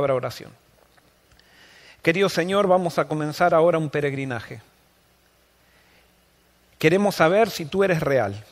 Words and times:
oración. 0.00 0.50
Querido 2.02 2.28
Señor, 2.28 2.66
vamos 2.66 2.98
a 2.98 3.06
comenzar 3.06 3.54
ahora 3.54 3.78
un 3.78 3.90
peregrinaje. 3.90 4.60
Queremos 6.78 7.16
saber 7.16 7.50
si 7.50 7.64
tú 7.64 7.82
eres 7.82 8.00
real. 8.00 8.44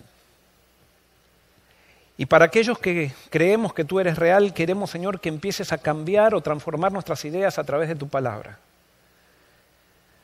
Y 2.17 2.27
para 2.27 2.47
aquellos 2.47 2.79
que 2.79 3.13
creemos 3.31 3.75
que 3.75 3.85
tú 3.85 4.01
eres 4.01 4.19
real, 4.19 4.55
queremos, 4.55 4.91
Señor, 4.91 5.21
que 5.21 5.29
empieces 5.29 5.73
a 5.73 5.79
cambiar 5.79 6.35
o 6.35 6.41
transformar 6.41 6.93
nuestras 6.93 7.25
ideas 7.25 7.59
a 7.59 7.65
través 7.65 7.89
de 7.89 7.97
tu 7.97 8.09
palabra. 8.09 8.59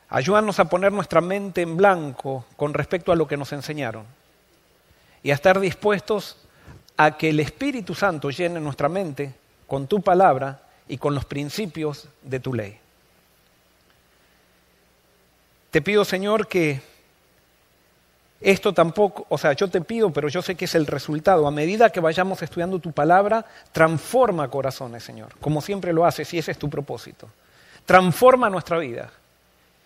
Ayúdanos 0.09 0.59
a 0.59 0.65
poner 0.65 0.91
nuestra 0.91 1.21
mente 1.21 1.61
en 1.61 1.77
blanco 1.77 2.45
con 2.57 2.73
respecto 2.73 3.11
a 3.11 3.15
lo 3.15 3.27
que 3.27 3.37
nos 3.37 3.53
enseñaron 3.53 4.05
y 5.23 5.31
a 5.31 5.35
estar 5.35 5.59
dispuestos 5.59 6.37
a 6.97 7.17
que 7.17 7.29
el 7.29 7.39
Espíritu 7.39 7.95
Santo 7.95 8.29
llene 8.29 8.59
nuestra 8.59 8.89
mente 8.89 9.33
con 9.67 9.87
tu 9.87 10.01
palabra 10.01 10.61
y 10.91 10.97
con 10.97 11.15
los 11.15 11.23
principios 11.23 12.09
de 12.21 12.41
tu 12.41 12.53
ley. 12.53 12.77
Te 15.71 15.81
pido, 15.81 16.03
Señor, 16.03 16.49
que 16.49 16.81
esto 18.41 18.73
tampoco, 18.73 19.25
o 19.29 19.37
sea, 19.37 19.53
yo 19.53 19.69
te 19.69 19.79
pido, 19.79 20.11
pero 20.11 20.27
yo 20.27 20.41
sé 20.41 20.55
que 20.55 20.65
es 20.65 20.75
el 20.75 20.85
resultado. 20.85 21.47
A 21.47 21.51
medida 21.51 21.91
que 21.91 22.01
vayamos 22.01 22.41
estudiando 22.41 22.79
tu 22.79 22.91
palabra, 22.91 23.45
transforma 23.71 24.49
corazones, 24.49 25.01
Señor, 25.01 25.29
como 25.39 25.61
siempre 25.61 25.93
lo 25.93 26.05
haces 26.05 26.33
y 26.33 26.39
ese 26.39 26.51
es 26.51 26.59
tu 26.59 26.69
propósito. 26.69 27.29
Transforma 27.85 28.49
nuestra 28.49 28.77
vida 28.77 29.11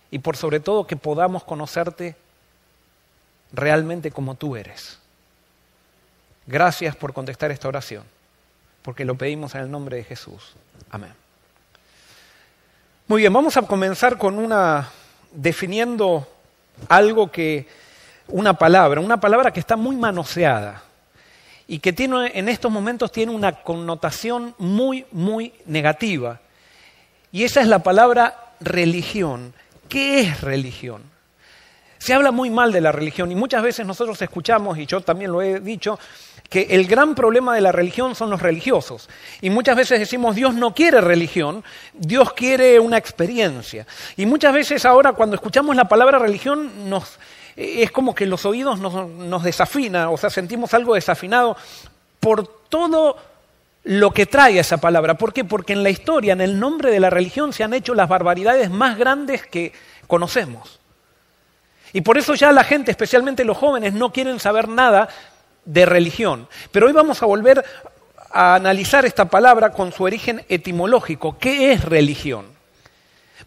y 0.09 0.17
por 0.17 0.35
sobre 0.35 0.59
todo 0.59 0.87
que 0.87 0.95
podamos 0.95 1.43
conocerte 1.43 2.15
realmente 3.53 4.09
como 4.09 4.33
tú 4.33 4.55
eres. 4.55 4.97
Gracias 6.47 6.95
por 6.95 7.13
contestar 7.13 7.51
esta 7.51 7.67
oración, 7.67 8.05
porque 8.85 9.03
lo 9.03 9.15
pedimos 9.15 9.55
en 9.55 9.61
el 9.61 9.71
nombre 9.71 9.97
de 9.97 10.03
Jesús. 10.03 10.53
Amén. 10.91 11.11
Muy 13.07 13.23
bien, 13.23 13.33
vamos 13.33 13.57
a 13.57 13.63
comenzar 13.63 14.19
con 14.19 14.37
una 14.37 14.89
definiendo 15.31 16.27
algo 16.87 17.31
que 17.31 17.67
una 18.27 18.53
palabra, 18.53 19.01
una 19.01 19.19
palabra 19.19 19.51
que 19.51 19.59
está 19.59 19.75
muy 19.75 19.95
manoseada 19.95 20.83
y 21.67 21.79
que 21.79 21.93
tiene, 21.93 22.31
en 22.35 22.47
estos 22.47 22.71
momentos 22.71 23.11
tiene 23.11 23.31
una 23.31 23.63
connotación 23.63 24.53
muy, 24.59 25.07
muy 25.11 25.51
negativa. 25.65 26.39
Y 27.31 27.43
esa 27.43 27.61
es 27.61 27.67
la 27.67 27.79
palabra 27.79 28.51
religión. 28.59 29.55
¿Qué 29.89 30.21
es 30.21 30.41
religión? 30.41 31.01
Se 32.05 32.13
habla 32.13 32.31
muy 32.31 32.51
mal 32.51 32.71
de 32.71 32.81
la 32.81 32.91
religión 32.91 33.31
y 33.31 33.35
muchas 33.35 33.63
veces 33.63 33.83
nosotros 33.83 34.21
escuchamos, 34.21 34.77
y 34.77 34.85
yo 34.85 35.01
también 35.01 35.31
lo 35.31 35.41
he 35.41 35.59
dicho, 35.59 35.97
que 36.51 36.67
el 36.69 36.85
gran 36.85 37.15
problema 37.15 37.55
de 37.55 37.61
la 37.61 37.71
religión 37.71 38.13
son 38.13 38.29
los 38.29 38.43
religiosos. 38.43 39.09
Y 39.41 39.49
muchas 39.49 39.75
veces 39.75 39.99
decimos, 39.99 40.35
Dios 40.35 40.53
no 40.53 40.75
quiere 40.75 41.01
religión, 41.01 41.63
Dios 41.95 42.33
quiere 42.33 42.79
una 42.79 42.99
experiencia. 42.99 43.87
Y 44.17 44.27
muchas 44.27 44.53
veces 44.53 44.85
ahora 44.85 45.13
cuando 45.13 45.35
escuchamos 45.35 45.75
la 45.75 45.85
palabra 45.85 46.19
religión 46.19 46.87
nos, 46.87 47.17
es 47.55 47.89
como 47.89 48.13
que 48.13 48.27
los 48.27 48.45
oídos 48.45 48.79
nos, 48.79 49.09
nos 49.09 49.41
desafina, 49.41 50.11
o 50.11 50.17
sea, 50.17 50.29
sentimos 50.29 50.75
algo 50.75 50.93
desafinado 50.93 51.57
por 52.19 52.47
todo 52.69 53.17
lo 53.83 54.11
que 54.11 54.27
trae 54.27 54.59
esa 54.59 54.77
palabra. 54.77 55.15
¿Por 55.15 55.33
qué? 55.33 55.43
Porque 55.43 55.73
en 55.73 55.81
la 55.81 55.89
historia, 55.89 56.33
en 56.33 56.41
el 56.41 56.59
nombre 56.59 56.91
de 56.91 56.99
la 56.99 57.09
religión, 57.09 57.51
se 57.51 57.63
han 57.63 57.73
hecho 57.73 57.95
las 57.95 58.07
barbaridades 58.07 58.69
más 58.69 58.95
grandes 58.95 59.47
que 59.47 59.73
conocemos. 60.05 60.84
Y 61.95 62.01
por 62.01 62.17
eso 62.17 62.33
ya 62.35 62.51
la 62.51 62.65
gente, 62.65 62.91
especialmente 62.91 63.45
los 63.45 63.55
jóvenes, 63.55 63.93
no 63.93 64.11
quieren 64.11 64.37
saber 64.37 64.67
nada 64.67 65.07
de 65.63 65.85
religión. 65.85 66.49
Pero 66.73 66.87
hoy 66.87 66.91
vamos 66.91 67.23
a 67.23 67.25
volver 67.25 67.63
a 68.31 68.55
analizar 68.55 69.05
esta 69.05 69.23
palabra 69.29 69.71
con 69.71 69.93
su 69.93 70.03
origen 70.03 70.43
etimológico. 70.49 71.37
¿Qué 71.39 71.71
es 71.71 71.85
religión? 71.85 72.47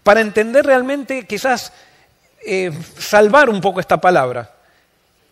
Para 0.02 0.22
entender 0.22 0.64
realmente 0.64 1.26
quizás 1.26 1.74
eh, 2.42 2.72
salvar 2.96 3.50
un 3.50 3.60
poco 3.60 3.80
esta 3.80 3.98
palabra 3.98 4.50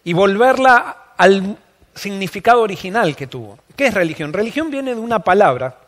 y 0.04 0.12
volverla 0.12 1.14
al 1.16 1.56
significado 1.94 2.60
original 2.60 3.16
que 3.16 3.28
tuvo. 3.28 3.58
¿Qué 3.76 3.86
es 3.86 3.94
religión? 3.94 4.34
Religión 4.34 4.70
viene 4.70 4.94
de 4.94 5.00
una 5.00 5.20
palabra, 5.20 5.78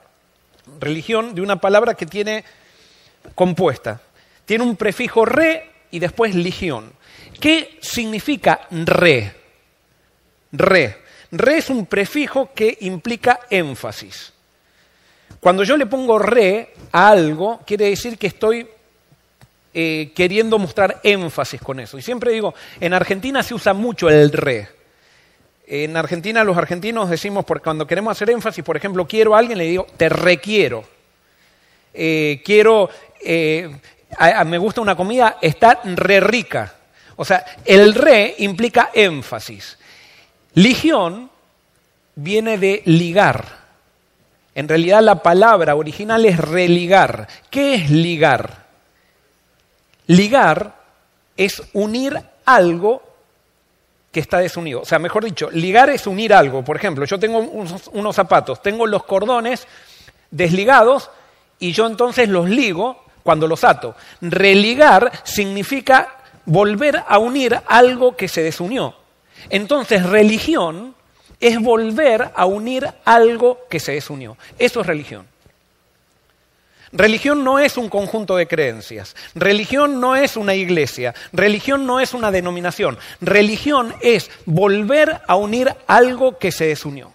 religión 0.80 1.34
de 1.34 1.42
una 1.42 1.56
palabra 1.56 1.92
que 1.92 2.06
tiene 2.06 2.42
compuesta. 3.34 4.00
Tiene 4.46 4.64
un 4.64 4.76
prefijo 4.76 5.26
re 5.26 5.70
y 5.90 5.98
después 5.98 6.34
ligión. 6.34 6.96
¿Qué 7.40 7.78
significa 7.80 8.66
re? 8.70 9.34
Re. 10.52 10.96
Re 11.30 11.58
es 11.58 11.70
un 11.70 11.86
prefijo 11.86 12.50
que 12.54 12.78
implica 12.80 13.40
énfasis. 13.50 14.32
Cuando 15.40 15.62
yo 15.62 15.76
le 15.76 15.86
pongo 15.86 16.18
re 16.18 16.74
a 16.90 17.10
algo, 17.10 17.60
quiere 17.66 17.90
decir 17.90 18.18
que 18.18 18.26
estoy 18.26 18.66
eh, 19.74 20.12
queriendo 20.14 20.58
mostrar 20.58 21.00
énfasis 21.04 21.60
con 21.60 21.78
eso. 21.78 21.98
Y 21.98 22.02
siempre 22.02 22.32
digo, 22.32 22.54
en 22.80 22.94
Argentina 22.94 23.42
se 23.42 23.54
usa 23.54 23.74
mucho 23.74 24.08
el 24.08 24.32
re. 24.32 24.68
En 25.66 25.96
Argentina 25.96 26.42
los 26.42 26.56
argentinos 26.56 27.10
decimos, 27.10 27.44
porque 27.44 27.64
cuando 27.64 27.86
queremos 27.86 28.12
hacer 28.12 28.30
énfasis, 28.30 28.64
por 28.64 28.76
ejemplo, 28.76 29.06
quiero 29.06 29.36
a 29.36 29.38
alguien, 29.38 29.58
le 29.58 29.64
digo, 29.64 29.86
te 29.96 30.08
requiero. 30.08 30.82
Eh, 31.92 32.42
quiero, 32.44 32.88
eh, 33.20 33.70
me 34.46 34.58
gusta 34.58 34.80
una 34.80 34.96
comida, 34.96 35.36
está 35.42 35.80
re 35.84 36.20
rica. 36.20 36.77
O 37.20 37.24
sea, 37.24 37.44
el 37.64 37.94
re 37.94 38.36
implica 38.38 38.90
énfasis. 38.94 39.76
Ligión 40.54 41.28
viene 42.14 42.58
de 42.58 42.82
ligar. 42.84 43.44
En 44.54 44.68
realidad 44.68 45.02
la 45.02 45.20
palabra 45.20 45.74
original 45.74 46.24
es 46.24 46.38
religar. 46.38 47.26
¿Qué 47.50 47.74
es 47.74 47.90
ligar? 47.90 48.66
Ligar 50.06 50.76
es 51.36 51.60
unir 51.72 52.20
algo 52.44 53.02
que 54.12 54.20
está 54.20 54.38
desunido. 54.38 54.82
O 54.82 54.84
sea, 54.84 55.00
mejor 55.00 55.24
dicho, 55.24 55.50
ligar 55.50 55.90
es 55.90 56.06
unir 56.06 56.32
algo. 56.32 56.62
Por 56.64 56.76
ejemplo, 56.76 57.04
yo 57.04 57.18
tengo 57.18 57.38
unos, 57.40 58.14
zapatos, 58.14 58.62
tengo 58.62 58.86
los 58.86 59.02
cordones 59.02 59.66
desligados 60.30 61.10
y 61.58 61.72
yo 61.72 61.88
entonces 61.88 62.28
los 62.28 62.48
ligo 62.48 63.04
cuando 63.24 63.48
los 63.48 63.64
ato. 63.64 63.96
Religar 64.20 65.10
significa 65.24 66.17
volver 66.48 67.04
a 67.06 67.18
unir 67.18 67.60
algo 67.66 68.16
que 68.16 68.26
se 68.26 68.42
desunió. 68.42 68.94
Entonces, 69.50 70.04
religión 70.04 70.94
es 71.40 71.60
volver 71.60 72.30
a 72.34 72.46
unir 72.46 72.88
algo 73.04 73.60
que 73.70 73.78
se 73.78 73.92
desunió. 73.92 74.36
Eso 74.58 74.80
es 74.80 74.86
religión. 74.86 75.26
Religión 76.90 77.44
no 77.44 77.58
es 77.58 77.76
un 77.76 77.90
conjunto 77.90 78.34
de 78.36 78.48
creencias, 78.48 79.14
religión 79.34 80.00
no 80.00 80.16
es 80.16 80.38
una 80.38 80.54
iglesia, 80.54 81.14
religión 81.34 81.86
no 81.86 82.00
es 82.00 82.14
una 82.14 82.30
denominación, 82.30 82.96
religión 83.20 83.94
es 84.00 84.30
volver 84.46 85.20
a 85.26 85.36
unir 85.36 85.74
algo 85.86 86.38
que 86.38 86.50
se 86.50 86.64
desunió. 86.64 87.12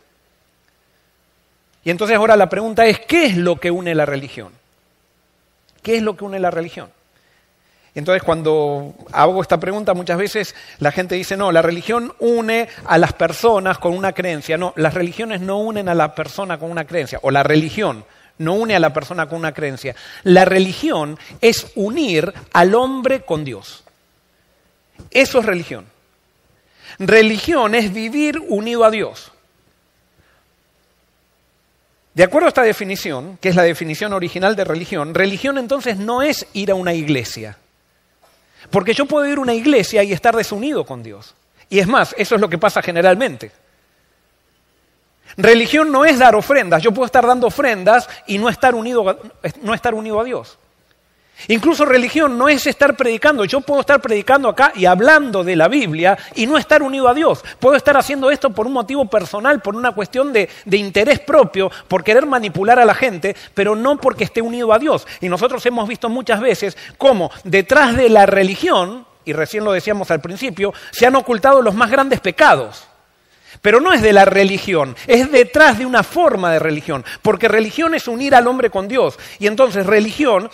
Y 1.84 1.90
entonces 1.90 2.16
ahora 2.16 2.38
la 2.38 2.50
pregunta 2.50 2.86
es, 2.86 3.00
¿qué 3.00 3.26
es 3.26 3.36
lo 3.36 3.60
que 3.60 3.72
une 3.72 3.96
la 3.96 4.06
religión? 4.06 4.54
¿Qué 5.82 5.98
es 5.98 6.04
lo 6.04 6.16
que 6.16 6.24
une 6.24 6.40
la 6.40 6.52
religión? 6.52 6.92
Entonces 7.96 8.24
cuando 8.24 8.96
hago 9.12 9.42
esta 9.42 9.60
pregunta 9.60 9.94
muchas 9.94 10.18
veces 10.18 10.56
la 10.80 10.92
gente 10.92 11.16
dice, 11.16 11.38
no, 11.38 11.52
la 11.52 11.62
religión 11.62 12.14
une 12.20 12.68
a 12.86 12.98
las 12.98 13.14
personas 13.14 13.78
con 13.78 13.96
una 13.96 14.14
creencia. 14.14 14.58
No, 14.58 14.74
las 14.76 14.94
religiones 14.94 15.42
no 15.42 15.60
unen 15.60 15.90
a 15.90 15.96
la 15.96 16.16
persona 16.16 16.58
con 16.58 16.72
una 16.72 16.86
creencia, 16.86 17.20
o 17.22 17.30
la 17.30 17.44
religión 17.44 18.06
no 18.40 18.54
une 18.56 18.76
a 18.76 18.80
la 18.80 18.94
persona 18.94 19.28
con 19.28 19.40
una 19.40 19.54
creencia. 19.54 19.96
La 20.24 20.46
religión 20.46 21.20
es 21.40 21.72
unir 21.76 22.34
al 22.52 22.74
hombre 22.74 23.22
con 23.22 23.46
Dios. 23.46 23.84
Eso 25.12 25.40
es 25.40 25.46
religión. 25.46 25.86
Religión 27.00 27.76
es 27.76 27.94
vivir 27.94 28.40
unido 28.40 28.86
a 28.86 28.92
Dios. 28.92 29.32
De 32.14 32.24
acuerdo 32.24 32.46
a 32.46 32.50
esta 32.50 32.62
definición, 32.64 33.38
que 33.42 33.50
es 33.50 33.56
la 33.56 33.64
definición 33.64 34.14
original 34.14 34.56
de 34.56 34.64
religión, 34.64 35.16
religión 35.16 35.58
entonces 35.58 35.98
no 35.98 36.22
es 36.22 36.46
ir 36.54 36.70
a 36.70 36.76
una 36.76 36.94
iglesia. 36.94 37.58
Porque 38.70 38.94
yo 38.94 39.06
puedo 39.06 39.26
ir 39.28 39.38
a 39.38 39.42
una 39.42 39.54
iglesia 39.54 40.04
y 40.04 40.14
estar 40.14 40.36
desunido 40.36 40.86
con 40.86 41.04
Dios. 41.04 41.36
Y 41.70 41.80
es 41.80 41.88
más, 41.88 42.14
eso 42.18 42.36
es 42.36 42.42
lo 42.42 42.50
que 42.50 42.58
pasa 42.58 42.82
generalmente. 42.82 43.52
Religión 45.38 45.92
no 45.92 46.06
es 46.06 46.20
dar 46.20 46.36
ofrendas. 46.36 46.84
Yo 46.84 46.92
puedo 46.92 47.06
estar 47.06 47.26
dando 47.26 47.48
ofrendas 47.48 48.08
y 48.28 48.38
no 48.38 48.50
estar 48.50 48.76
unido, 48.76 49.20
no 49.62 49.74
estar 49.74 49.94
unido 49.94 50.20
a 50.20 50.24
Dios. 50.24 50.60
Incluso 51.48 51.84
religión 51.86 52.38
no 52.38 52.48
es 52.48 52.68
estar 52.68 52.96
predicando. 52.96 53.44
Yo 53.46 53.62
puedo 53.62 53.82
estar 53.82 54.02
predicando 54.02 54.48
acá 54.48 54.72
y 54.76 54.86
hablando 54.86 55.44
de 55.44 55.56
la 55.56 55.68
Biblia 55.68 56.18
y 56.36 56.46
no 56.46 56.58
estar 56.58 56.82
unido 56.82 57.10
a 57.10 57.14
Dios. 57.14 57.44
Puedo 57.60 57.76
estar 57.76 57.98
haciendo 57.98 58.32
esto 58.32 58.52
por 58.52 58.66
un 58.66 58.74
motivo 58.74 59.06
personal, 59.06 59.62
por 59.62 59.76
una 59.76 59.92
cuestión 59.92 60.32
de, 60.32 60.50
interés 60.72 61.20
propio, 61.20 61.70
por 61.88 62.04
querer 62.04 62.26
manipular 62.26 62.80
a 62.80 62.86
la 62.86 62.94
gente, 62.94 63.36
pero 63.54 63.76
no 63.76 63.98
porque 63.98 64.24
esté 64.24 64.42
unido 64.42 64.72
a 64.72 64.80
Dios. 64.80 65.06
Y 65.20 65.28
nosotros 65.28 65.66
hemos 65.66 65.88
visto 65.88 66.10
muchas 66.10 66.40
veces 66.40 66.78
cómo 66.98 67.30
detrás 67.44 67.96
de 67.96 68.10
la 68.10 68.26
religión, 68.26 69.06
y 69.26 69.34
recién 69.34 69.66
lo 69.66 69.74
decíamos 69.74 70.12
al 70.12 70.22
principio, 70.22 70.74
se 70.92 71.06
han 71.06 71.16
ocultado 71.16 71.62
los 71.62 71.76
más 71.76 71.92
grandes 71.92 72.22
pecados. 72.22 72.88
Pero 73.62 73.80
no 73.80 73.94
es 73.94 74.02
de 74.02 74.14
la 74.14 74.26
religión, 74.26 74.96
es 75.08 75.32
detrás 75.32 75.78
de 75.78 75.86
una 75.86 76.04
forma 76.04 76.52
de 76.52 76.60
religión, 76.60 77.06
porque 77.22 77.48
religión 77.48 77.94
es 77.94 78.08
unir 78.08 78.36
al 78.36 78.48
hombre 78.48 78.70
con 78.70 78.88
Dios. 78.88 79.18
Y 79.40 79.48
entonces 79.48 79.86
religión, 79.86 80.50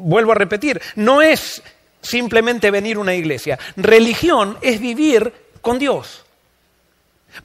vuelvo 0.00 0.32
a 0.32 0.36
repetir, 0.36 0.80
no 0.96 1.22
es 1.22 1.62
simplemente 2.00 2.70
venir 2.70 2.96
a 2.96 3.00
una 3.00 3.14
iglesia, 3.14 3.58
religión 3.76 4.56
es 4.62 4.80
vivir 4.80 5.32
con 5.60 5.78
Dios. 5.78 6.24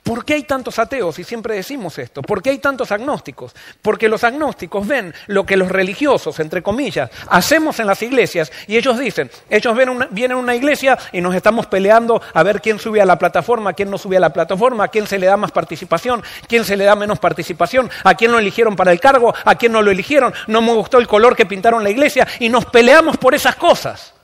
¿Por 0.03 0.25
qué 0.25 0.35
hay 0.35 0.43
tantos 0.43 0.79
ateos? 0.79 1.19
Y 1.19 1.23
siempre 1.23 1.55
decimos 1.55 1.97
esto. 1.97 2.21
¿Por 2.21 2.41
qué 2.41 2.51
hay 2.51 2.59
tantos 2.59 2.91
agnósticos? 2.91 3.53
Porque 3.81 4.09
los 4.09 4.23
agnósticos 4.23 4.87
ven 4.87 5.13
lo 5.27 5.45
que 5.45 5.57
los 5.57 5.69
religiosos, 5.69 6.39
entre 6.39 6.61
comillas, 6.61 7.09
hacemos 7.29 7.79
en 7.79 7.87
las 7.87 8.01
iglesias 8.01 8.51
y 8.67 8.77
ellos 8.77 8.99
dicen, 8.99 9.29
ellos 9.49 9.77
vienen 10.11 10.37
a 10.37 10.39
una 10.39 10.55
iglesia 10.55 10.97
y 11.11 11.21
nos 11.21 11.35
estamos 11.35 11.67
peleando 11.67 12.21
a 12.33 12.43
ver 12.43 12.61
quién 12.61 12.79
sube 12.79 13.01
a 13.01 13.05
la 13.05 13.17
plataforma, 13.17 13.73
quién 13.73 13.89
no 13.89 13.97
sube 13.97 14.17
a 14.17 14.19
la 14.19 14.33
plataforma, 14.33 14.85
a 14.85 14.87
quién 14.87 15.07
se 15.07 15.19
le 15.19 15.27
da 15.27 15.37
más 15.37 15.51
participación, 15.51 16.23
quién 16.47 16.65
se 16.65 16.75
le 16.75 16.85
da 16.85 16.95
menos 16.95 17.19
participación, 17.19 17.89
a 18.03 18.15
quién 18.15 18.31
lo 18.31 18.39
eligieron 18.39 18.75
para 18.75 18.91
el 18.91 18.99
cargo, 18.99 19.33
a 19.43 19.55
quién 19.55 19.71
no 19.71 19.81
lo 19.81 19.91
eligieron, 19.91 20.33
no 20.47 20.61
me 20.61 20.73
gustó 20.73 20.97
el 20.97 21.07
color 21.07 21.35
que 21.35 21.45
pintaron 21.45 21.83
la 21.83 21.89
iglesia 21.89 22.27
y 22.39 22.49
nos 22.49 22.65
peleamos 22.65 23.17
por 23.17 23.35
esas 23.35 23.55
cosas. 23.55 24.14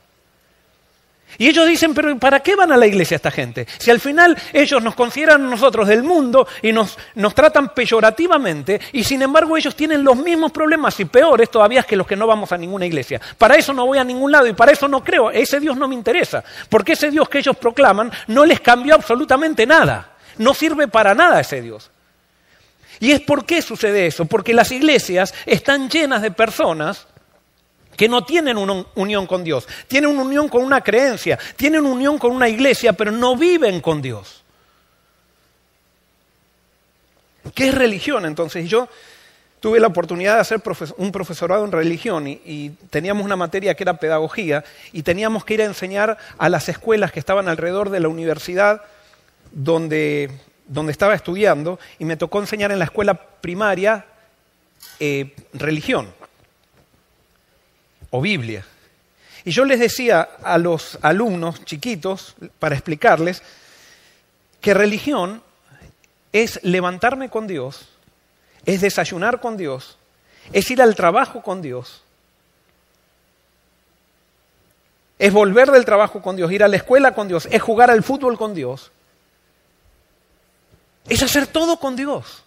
Y 1.41 1.47
ellos 1.47 1.67
dicen, 1.67 1.95
pero 1.95 2.15
¿para 2.19 2.41
qué 2.41 2.55
van 2.55 2.71
a 2.71 2.77
la 2.77 2.85
iglesia 2.85 3.15
esta 3.15 3.31
gente? 3.31 3.65
Si 3.79 3.89
al 3.89 3.99
final 3.99 4.37
ellos 4.53 4.83
nos 4.83 4.93
consideran 4.93 5.49
nosotros 5.49 5.87
del 5.87 6.03
mundo 6.03 6.47
y 6.61 6.71
nos, 6.71 6.99
nos 7.15 7.33
tratan 7.33 7.73
peyorativamente 7.73 8.79
y 8.93 9.03
sin 9.03 9.23
embargo 9.23 9.57
ellos 9.57 9.75
tienen 9.75 10.03
los 10.03 10.17
mismos 10.17 10.51
problemas 10.51 10.99
y 10.99 11.05
peores 11.05 11.49
todavía 11.49 11.81
que 11.81 11.95
los 11.95 12.05
que 12.05 12.15
no 12.15 12.27
vamos 12.27 12.51
a 12.51 12.59
ninguna 12.59 12.85
iglesia. 12.85 13.19
Para 13.39 13.55
eso 13.55 13.73
no 13.73 13.87
voy 13.87 13.97
a 13.97 14.03
ningún 14.03 14.31
lado 14.31 14.45
y 14.45 14.53
para 14.53 14.71
eso 14.71 14.87
no 14.87 15.03
creo. 15.03 15.31
Ese 15.31 15.59
Dios 15.59 15.75
no 15.77 15.87
me 15.87 15.95
interesa. 15.95 16.43
Porque 16.69 16.91
ese 16.91 17.09
Dios 17.09 17.27
que 17.27 17.39
ellos 17.39 17.57
proclaman 17.57 18.11
no 18.27 18.45
les 18.45 18.59
cambió 18.59 18.93
absolutamente 18.93 19.65
nada. 19.65 20.11
No 20.37 20.53
sirve 20.53 20.89
para 20.89 21.15
nada 21.15 21.39
ese 21.39 21.59
Dios. 21.59 21.89
¿Y 22.99 23.13
es 23.13 23.21
por 23.21 23.47
qué 23.47 23.63
sucede 23.63 24.05
eso? 24.05 24.25
Porque 24.25 24.53
las 24.53 24.71
iglesias 24.71 25.33
están 25.47 25.89
llenas 25.89 26.21
de 26.21 26.29
personas 26.29 27.07
que 28.01 28.09
no 28.09 28.23
tienen 28.23 28.57
una 28.57 28.83
unión 28.95 29.27
con 29.27 29.43
Dios, 29.43 29.67
tienen 29.87 30.09
una 30.09 30.23
unión 30.23 30.49
con 30.49 30.63
una 30.63 30.81
creencia, 30.81 31.37
tienen 31.55 31.85
unión 31.85 32.17
con 32.17 32.31
una 32.31 32.49
iglesia, 32.49 32.93
pero 32.93 33.11
no 33.11 33.37
viven 33.37 33.79
con 33.79 34.01
Dios. 34.01 34.41
¿Qué 37.53 37.67
es 37.67 37.75
religión 37.75 38.25
entonces? 38.25 38.67
Yo 38.67 38.89
tuve 39.59 39.79
la 39.79 39.85
oportunidad 39.85 40.33
de 40.33 40.41
hacer 40.41 40.63
un 40.97 41.11
profesorado 41.11 41.63
en 41.63 41.71
religión 41.71 42.25
y, 42.27 42.71
teníamos 42.89 43.23
una 43.23 43.35
materia 43.35 43.75
que 43.75 43.83
era 43.83 43.99
pedagogía 43.99 44.63
y 44.91 45.03
teníamos 45.03 45.45
que 45.45 45.53
ir 45.53 45.61
a 45.61 45.65
enseñar 45.65 46.17
a 46.39 46.49
las 46.49 46.69
escuelas 46.69 47.11
que 47.11 47.19
estaban 47.19 47.47
alrededor 47.47 47.91
de 47.91 47.99
la 47.99 48.07
universidad 48.07 48.81
donde, 49.51 50.31
donde 50.65 50.91
estaba 50.91 51.13
estudiando 51.13 51.79
y 51.99 52.05
me 52.05 52.17
tocó 52.17 52.39
enseñar 52.39 52.71
en 52.71 52.79
la 52.79 52.85
escuela 52.85 53.13
primaria 53.13 54.07
eh, 54.99 55.35
religión 55.53 56.19
o 58.11 58.21
Biblia. 58.21 58.65
Y 59.43 59.51
yo 59.51 59.65
les 59.65 59.79
decía 59.79 60.21
a 60.43 60.57
los 60.57 60.99
alumnos 61.01 61.65
chiquitos, 61.65 62.35
para 62.59 62.75
explicarles, 62.75 63.41
que 64.59 64.73
religión 64.73 65.41
es 66.31 66.59
levantarme 66.63 67.29
con 67.29 67.47
Dios, 67.47 67.87
es 68.65 68.81
desayunar 68.81 69.41
con 69.41 69.57
Dios, 69.57 69.97
es 70.53 70.69
ir 70.69 70.81
al 70.81 70.95
trabajo 70.95 71.41
con 71.41 71.61
Dios, 71.61 72.03
es 75.17 75.33
volver 75.33 75.71
del 75.71 75.85
trabajo 75.85 76.21
con 76.21 76.35
Dios, 76.35 76.51
ir 76.51 76.63
a 76.63 76.67
la 76.67 76.77
escuela 76.77 77.13
con 77.13 77.27
Dios, 77.27 77.47
es 77.51 77.61
jugar 77.61 77.89
al 77.89 78.03
fútbol 78.03 78.37
con 78.37 78.53
Dios, 78.53 78.91
es 81.07 81.23
hacer 81.23 81.47
todo 81.47 81.77
con 81.77 81.95
Dios. 81.95 82.43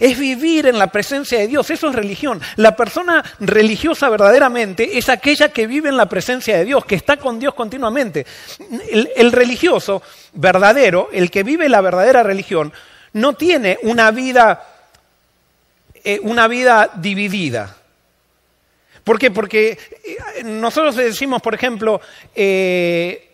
Es 0.00 0.18
vivir 0.18 0.66
en 0.66 0.78
la 0.78 0.86
presencia 0.86 1.38
de 1.38 1.46
Dios, 1.46 1.68
eso 1.68 1.90
es 1.90 1.94
religión. 1.94 2.40
La 2.56 2.74
persona 2.74 3.22
religiosa 3.38 4.08
verdaderamente 4.08 4.96
es 4.96 5.10
aquella 5.10 5.50
que 5.50 5.66
vive 5.66 5.90
en 5.90 5.98
la 5.98 6.08
presencia 6.08 6.56
de 6.56 6.64
Dios, 6.64 6.86
que 6.86 6.94
está 6.94 7.18
con 7.18 7.38
Dios 7.38 7.52
continuamente. 7.52 8.24
El, 9.14 9.30
religioso 9.30 10.02
verdadero, 10.32 11.10
el 11.12 11.30
que 11.30 11.42
vive 11.42 11.68
la 11.68 11.82
verdadera 11.82 12.22
religión, 12.22 12.72
no 13.12 13.34
tiene 13.34 13.78
una 13.82 14.10
vida, 14.10 14.66
eh, 16.02 16.18
una 16.22 16.48
vida 16.48 16.90
dividida. 16.94 17.76
¿Por 19.04 19.18
qué? 19.18 19.30
Porque 19.30 19.78
eh, 20.02 20.44
nosotros 20.44 20.96
decimos, 20.96 21.42
por 21.42 21.54
ejemplo, 21.54 22.00
eh, 22.34 23.28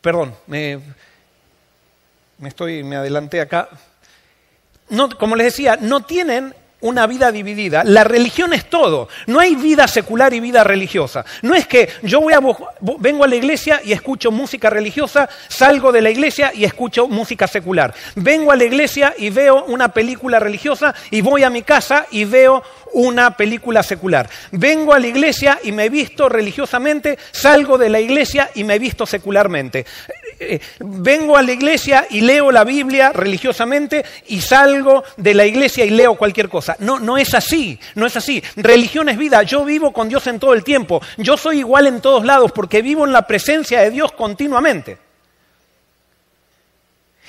perdón, 0.00 0.32
me, 0.46 0.78
me, 2.38 2.48
estoy, 2.50 2.84
me 2.84 2.94
adelanté 2.94 3.40
acá 3.40 3.68
como 5.18 5.36
les 5.36 5.46
decía, 5.46 5.78
no 5.80 6.00
tienen 6.00 6.54
una 6.80 7.06
vida 7.06 7.32
dividida. 7.32 7.82
La 7.84 8.04
religión 8.04 8.52
es 8.52 8.68
todo. 8.70 9.08
No 9.26 9.40
hay 9.40 9.56
vida 9.56 9.88
secular 9.88 10.32
y 10.32 10.40
vida 10.40 10.62
religiosa. 10.62 11.24
No 11.42 11.54
es 11.54 11.66
que 11.66 11.88
yo 12.02 12.20
voy 12.20 12.34
a, 12.34 12.40
vengo 12.98 13.24
a 13.24 13.28
la 13.28 13.36
iglesia 13.36 13.80
y 13.84 13.92
escucho 13.92 14.30
música 14.30 14.70
religiosa, 14.70 15.28
salgo 15.48 15.90
de 15.90 16.02
la 16.02 16.10
iglesia 16.10 16.52
y 16.54 16.64
escucho 16.64 17.08
música 17.08 17.48
secular. 17.48 17.94
Vengo 18.14 18.52
a 18.52 18.56
la 18.56 18.64
iglesia 18.64 19.14
y 19.18 19.30
veo 19.30 19.64
una 19.64 19.88
película 19.88 20.38
religiosa 20.38 20.94
y 21.10 21.20
voy 21.20 21.42
a 21.42 21.50
mi 21.50 21.62
casa 21.62 22.06
y 22.10 22.24
veo 22.24 22.62
una 22.92 23.36
película 23.36 23.82
secular. 23.82 24.28
Vengo 24.52 24.94
a 24.94 24.98
la 24.98 25.06
iglesia 25.06 25.58
y 25.62 25.72
me 25.72 25.88
visto 25.88 26.28
religiosamente, 26.28 27.18
salgo 27.32 27.76
de 27.76 27.88
la 27.88 28.00
iglesia 28.00 28.50
y 28.54 28.64
me 28.64 28.78
visto 28.78 29.04
secularmente. 29.04 29.84
Eh, 30.40 30.60
vengo 30.78 31.36
a 31.36 31.42
la 31.42 31.52
iglesia 31.52 32.06
y 32.10 32.20
leo 32.20 32.52
la 32.52 32.62
Biblia 32.62 33.12
religiosamente 33.12 34.04
y 34.28 34.40
salgo 34.40 35.02
de 35.16 35.34
la 35.34 35.44
iglesia 35.44 35.84
y 35.84 35.90
leo 35.90 36.14
cualquier 36.14 36.48
cosa. 36.48 36.76
No, 36.78 37.00
no 37.00 37.18
es 37.18 37.34
así, 37.34 37.78
no 37.96 38.06
es 38.06 38.16
así. 38.16 38.42
Religión 38.54 39.08
es 39.08 39.18
vida, 39.18 39.42
yo 39.42 39.64
vivo 39.64 39.92
con 39.92 40.08
Dios 40.08 40.26
en 40.28 40.38
todo 40.38 40.54
el 40.54 40.62
tiempo, 40.62 41.02
yo 41.16 41.36
soy 41.36 41.58
igual 41.58 41.88
en 41.88 42.00
todos 42.00 42.24
lados 42.24 42.52
porque 42.52 42.82
vivo 42.82 43.04
en 43.04 43.12
la 43.12 43.26
presencia 43.26 43.80
de 43.80 43.90
Dios 43.90 44.12
continuamente. 44.12 44.98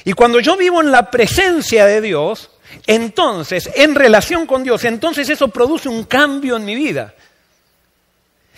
Y 0.06 0.13
cuando 0.13 0.39
yo 0.39 0.56
vivo 0.56 0.81
en 0.81 0.91
la 0.91 1.09
presencia 1.09 1.85
de 1.85 2.01
Dios, 2.01 2.51
entonces, 2.85 3.69
en 3.75 3.95
relación 3.95 4.45
con 4.45 4.63
Dios, 4.63 4.83
entonces 4.85 5.29
eso 5.29 5.47
produce 5.47 5.89
un 5.89 6.03
cambio 6.03 6.57
en 6.57 6.65
mi 6.65 6.75
vida. 6.75 7.13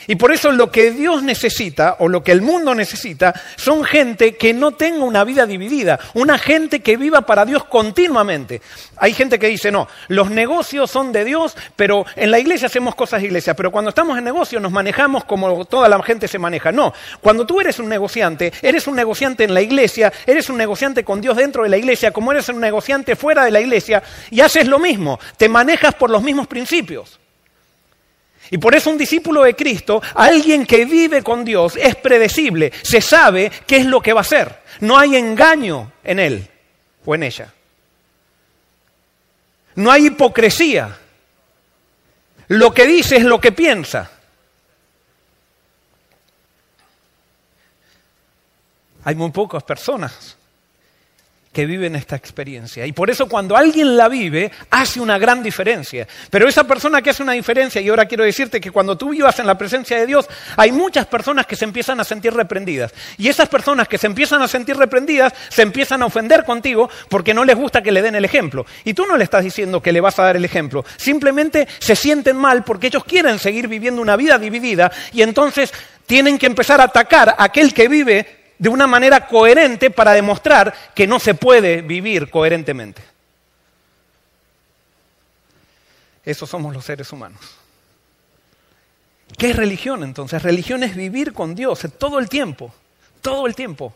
Y 0.08 0.16
por 0.16 0.32
eso 0.32 0.52
lo 0.52 0.72
que 0.72 0.92
Dios 0.92 1.24
necesita, 1.24 1.98
o 2.00 2.08
lo 2.08 2.24
que 2.24 2.32
el 2.32 2.42
mundo 2.42 2.74
necesita, 2.76 3.34
son 3.56 3.84
gente 3.84 4.36
que 4.36 4.54
no 4.54 4.72
tenga 4.72 5.04
una 5.04 5.24
vida 5.24 5.46
dividida, 5.46 6.00
una 6.14 6.38
gente 6.38 6.82
que 6.82 6.98
viva 6.98 7.22
para 7.22 7.46
Dios 7.46 7.64
continuamente. 7.66 8.62
Hay 8.98 9.14
gente 9.14 9.40
que 9.40 9.48
dice, 9.48 9.72
no, 9.72 9.88
los 10.08 10.30
negocios 10.30 10.90
son 10.90 11.12
de 11.12 11.26
Dios, 11.26 11.56
pero 11.76 12.06
en 12.16 12.32
la 12.32 12.40
iglesia 12.40 12.68
hacemos 12.68 12.96
cosas 12.96 13.22
de 13.22 13.28
iglesia, 13.28 13.56
pero 13.56 13.72
cuando 13.72 13.90
estamos 13.90 14.18
en 14.18 14.24
negocio 14.24 14.60
nos 14.60 14.72
manejamos 14.72 15.24
como 15.26 15.66
toda 15.66 15.88
la 15.90 16.02
gente 16.04 16.28
se 16.28 16.40
maneja. 16.40 16.72
No, 16.72 16.94
cuando 17.22 17.46
tú 17.46 17.60
eres 17.62 17.80
un 17.80 17.90
negociante, 17.90 18.52
eres 18.62 18.88
un 18.88 18.96
negociante 18.96 19.44
en 19.44 19.54
la 19.54 19.62
iglesia, 19.62 20.12
eres 20.26 20.50
un 20.50 20.58
negociante 20.58 21.04
con 21.04 21.22
Dios 21.22 21.38
dentro 21.38 21.64
de 21.64 21.70
la 21.70 21.78
iglesia, 21.78 22.12
como 22.12 22.32
eres 22.32 22.50
un 22.50 22.60
negociante 22.60 23.16
fuera 23.16 23.46
de 23.46 23.52
la 23.52 23.62
iglesia, 23.62 24.04
y 24.30 24.42
haces 24.42 24.68
lo 24.68 24.80
mismo, 24.80 25.20
te 25.38 25.50
manejas 25.50 25.96
por 25.96 26.10
los 26.10 26.24
mismos 26.24 26.48
principios. 26.48 27.21
Y 28.52 28.58
por 28.58 28.76
eso 28.76 28.90
un 28.90 28.98
discípulo 28.98 29.44
de 29.44 29.56
Cristo, 29.56 30.02
alguien 30.14 30.66
que 30.66 30.84
vive 30.84 31.24
con 31.24 31.46
Dios, 31.46 31.78
es 31.78 31.96
predecible, 31.96 32.72
se 32.84 33.00
sabe 33.00 33.50
qué 33.66 33.78
es 33.78 33.86
lo 33.86 34.02
que 34.02 34.12
va 34.12 34.20
a 34.20 34.22
hacer. 34.22 34.62
No 34.82 35.00
hay 35.00 35.16
engaño 35.16 35.94
en 36.04 36.20
él 36.20 36.48
o 37.06 37.16
en 37.16 37.24
ella. 37.24 37.54
No 39.76 39.90
hay 39.90 40.08
hipocresía. 40.08 40.98
Lo 42.50 42.74
que 42.74 42.86
dice 42.86 43.16
es 43.16 43.24
lo 43.24 43.40
que 43.40 43.54
piensa. 43.54 44.12
Hay 49.06 49.16
muy 49.16 49.32
pocas 49.32 49.64
personas 49.64 50.36
que 51.52 51.66
viven 51.66 51.96
esta 51.96 52.16
experiencia. 52.16 52.86
Y 52.86 52.94
por 52.94 53.10
eso 53.10 53.28
cuando 53.28 53.58
alguien 53.58 53.98
la 53.98 54.08
vive, 54.08 54.52
hace 54.70 55.00
una 55.02 55.18
gran 55.18 55.44
diferencia. 55.44 56.08
Pero 56.30 56.48
esa 56.48 56.64
persona 56.66 57.02
que 57.02 57.10
hace 57.10 57.24
una 57.24 57.34
diferencia, 57.34 57.82
y 57.82 57.90
ahora 57.90 58.06
quiero 58.06 58.24
decirte 58.24 58.62
que 58.62 58.72
cuando 58.72 58.98
tú 58.98 59.10
vivas 59.10 59.38
en 59.40 59.48
la 59.48 59.58
presencia 59.58 59.98
de 59.98 60.06
Dios, 60.06 60.28
hay 60.56 60.72
muchas 60.72 61.06
personas 61.08 61.46
que 61.46 61.56
se 61.56 61.66
empiezan 61.66 62.00
a 62.00 62.04
sentir 62.04 62.34
reprendidas. 62.34 62.94
Y 63.18 63.28
esas 63.28 63.50
personas 63.50 63.88
que 63.88 63.98
se 63.98 64.08
empiezan 64.08 64.42
a 64.42 64.48
sentir 64.48 64.78
reprendidas, 64.78 65.34
se 65.50 65.62
empiezan 65.62 66.02
a 66.02 66.06
ofender 66.06 66.46
contigo 66.46 66.90
porque 67.10 67.34
no 67.34 67.44
les 67.44 67.58
gusta 67.58 67.82
que 67.82 67.92
le 67.92 68.02
den 68.02 68.16
el 68.16 68.26
ejemplo. 68.26 68.66
Y 68.86 68.94
tú 68.94 69.06
no 69.06 69.18
le 69.18 69.24
estás 69.26 69.44
diciendo 69.44 69.82
que 69.82 69.92
le 69.92 70.02
vas 70.02 70.18
a 70.20 70.24
dar 70.24 70.38
el 70.38 70.46
ejemplo. 70.46 70.86
Simplemente 70.98 71.68
se 71.80 71.96
sienten 71.96 72.38
mal 72.38 72.64
porque 72.64 72.88
ellos 72.88 73.04
quieren 73.04 73.40
seguir 73.40 73.68
viviendo 73.68 74.02
una 74.02 74.16
vida 74.16 74.38
dividida 74.40 74.92
y 75.12 75.22
entonces 75.22 75.74
tienen 76.06 76.38
que 76.38 76.46
empezar 76.46 76.80
a 76.82 76.86
atacar 76.86 77.30
a 77.30 77.44
aquel 77.44 77.74
que 77.74 77.88
vive 77.88 78.41
de 78.62 78.70
una 78.70 78.86
manera 78.86 79.26
coherente 79.26 79.90
para 79.90 80.14
demostrar 80.14 80.72
que 80.94 81.08
no 81.08 81.20
se 81.20 81.34
puede 81.34 81.82
vivir 81.82 82.30
coherentemente. 82.30 83.02
Esos 86.24 86.48
somos 86.48 86.72
los 86.72 86.86
seres 86.86 87.12
humanos. 87.12 87.42
¿Qué 89.36 89.50
es 89.50 89.56
religión 89.56 90.04
entonces? 90.04 90.44
Religión 90.44 90.84
es 90.84 90.96
vivir 90.96 91.34
con 91.34 91.56
Dios 91.56 91.88
todo 91.98 92.20
el 92.20 92.30
tiempo, 92.30 92.72
todo 93.22 93.48
el 93.48 93.56
tiempo. 93.56 93.96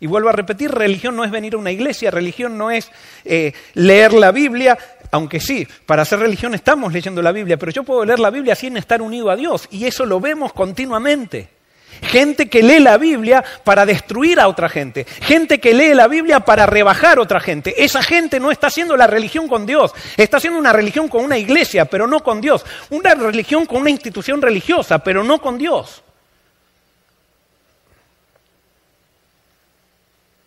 Y 0.00 0.06
vuelvo 0.06 0.30
a 0.30 0.32
repetir, 0.32 0.70
religión 0.70 1.14
no 1.14 1.22
es 1.22 1.30
venir 1.30 1.52
a 1.52 1.58
una 1.58 1.70
iglesia, 1.70 2.10
religión 2.10 2.56
no 2.56 2.70
es 2.70 2.90
eh, 3.26 3.52
leer 3.74 4.14
la 4.14 4.32
Biblia, 4.32 4.78
aunque 5.10 5.40
sí, 5.40 5.68
para 5.84 6.02
hacer 6.02 6.20
religión 6.20 6.54
estamos 6.54 6.90
leyendo 6.90 7.20
la 7.20 7.32
Biblia, 7.32 7.58
pero 7.58 7.70
yo 7.70 7.82
puedo 7.82 8.06
leer 8.06 8.18
la 8.18 8.30
Biblia 8.30 8.54
sin 8.54 8.78
estar 8.78 9.02
unido 9.02 9.28
a 9.28 9.36
Dios, 9.36 9.68
y 9.70 9.84
eso 9.84 10.06
lo 10.06 10.20
vemos 10.20 10.54
continuamente. 10.54 11.59
Gente 12.02 12.48
que 12.48 12.62
lee 12.62 12.80
la 12.80 12.98
Biblia 12.98 13.44
para 13.64 13.84
destruir 13.84 14.40
a 14.40 14.48
otra 14.48 14.68
gente. 14.68 15.04
Gente 15.04 15.60
que 15.60 15.74
lee 15.74 15.94
la 15.94 16.08
Biblia 16.08 16.40
para 16.40 16.66
rebajar 16.66 17.18
a 17.18 17.22
otra 17.22 17.40
gente. 17.40 17.82
Esa 17.82 18.02
gente 18.02 18.40
no 18.40 18.50
está 18.50 18.68
haciendo 18.68 18.96
la 18.96 19.06
religión 19.06 19.48
con 19.48 19.66
Dios. 19.66 19.92
Está 20.16 20.38
haciendo 20.38 20.58
una 20.58 20.72
religión 20.72 21.08
con 21.08 21.24
una 21.24 21.38
iglesia, 21.38 21.84
pero 21.84 22.06
no 22.06 22.22
con 22.22 22.40
Dios. 22.40 22.64
Una 22.90 23.14
religión 23.14 23.66
con 23.66 23.82
una 23.82 23.90
institución 23.90 24.40
religiosa, 24.40 24.98
pero 24.98 25.22
no 25.22 25.40
con 25.40 25.58
Dios. 25.58 26.02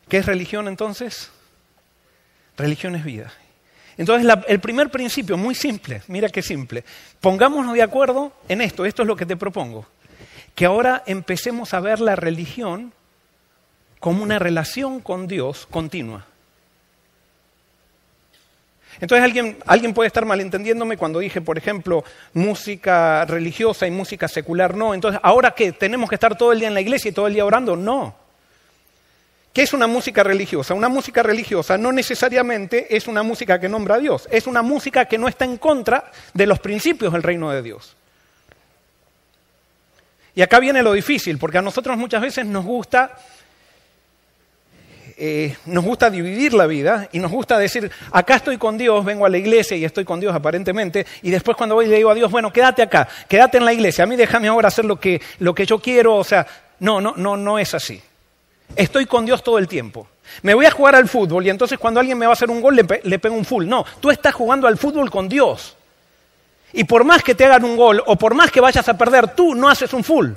¿Qué 0.10 0.18
es 0.18 0.26
religión 0.26 0.68
entonces? 0.68 1.32
Religión 2.56 2.96
es 2.96 3.04
vida. 3.04 3.34
Entonces 3.98 4.32
el 4.48 4.60
primer 4.60 4.90
principio, 4.90 5.38
muy 5.38 5.56
simple, 5.56 6.02
mira 6.08 6.30
qué 6.30 6.42
simple, 6.42 6.84
pongámonos 7.20 7.74
de 7.74 7.82
acuerdo 7.82 8.34
en 8.48 8.62
esto, 8.62 8.86
esto 8.86 9.04
es 9.04 9.08
lo 9.08 9.16
que 9.16 9.26
te 9.26 9.38
propongo, 9.38 9.86
que 10.56 10.66
ahora 10.66 11.04
empecemos 11.06 11.74
a 11.74 11.80
ver 11.80 12.00
la 12.00 12.16
religión 12.16 12.94
como 14.00 14.24
una 14.24 14.40
relación 14.40 15.00
con 15.00 15.28
Dios 15.28 15.68
continua. 15.70 16.26
Entonces 19.00 19.24
alguien, 19.24 19.58
alguien 19.66 19.94
puede 19.94 20.08
estar 20.08 20.26
malentendiéndome 20.26 20.98
cuando 20.98 21.20
dije, 21.20 21.42
por 21.42 21.58
ejemplo, 21.58 22.04
música 22.34 23.26
religiosa 23.26 23.88
y 23.88 23.92
música 23.92 24.28
secular 24.28 24.76
no. 24.76 24.94
Entonces, 24.94 25.20
¿ahora 25.24 25.52
qué? 25.52 25.72
¿Tenemos 25.72 26.10
que 26.10 26.16
estar 26.16 26.38
todo 26.38 26.52
el 26.52 26.60
día 26.60 26.68
en 26.68 26.74
la 26.74 26.82
iglesia 26.82 27.10
y 27.10 27.14
todo 27.14 27.28
el 27.28 27.34
día 27.34 27.46
orando? 27.46 27.76
No. 27.76 28.16
¿Qué 29.52 29.62
es 29.62 29.74
una 29.74 29.88
música 29.88 30.24
religiosa? 30.24 30.74
Una 30.74 30.90
música 30.90 31.22
religiosa 31.22 31.78
no 31.78 31.92
necesariamente 31.92 32.96
es 32.96 33.08
una 33.08 33.24
música 33.24 33.60
que 33.60 33.70
nombra 33.70 33.96
a 33.96 34.00
Dios, 34.00 34.28
es 34.32 34.48
una 34.48 34.64
música 34.64 35.06
que 35.06 35.18
no 35.18 35.28
está 35.28 35.46
en 35.46 35.58
contra 35.58 36.12
de 36.34 36.48
los 36.48 36.60
principios 36.60 37.14
del 37.14 37.24
reino 37.24 37.52
de 37.52 37.62
Dios. 37.62 37.96
Y 40.36 40.42
acá 40.42 40.60
viene 40.60 40.82
lo 40.82 40.94
difícil, 40.94 41.38
porque 41.38 41.58
a 41.58 41.62
nosotros 41.62 41.98
muchas 41.98 42.22
veces 42.22 42.46
nos 42.46 42.66
gusta, 42.66 43.16
eh, 45.18 45.56
nos 45.66 45.84
gusta 45.84 46.10
dividir 46.10 46.54
la 46.54 46.66
vida 46.66 47.08
y 47.12 47.20
nos 47.20 47.32
gusta 47.32 47.58
decir, 47.58 47.92
acá 48.12 48.36
estoy 48.36 48.58
con 48.58 48.78
Dios, 48.78 49.06
vengo 49.06 49.26
a 49.26 49.30
la 49.30 49.38
iglesia 49.38 49.78
y 49.78 49.86
estoy 49.86 50.06
con 50.06 50.20
Dios 50.20 50.34
aparentemente, 50.34 51.06
y 51.22 51.30
después 51.30 51.56
cuando 51.56 51.76
voy 51.76 51.88
le 51.88 51.98
digo 51.98 52.10
a 52.10 52.16
Dios, 52.16 52.32
bueno, 52.32 52.52
quédate 52.52 52.82
acá, 52.82 53.08
quédate 53.28 53.58
en 53.58 53.66
la 53.66 53.74
iglesia, 53.74 54.06
a 54.06 54.08
mí 54.08 54.16
déjame 54.16 54.48
ahora 54.48 54.70
hacer 54.70 54.86
lo 54.86 55.00
que, 55.00 55.22
lo 55.40 55.54
que 55.54 55.68
yo 55.68 55.80
quiero, 55.80 56.16
o 56.16 56.24
sea, 56.24 56.48
no, 56.80 57.00
no, 57.00 57.14
no, 57.16 57.38
no 57.38 57.60
es 57.60 57.74
así. 57.76 58.02
Estoy 58.76 59.06
con 59.06 59.26
Dios 59.26 59.44
todo 59.44 59.60
el 59.60 59.68
tiempo. 59.68 60.08
Me 60.42 60.54
voy 60.54 60.66
a 60.66 60.72
jugar 60.72 60.96
al 60.96 61.08
fútbol 61.08 61.46
y 61.46 61.50
entonces 61.50 61.78
cuando 61.78 62.00
alguien 62.00 62.18
me 62.18 62.26
va 62.26 62.32
a 62.32 62.34
hacer 62.34 62.50
un 62.50 62.62
gol 62.62 62.76
le, 62.76 63.20
pego 63.20 63.36
un 63.36 63.46
full. 63.46 63.68
No, 63.68 63.86
tú 64.00 64.10
estás 64.10 64.34
jugando 64.34 64.68
al 64.68 64.78
fútbol 64.78 65.12
con 65.12 65.30
Dios. 65.30 65.76
Y 66.74 66.84
por 66.84 67.04
más 67.04 67.24
que 67.24 67.36
te 67.36 67.46
hagan 67.46 67.64
un 67.64 67.78
gol 67.78 68.04
o 68.06 68.18
por 68.18 68.34
más 68.34 68.52
que 68.52 68.60
vayas 68.60 68.90
a 68.90 68.98
perder, 68.98 69.36
tú 69.36 69.54
no 69.54 69.70
haces 69.70 69.94
un 69.94 70.04
full. 70.04 70.32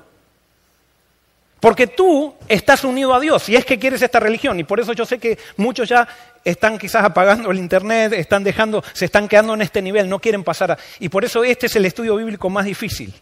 Porque 1.59 1.87
tú 1.87 2.35
estás 2.47 2.85
unido 2.85 3.15
a 3.15 3.21
Dios 3.21 3.49
y 3.49 3.57
es 3.57 3.65
que 3.65 3.79
quieres 3.79 4.03
esta 4.03 4.21
religión. 4.21 4.61
Y 4.61 4.65
por 4.65 4.79
eso 4.79 4.93
yo 4.93 5.07
sé 5.07 5.19
que 5.19 5.39
muchos 5.57 5.89
ya 5.89 6.07
están 6.45 6.79
quizás 6.79 7.03
apagando 7.03 7.51
el 7.51 7.59
Internet, 7.59 8.13
están 8.13 8.45
dejando, 8.45 8.85
se 8.93 9.07
están 9.07 9.27
quedando 9.27 9.55
en 9.55 9.63
este 9.63 9.81
nivel, 9.81 10.09
no 10.09 10.21
quieren 10.21 10.45
pasar. 10.45 10.73
A... 10.73 10.79
Y 11.01 11.09
por 11.09 11.25
eso 11.25 11.43
este 11.43 11.67
es 11.67 11.77
el 11.77 11.87
estudio 11.87 12.17
bíblico 12.17 12.51
más 12.51 12.67
difícil. 12.67 13.15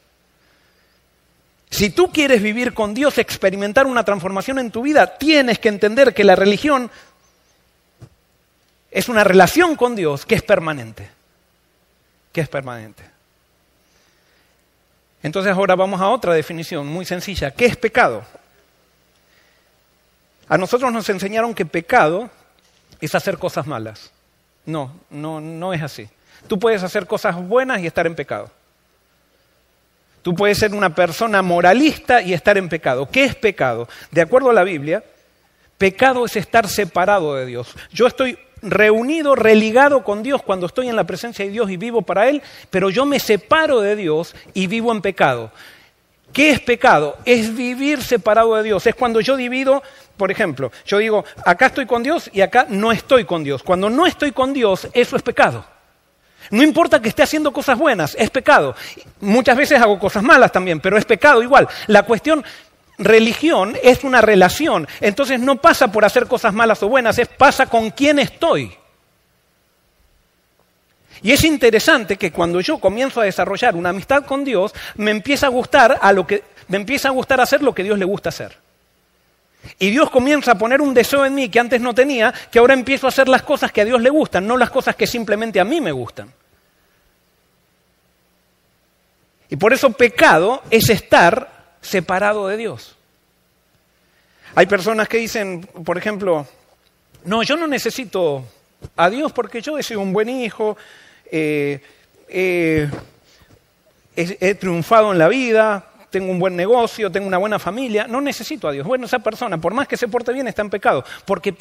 Si 1.70 1.90
tú 1.90 2.12
quieres 2.12 2.42
vivir 2.42 2.74
con 2.74 2.94
Dios, 2.94 3.18
experimentar 3.18 3.86
una 3.86 4.04
transformación 4.04 4.58
en 4.58 4.70
tu 4.70 4.82
vida, 4.82 5.16
tienes 5.16 5.58
que 5.58 5.68
entender 5.68 6.12
que 6.12 6.24
la 6.24 6.36
religión 6.36 6.90
es 8.90 9.08
una 9.08 9.24
relación 9.24 9.76
con 9.76 9.96
Dios 9.96 10.26
que 10.26 10.34
es 10.34 10.42
permanente. 10.42 11.13
Que 12.34 12.42
es 12.42 12.48
permanente. 12.48 13.02
Entonces 15.22 15.52
ahora 15.52 15.74
vamos 15.74 16.00
a 16.02 16.08
otra 16.10 16.34
definición 16.34 16.86
muy 16.86 17.06
sencilla. 17.06 17.52
¿Qué 17.52 17.64
es 17.64 17.76
pecado? 17.76 18.24
A 20.48 20.58
nosotros 20.58 20.92
nos 20.92 21.08
enseñaron 21.08 21.54
que 21.54 21.64
pecado 21.64 22.28
es 23.00 23.14
hacer 23.14 23.38
cosas 23.38 23.66
malas. 23.66 24.10
No, 24.66 24.94
no, 25.08 25.40
no 25.40 25.72
es 25.72 25.80
así. 25.82 26.08
Tú 26.48 26.58
puedes 26.58 26.82
hacer 26.82 27.06
cosas 27.06 27.36
buenas 27.36 27.80
y 27.80 27.86
estar 27.86 28.06
en 28.06 28.14
pecado. 28.16 28.50
Tú 30.22 30.34
puedes 30.34 30.58
ser 30.58 30.74
una 30.74 30.92
persona 30.92 31.40
moralista 31.40 32.20
y 32.20 32.32
estar 32.32 32.58
en 32.58 32.68
pecado. 32.68 33.08
¿Qué 33.08 33.24
es 33.24 33.36
pecado? 33.36 33.88
De 34.10 34.22
acuerdo 34.22 34.50
a 34.50 34.54
la 34.54 34.64
Biblia, 34.64 35.04
pecado 35.78 36.24
es 36.24 36.34
estar 36.36 36.68
separado 36.68 37.36
de 37.36 37.46
Dios. 37.46 37.74
Yo 37.92 38.06
estoy 38.06 38.38
reunido, 38.64 39.34
religado 39.34 40.02
con 40.02 40.22
Dios 40.22 40.42
cuando 40.42 40.66
estoy 40.66 40.88
en 40.88 40.96
la 40.96 41.04
presencia 41.04 41.44
de 41.44 41.50
Dios 41.50 41.70
y 41.70 41.76
vivo 41.76 42.02
para 42.02 42.28
Él, 42.28 42.42
pero 42.70 42.90
yo 42.90 43.04
me 43.04 43.20
separo 43.20 43.80
de 43.80 43.96
Dios 43.96 44.34
y 44.54 44.66
vivo 44.66 44.92
en 44.92 45.02
pecado. 45.02 45.52
¿Qué 46.32 46.50
es 46.50 46.60
pecado? 46.60 47.16
Es 47.24 47.54
vivir 47.54 48.02
separado 48.02 48.56
de 48.56 48.64
Dios. 48.64 48.84
Es 48.88 48.96
cuando 48.96 49.20
yo 49.20 49.36
divido, 49.36 49.84
por 50.16 50.32
ejemplo, 50.32 50.72
yo 50.84 50.98
digo, 50.98 51.24
acá 51.44 51.66
estoy 51.66 51.86
con 51.86 52.02
Dios 52.02 52.28
y 52.32 52.40
acá 52.40 52.66
no 52.68 52.90
estoy 52.90 53.24
con 53.24 53.44
Dios. 53.44 53.62
Cuando 53.62 53.88
no 53.88 54.04
estoy 54.04 54.32
con 54.32 54.52
Dios, 54.52 54.88
eso 54.94 55.14
es 55.14 55.22
pecado. 55.22 55.64
No 56.50 56.62
importa 56.62 57.00
que 57.00 57.08
esté 57.08 57.22
haciendo 57.22 57.52
cosas 57.52 57.78
buenas, 57.78 58.16
es 58.18 58.30
pecado. 58.30 58.74
Muchas 59.20 59.56
veces 59.56 59.80
hago 59.80 59.98
cosas 59.98 60.24
malas 60.24 60.50
también, 60.50 60.80
pero 60.80 60.98
es 60.98 61.04
pecado 61.04 61.40
igual. 61.40 61.68
La 61.86 62.02
cuestión 62.02 62.44
religión 62.98 63.76
es 63.82 64.04
una 64.04 64.20
relación. 64.20 64.86
Entonces 65.00 65.40
no 65.40 65.56
pasa 65.56 65.90
por 65.90 66.04
hacer 66.04 66.26
cosas 66.26 66.54
malas 66.54 66.82
o 66.82 66.88
buenas, 66.88 67.18
es 67.18 67.28
pasa 67.28 67.66
con 67.66 67.90
quién 67.90 68.18
estoy. 68.18 68.76
Y 71.22 71.32
es 71.32 71.44
interesante 71.44 72.16
que 72.16 72.32
cuando 72.32 72.60
yo 72.60 72.78
comienzo 72.78 73.20
a 73.20 73.24
desarrollar 73.24 73.76
una 73.76 73.90
amistad 73.90 74.24
con 74.24 74.44
Dios, 74.44 74.74
me 74.96 75.10
empieza 75.10 75.46
a 75.46 75.50
gustar 75.50 75.98
a 76.00 76.12
lo 76.12 76.26
que 76.26 76.42
me 76.68 76.76
empieza 76.76 77.08
a 77.08 77.12
gustar 77.12 77.40
hacer 77.40 77.62
lo 77.62 77.74
que 77.74 77.82
Dios 77.82 77.98
le 77.98 78.04
gusta 78.04 78.28
hacer. 78.30 78.56
Y 79.78 79.90
Dios 79.90 80.10
comienza 80.10 80.52
a 80.52 80.58
poner 80.58 80.80
un 80.82 80.92
deseo 80.92 81.24
en 81.24 81.34
mí 81.34 81.48
que 81.48 81.60
antes 81.60 81.80
no 81.80 81.94
tenía, 81.94 82.32
que 82.50 82.58
ahora 82.58 82.74
empiezo 82.74 83.06
a 83.06 83.08
hacer 83.08 83.28
las 83.28 83.42
cosas 83.42 83.72
que 83.72 83.80
a 83.80 83.84
Dios 83.84 84.00
le 84.00 84.10
gustan, 84.10 84.46
no 84.46 84.56
las 84.56 84.70
cosas 84.70 84.96
que 84.96 85.06
simplemente 85.06 85.60
a 85.60 85.64
mí 85.64 85.80
me 85.80 85.92
gustan. 85.92 86.30
Y 89.48 89.56
por 89.56 89.72
eso 89.72 89.90
pecado 89.90 90.62
es 90.70 90.90
estar 90.90 91.53
separado 91.84 92.48
de 92.48 92.56
Dios. 92.56 92.96
Hay 94.54 94.66
personas 94.66 95.08
que 95.08 95.18
dicen, 95.18 95.62
por 95.84 95.98
ejemplo, 95.98 96.46
no, 97.24 97.42
yo 97.42 97.56
no 97.56 97.66
necesito 97.66 98.44
a 98.96 99.10
Dios 99.10 99.32
porque 99.32 99.62
yo 99.62 99.78
he 99.78 99.82
sido 99.82 100.00
un 100.00 100.12
buen 100.12 100.28
hijo, 100.28 100.76
eh, 101.30 101.80
he 102.28 102.88
triunfado 104.58 105.12
en 105.12 105.18
la 105.18 105.28
vida, 105.28 105.90
tengo 106.14 106.30
un 106.30 106.38
buen 106.38 106.54
negocio, 106.54 107.10
tengo 107.10 107.26
una 107.26 107.38
buena 107.38 107.58
familia, 107.58 108.06
no 108.06 108.20
necesito 108.20 108.68
a 108.68 108.72
Dios. 108.72 108.86
Bueno, 108.86 109.06
esa 109.06 109.18
persona, 109.18 109.58
por 109.58 109.74
más 109.74 109.88
que 109.88 109.96
se 109.96 110.06
porte 110.06 110.32
bien, 110.32 110.46
está 110.46 110.62
en 110.62 110.70
pecado, 110.70 111.04
porque 111.24 111.52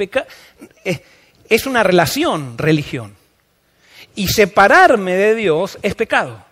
es 1.49 1.65
una 1.65 1.81
relación, 1.81 2.55
religión. 2.55 3.15
Y 4.13 4.27
separarme 4.27 5.15
de 5.15 5.33
Dios 5.33 5.79
es 5.81 5.95
pecado. 5.95 6.45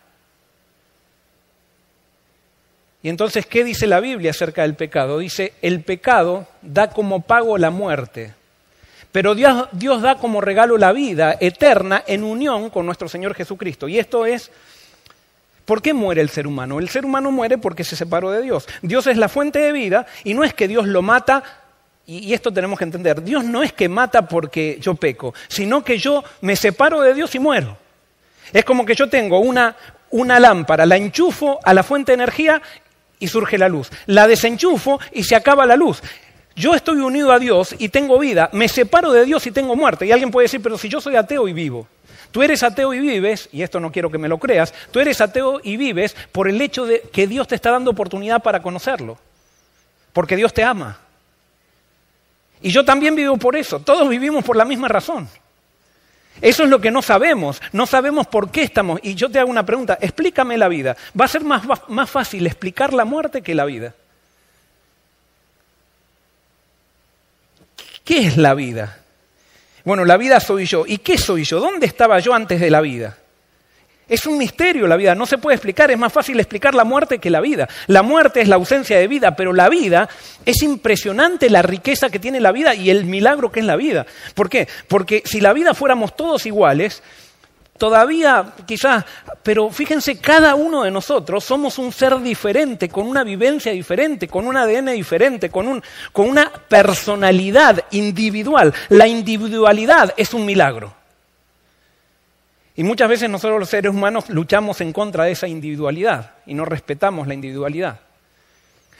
Y 3.04 3.10
entonces, 3.10 3.46
¿qué 3.46 3.64
dice 3.64 3.88
la 3.88 4.00
Biblia 4.00 4.32
acerca 4.32 4.62
del 4.62 4.76
pecado? 4.76 5.20
Dice, 5.20 5.54
el 5.62 5.82
pecado 5.82 6.48
da 6.62 6.90
como 6.90 7.22
pago 7.22 7.58
la 7.58 7.72
muerte, 7.72 8.34
pero 9.12 9.36
Dios, 9.36 10.02
da 10.02 10.16
como 10.16 10.40
regalo 10.40 10.78
la 10.78 10.94
vida 10.94 11.36
eterna 11.40 12.04
en 12.08 12.24
unión 12.24 12.70
con 12.70 12.86
nuestro 12.86 13.10
Señor 13.10 13.34
Jesucristo. 13.34 13.88
Y 13.88 14.00
esto 14.00 14.26
es 14.26 14.52
¿Por 15.66 15.82
qué 15.82 15.94
muere 15.94 16.22
el 16.22 16.30
ser 16.30 16.48
humano? 16.48 16.80
El 16.80 16.90
ser 16.90 17.06
humano 17.06 17.32
muere 17.32 17.58
porque 17.58 17.84
se 17.84 17.96
separó 17.96 18.32
de 18.32 18.42
Dios. 18.42 18.68
Dios 18.82 19.08
es 19.08 19.16
la 19.16 19.30
fuente 19.30 19.60
de 19.60 19.72
vida 19.72 20.06
y 20.24 20.34
no 20.34 20.44
es 20.44 20.54
que 20.54 20.68
Dios 20.68 20.88
lo 20.88 21.02
mata, 21.02 21.44
y 22.06 22.34
esto 22.34 22.52
tenemos 22.52 22.78
que 22.78 22.84
entender, 22.84 23.24
Dios 23.24 23.46
no 23.46 23.64
es 23.64 23.72
que 23.72 23.88
mata 23.88 24.28
porque 24.28 24.80
yo 24.82 24.96
peco, 24.96 25.34
sino 25.48 25.84
que 25.84 25.98
yo 25.98 26.24
me 26.42 26.56
separo 26.56 27.00
de 27.00 27.14
Dios 27.14 27.34
y 27.36 27.40
muero. 27.40 27.78
Es 28.52 28.66
como 28.66 28.86
que 28.86 28.96
yo 28.96 29.08
tengo 29.08 29.40
una, 29.40 29.78
una 30.10 30.40
lámpara, 30.40 30.86
la 30.86 30.98
enchufo 30.98 31.60
a 31.64 31.74
la 31.74 31.84
fuente 31.84 32.12
de 32.12 32.16
energía 32.16 32.62
y 33.22 33.30
surge 33.30 33.58
la 33.58 33.70
luz. 33.70 33.90
La 34.08 34.28
desenchufo 34.28 35.00
y 35.14 35.24
se 35.24 35.38
acaba 35.38 35.66
la 35.66 35.78
luz. 35.78 36.02
Yo 36.56 36.76
estoy 36.76 36.98
unido 36.98 37.32
a 37.32 37.40
Dios 37.40 37.74
y 37.78 37.88
tengo 37.88 38.20
vida, 38.20 38.50
me 38.52 38.68
separo 38.68 39.14
de 39.14 39.24
Dios 39.24 39.48
y 39.48 39.52
tengo 39.52 39.78
muerte. 39.78 40.06
Y 40.06 40.12
alguien 40.12 40.32
puede 40.32 40.46
decir, 40.46 40.62
pero 40.62 40.78
si 40.78 40.90
yo 40.90 41.00
soy 41.00 41.16
ateo 41.16 41.48
y 41.48 41.54
vivo. 41.54 41.88
Tú 42.32 42.42
eres 42.42 42.64
ateo 42.64 42.94
y 42.94 43.00
vives, 43.00 43.50
y 43.52 43.62
esto 43.62 43.80
no 43.80 43.92
quiero 43.92 44.10
que 44.10 44.18
me 44.18 44.30
lo 44.30 44.38
creas, 44.38 44.74
tú 44.92 45.00
eres 45.00 45.20
ateo 45.20 45.60
y 45.64 45.76
vives 45.76 46.16
por 46.32 46.48
el 46.48 46.62
hecho 46.62 46.86
de 46.86 47.02
que 47.02 47.28
Dios 47.28 47.48
te 47.48 47.56
está 47.56 47.72
dando 47.72 47.92
oportunidad 47.92 48.42
para 48.42 48.62
conocerlo, 48.62 49.18
porque 50.14 50.38
Dios 50.38 50.54
te 50.54 50.64
ama. 50.64 50.98
Y 52.62 52.72
yo 52.72 52.86
también 52.86 53.16
vivo 53.16 53.36
por 53.36 53.58
eso, 53.58 53.82
todos 53.82 54.08
vivimos 54.08 54.46
por 54.46 54.56
la 54.56 54.64
misma 54.64 54.88
razón. 54.88 55.28
Eso 56.40 56.64
es 56.64 56.70
lo 56.70 56.80
que 56.80 56.92
no 56.92 57.02
sabemos, 57.02 57.62
no 57.72 57.86
sabemos 57.86 58.28
por 58.28 58.50
qué 58.50 58.64
estamos. 58.64 59.00
Y 59.04 59.16
yo 59.16 59.30
te 59.30 59.40
hago 59.40 59.50
una 59.50 59.66
pregunta, 59.66 59.98
explícame 60.00 60.58
la 60.58 60.68
vida. 60.68 60.96
Va 61.20 61.26
a 61.26 61.28
ser 61.28 61.44
más, 61.44 61.64
más 61.88 62.10
fácil 62.10 62.46
explicar 62.48 62.94
la 62.94 63.06
muerte 63.06 63.42
que 63.42 63.54
la 63.54 63.66
vida. 63.66 63.94
¿Qué 68.04 68.28
es 68.28 68.38
la 68.38 68.54
vida? 68.54 68.98
Bueno, 69.84 70.06
la 70.06 70.18
vida 70.18 70.40
soy 70.40 70.66
yo. 70.66 70.86
¿Y 70.88 71.00
qué 71.00 71.18
soy 71.18 71.44
yo? 71.44 71.60
¿Dónde 71.60 71.86
estaba 71.86 72.20
yo 72.20 72.34
antes 72.34 72.60
de 72.60 72.70
la 72.70 72.82
vida? 72.82 73.18
Es 74.12 74.26
un 74.26 74.38
misterio 74.38 74.88
la 74.88 74.98
vida, 74.98 75.16
no 75.16 75.26
se 75.26 75.38
puede 75.38 75.56
explicar, 75.56 75.90
es 75.90 75.98
más 75.98 76.12
fácil 76.12 76.38
explicar 76.38 76.76
la 76.76 76.84
muerte 76.84 77.20
que 77.20 77.30
la 77.30 77.40
vida. 77.40 77.70
La 77.88 78.02
muerte 78.02 78.42
es 78.42 78.50
la 78.50 78.58
ausencia 78.58 79.00
de 79.00 79.08
vida, 79.08 79.38
pero 79.38 79.54
la 79.54 79.70
vida 79.70 80.10
es 80.46 80.62
impresionante 80.64 81.50
la 81.50 81.62
riqueza 81.62 82.10
que 82.10 82.20
tiene 82.20 82.42
la 82.42 82.52
vida 82.52 82.76
y 82.76 82.90
el 82.90 83.06
milagro 83.06 83.54
que 83.54 83.62
es 83.62 83.66
la 83.66 83.78
vida. 83.78 84.06
¿Por 84.36 84.50
qué? 84.50 84.68
Porque 84.90 85.24
si 85.24 85.40
la 85.40 85.54
vida 85.54 85.74
fuéramos 85.74 86.14
todos 86.14 86.46
iguales, 86.46 87.02
todavía 87.78 88.52
quizás, 88.66 89.06
pero 89.44 89.70
fíjense, 89.70 90.20
cada 90.20 90.56
uno 90.56 90.84
de 90.84 90.92
nosotros 90.92 91.46
somos 91.46 91.78
un 91.78 91.94
ser 91.94 92.20
diferente, 92.20 92.90
con 92.90 93.08
una 93.08 93.24
vivencia 93.24 93.72
diferente, 93.72 94.28
con 94.28 94.46
un 94.46 94.58
ADN 94.58 94.88
diferente, 94.88 95.50
con, 95.50 95.70
un, 95.70 95.82
con 96.12 96.30
una 96.30 96.52
personalidad 96.52 97.86
individual. 97.92 98.74
La 98.90 99.08
individualidad 99.08 100.14
es 100.18 100.34
un 100.34 100.46
milagro. 100.46 101.01
Y 102.76 102.84
muchas 102.84 103.10
veces 103.10 103.30
nosotros 103.30 103.60
los 103.60 103.70
seres 103.70 103.92
humanos 103.92 104.30
luchamos 104.30 104.82
en 104.82 104.94
contra 104.94 105.26
de 105.26 105.32
esa 105.32 105.48
individualidad 105.48 106.32
y 106.46 106.54
no 106.54 106.66
respetamos 106.66 107.28
la 107.28 107.34
individualidad. 107.34 108.00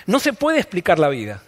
No 0.06 0.20
se 0.20 0.34
puede 0.34 0.60
explicar 0.60 1.00
la 1.00 1.10
vida. 1.10 1.42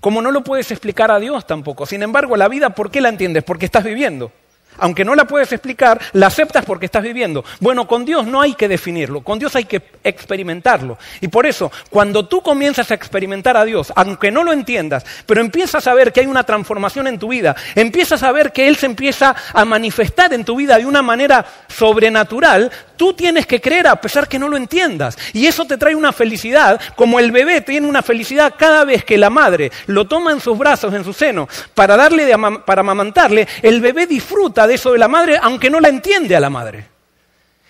Como 0.00 0.22
no 0.22 0.30
lo 0.30 0.42
puedes 0.44 0.70
explicar 0.70 1.10
a 1.10 1.18
Dios 1.18 1.46
tampoco. 1.46 1.84
Sin 1.84 2.02
embargo, 2.02 2.36
la 2.36 2.48
vida, 2.48 2.70
¿por 2.70 2.90
qué 2.90 3.00
la 3.00 3.08
entiendes? 3.08 3.44
Porque 3.44 3.66
estás 3.66 3.84
viviendo 3.84 4.32
aunque 4.78 5.04
no 5.04 5.14
la 5.14 5.26
puedes 5.26 5.52
explicar, 5.52 6.00
la 6.12 6.26
aceptas 6.26 6.64
porque 6.64 6.86
estás 6.86 7.02
viviendo. 7.02 7.44
Bueno, 7.60 7.86
con 7.86 8.04
Dios 8.04 8.26
no 8.26 8.40
hay 8.40 8.54
que 8.54 8.68
definirlo, 8.68 9.22
con 9.22 9.38
Dios 9.38 9.54
hay 9.56 9.64
que 9.64 9.82
experimentarlo. 10.04 10.98
Y 11.20 11.28
por 11.28 11.46
eso, 11.46 11.70
cuando 11.90 12.26
tú 12.26 12.40
comienzas 12.40 12.90
a 12.90 12.94
experimentar 12.94 13.56
a 13.56 13.64
Dios, 13.64 13.92
aunque 13.96 14.30
no 14.30 14.44
lo 14.44 14.52
entiendas, 14.52 15.04
pero 15.26 15.40
empiezas 15.40 15.86
a 15.86 15.94
ver 15.94 16.12
que 16.12 16.20
hay 16.20 16.26
una 16.26 16.44
transformación 16.44 17.06
en 17.06 17.18
tu 17.18 17.28
vida, 17.28 17.54
empiezas 17.74 18.22
a 18.22 18.32
ver 18.32 18.52
que 18.52 18.68
Él 18.68 18.76
se 18.76 18.86
empieza 18.86 19.34
a 19.52 19.64
manifestar 19.64 20.32
en 20.32 20.44
tu 20.44 20.56
vida 20.56 20.78
de 20.78 20.86
una 20.86 21.02
manera 21.02 21.44
sobrenatural, 21.68 22.70
tú 23.00 23.14
tienes 23.14 23.46
que 23.46 23.62
creer 23.62 23.86
a 23.86 23.96
pesar 23.96 24.28
que 24.28 24.38
no 24.38 24.46
lo 24.46 24.58
entiendas. 24.58 25.16
Y 25.32 25.46
eso 25.46 25.64
te 25.64 25.78
trae 25.78 25.94
una 25.94 26.12
felicidad, 26.12 26.78
como 26.96 27.18
el 27.18 27.32
bebé 27.32 27.62
tiene 27.62 27.88
una 27.88 28.02
felicidad 28.02 28.52
cada 28.58 28.84
vez 28.84 29.06
que 29.06 29.16
la 29.16 29.30
madre 29.30 29.72
lo 29.86 30.06
toma 30.06 30.32
en 30.32 30.40
sus 30.42 30.58
brazos, 30.58 30.92
en 30.92 31.02
su 31.02 31.14
seno, 31.14 31.48
para 31.72 31.96
darle 31.96 32.30
para 32.66 32.80
amamantarle, 32.80 33.48
el 33.62 33.80
bebé 33.80 34.06
disfruta 34.06 34.66
de 34.66 34.74
eso 34.74 34.92
de 34.92 34.98
la 34.98 35.08
madre, 35.08 35.38
aunque 35.40 35.70
no 35.70 35.80
la 35.80 35.88
entiende 35.88 36.36
a 36.36 36.40
la 36.40 36.50
madre. 36.50 36.88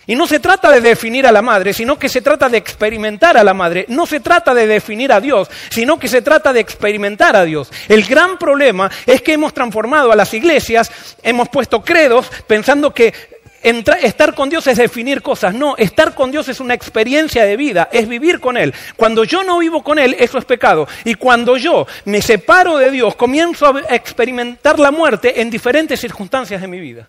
Y 0.05 0.17
no 0.17 0.27
se 0.27 0.41
trata 0.41 0.73
de 0.73 0.81
definir 0.81 1.25
a 1.25 1.31
la 1.31 1.43
madre, 1.43 1.73
sino 1.73 1.97
que 1.97 2.09
se 2.09 2.23
trata 2.23 2.49
de 2.49 2.59
experimentar 2.59 3.37
a 3.37 3.45
la 3.45 3.55
madre. 3.55 3.85
No 3.87 4.07
se 4.07 4.19
trata 4.19 4.53
de 4.53 4.67
definir 4.67 5.13
a 5.13 5.21
Dios, 5.21 5.49
sino 5.69 6.01
que 6.01 6.09
se 6.09 6.23
trata 6.23 6.53
de 6.53 6.59
experimentar 6.59 7.37
a 7.37 7.45
Dios. 7.45 7.71
El 7.89 8.03
gran 8.05 8.37
problema 8.37 8.91
es 9.07 9.23
que 9.23 9.35
hemos 9.35 9.55
transformado 9.55 10.11
a 10.11 10.17
las 10.17 10.35
iglesias, 10.35 10.91
hemos 11.23 11.49
puesto 11.49 11.83
credos 11.83 12.29
pensando 12.49 12.93
que 12.93 13.30
estar 13.63 14.35
con 14.35 14.49
Dios 14.49 14.67
es 14.67 14.79
definir 14.79 15.23
cosas. 15.23 15.55
No, 15.55 15.77
estar 15.77 16.15
con 16.15 16.31
Dios 16.31 16.49
es 16.49 16.61
una 16.61 16.75
experiencia 16.75 17.45
de 17.45 17.57
vida, 17.57 17.89
es 17.93 18.09
vivir 18.09 18.41
con 18.41 18.57
Él. 18.57 18.75
Cuando 18.97 19.25
yo 19.25 19.45
no 19.45 19.59
vivo 19.59 19.83
con 19.83 19.99
Él, 19.99 20.17
eso 20.19 20.39
es 20.39 20.45
pecado. 20.45 20.89
Y 21.05 21.15
cuando 21.15 21.57
yo 21.57 21.87
me 22.05 22.23
separo 22.23 22.77
de 22.79 22.91
Dios, 22.91 23.15
comienzo 23.17 23.67
a 23.67 23.95
experimentar 23.95 24.79
la 24.79 24.91
muerte 24.91 25.41
en 25.41 25.51
diferentes 25.51 26.01
circunstancias 26.01 26.61
de 26.61 26.69
mi 26.69 26.81
vida 26.81 27.09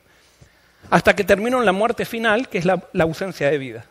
hasta 0.91 1.15
que 1.15 1.23
termino 1.23 1.57
en 1.57 1.65
la 1.65 1.71
muerte 1.71 2.05
final, 2.05 2.49
que 2.49 2.57
es 2.57 2.65
la, 2.65 2.83
ausencia 2.99 3.49
de 3.49 3.57
vida. 3.57 3.85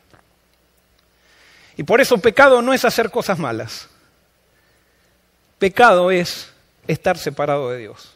Y 1.77 1.83
por 1.83 2.01
eso 2.01 2.19
pecado 2.19 2.61
no 2.61 2.75
es 2.75 2.85
hacer 2.85 3.11
cosas 3.11 3.39
malas. 3.39 3.89
Pecado 5.59 6.11
es 6.11 6.53
estar 6.87 7.17
separado 7.17 7.71
de 7.71 7.79
Dios. 7.79 8.13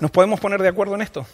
¿Nos 0.00 0.10
podemos 0.10 0.40
poner 0.40 0.60
de 0.60 0.68
acuerdo 0.68 0.96
en 0.96 1.02
esto? 1.02 1.24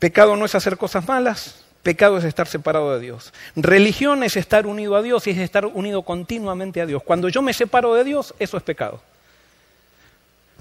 Pecado 0.00 0.34
no 0.34 0.46
es 0.46 0.54
hacer 0.56 0.76
cosas 0.78 1.06
malas, 1.06 1.62
pecado 1.82 2.18
es 2.18 2.24
estar 2.24 2.48
separado 2.48 2.92
de 2.94 3.00
Dios. 3.00 3.32
Religión 3.54 4.24
es 4.24 4.36
estar 4.36 4.66
unido 4.66 4.96
a 4.96 5.02
Dios 5.02 5.26
y 5.26 5.30
es 5.30 5.38
estar 5.38 5.66
unido 5.66 6.02
continuamente 6.02 6.80
a 6.80 6.86
Dios. 6.86 7.02
Cuando 7.04 7.28
yo 7.28 7.42
me 7.42 7.52
separo 7.52 7.94
de 7.94 8.02
Dios, 8.02 8.34
eso 8.38 8.56
es 8.56 8.62
pecado. 8.62 9.00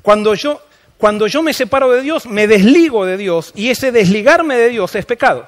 Cuando 0.04 0.36
yo 0.36 0.62
cuando 0.98 1.28
yo 1.28 1.42
me 1.42 1.54
separo 1.54 1.90
de 1.92 2.02
Dios, 2.02 2.26
me 2.26 2.46
desligo 2.46 3.06
de 3.06 3.16
Dios 3.16 3.54
y 3.56 3.70
ese 3.70 3.94
desligarme 3.94 4.58
de 4.58 4.68
Dios 4.68 4.94
es 4.96 5.06
pecado. 5.06 5.48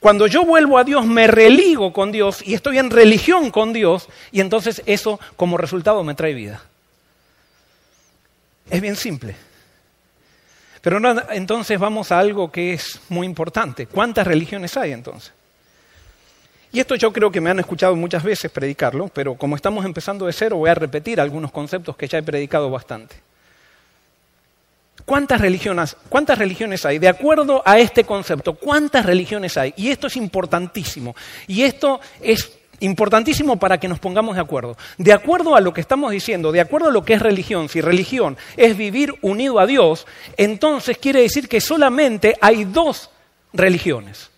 Cuando 0.00 0.26
yo 0.26 0.44
vuelvo 0.44 0.76
a 0.76 0.82
Dios, 0.82 1.06
me 1.06 1.28
religo 1.28 1.92
con 1.92 2.10
Dios 2.10 2.42
y 2.44 2.54
estoy 2.54 2.78
en 2.78 2.90
religión 2.90 3.52
con 3.52 3.72
Dios 3.72 4.08
y 4.32 4.40
entonces 4.40 4.82
eso 4.86 5.20
como 5.36 5.56
resultado 5.56 6.02
me 6.02 6.16
trae 6.16 6.34
vida. 6.34 6.62
Es 8.68 8.80
bien 8.80 8.96
simple. 8.96 9.36
Pero 10.82 11.00
entonces 11.30 11.78
vamos 11.78 12.10
a 12.12 12.18
algo 12.18 12.50
que 12.50 12.74
es 12.74 13.00
muy 13.08 13.24
importante. 13.26 13.86
¿Cuántas 13.86 14.26
religiones 14.26 14.76
hay 14.76 14.92
entonces? 14.92 15.32
Y 16.72 16.80
esto 16.80 16.96
yo 16.96 17.12
creo 17.12 17.30
que 17.30 17.40
me 17.40 17.50
han 17.50 17.60
escuchado 17.60 17.94
muchas 17.94 18.24
veces 18.24 18.50
predicarlo, 18.50 19.08
pero 19.08 19.36
como 19.36 19.56
estamos 19.56 19.84
empezando 19.84 20.26
de 20.26 20.32
cero 20.32 20.56
voy 20.56 20.70
a 20.70 20.74
repetir 20.74 21.20
algunos 21.20 21.52
conceptos 21.52 21.96
que 21.96 22.08
ya 22.08 22.18
he 22.18 22.22
predicado 22.22 22.68
bastante. 22.68 23.14
¿Cuántas 25.04 25.40
religiones, 25.40 25.96
¿Cuántas 26.08 26.38
religiones 26.38 26.84
hay? 26.84 26.98
De 26.98 27.08
acuerdo 27.08 27.62
a 27.64 27.78
este 27.78 28.04
concepto, 28.04 28.54
¿cuántas 28.54 29.04
religiones 29.06 29.56
hay? 29.56 29.74
Y 29.76 29.90
esto 29.90 30.06
es 30.06 30.16
importantísimo. 30.16 31.14
Y 31.46 31.62
esto 31.62 32.00
es 32.20 32.50
importantísimo 32.82 33.58
para 33.58 33.78
que 33.78 33.88
nos 33.88 33.98
pongamos 33.98 34.34
de 34.34 34.42
acuerdo. 34.42 34.76
De 34.98 35.12
acuerdo 35.12 35.56
a 35.56 35.60
lo 35.60 35.72
que 35.72 35.80
estamos 35.80 36.10
diciendo, 36.12 36.52
de 36.52 36.60
acuerdo 36.60 36.88
a 36.88 36.92
lo 36.92 37.04
que 37.04 37.14
es 37.14 37.22
religión, 37.22 37.68
si 37.68 37.80
religión 37.80 38.36
es 38.56 38.76
vivir 38.76 39.14
unido 39.22 39.58
a 39.58 39.66
Dios, 39.66 40.06
entonces 40.36 40.98
quiere 40.98 41.22
decir 41.22 41.48
que 41.48 41.60
solamente 41.60 42.36
hay 42.40 42.64
dos 42.64 43.10
religiones. 43.52 44.30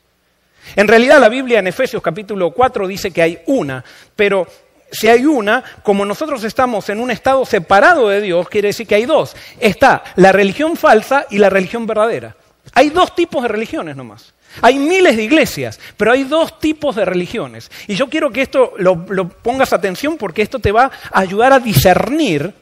En 0.77 0.89
realidad 0.89 1.21
la 1.21 1.29
Biblia 1.29 1.59
en 1.59 1.67
Efesios 1.67 2.03
capítulo 2.03 2.53
4 2.53 2.87
dice 2.87 3.11
que 3.11 3.23
hay 3.23 3.39
una, 3.47 3.85
pero 4.17 4.47
si 4.91 5.09
hay 5.09 5.27
una, 5.27 5.63
como 5.83 6.05
nosotros 6.05 6.45
estamos 6.45 6.89
en 6.89 7.01
un 7.01 7.11
estado 7.11 7.45
separado 7.45 8.09
de 8.09 8.21
Dios, 8.21 8.49
quiere 8.49 8.69
decir 8.69 8.87
que 8.87 8.95
hay 8.95 9.07
dos. 9.07 9.37
Está 9.59 10.05
la 10.17 10.33
religión 10.33 10.77
falsa 10.77 11.27
y 11.31 11.39
la 11.39 11.51
religión 11.51 11.87
verdadera. 11.87 12.37
Hay 12.73 12.91
dos 12.91 13.15
tipos 13.15 13.43
de 13.43 13.49
religiones 13.49 13.97
nomás. 13.97 14.35
Hay 14.63 14.79
miles 14.79 15.17
de 15.17 15.25
iglesias, 15.25 15.81
pero 15.97 16.13
hay 16.13 16.25
dos 16.25 16.59
tipos 16.59 16.97
de 16.97 17.05
religiones. 17.05 17.71
Y 17.87 17.95
yo 17.95 18.09
quiero 18.09 18.31
que 18.31 18.43
esto 18.43 18.73
lo, 18.79 19.05
pongas 19.29 19.73
atención 19.73 20.17
porque 20.17 20.43
esto 20.43 20.59
te 20.59 20.73
va 20.73 20.91
a 21.11 21.21
ayudar 21.21 21.53
a 21.53 21.61
discernir 21.61 22.53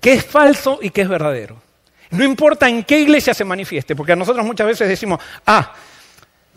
qué 0.00 0.14
es 0.14 0.24
falso 0.24 0.78
y 0.82 0.90
qué 0.90 1.02
es 1.02 1.08
verdadero. 1.08 1.60
No 2.10 2.24
importa 2.24 2.68
en 2.68 2.84
qué 2.84 3.00
iglesia 3.00 3.32
se 3.32 3.44
manifieste, 3.44 3.96
porque 3.96 4.12
a 4.12 4.16
nosotros 4.16 4.44
muchas 4.44 4.66
veces 4.66 4.88
decimos, 4.88 5.20
ah, 5.46 5.72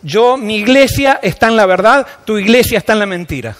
yo, 0.02 0.38
mi 0.38 0.58
iglesia 0.58 1.20
está 1.22 1.48
en 1.48 1.56
la 1.56 1.66
verdad, 1.66 2.06
tu 2.26 2.38
iglesia 2.38 2.78
está 2.78 2.94
en 2.94 3.00
la 3.00 3.06
mentira. 3.06 3.56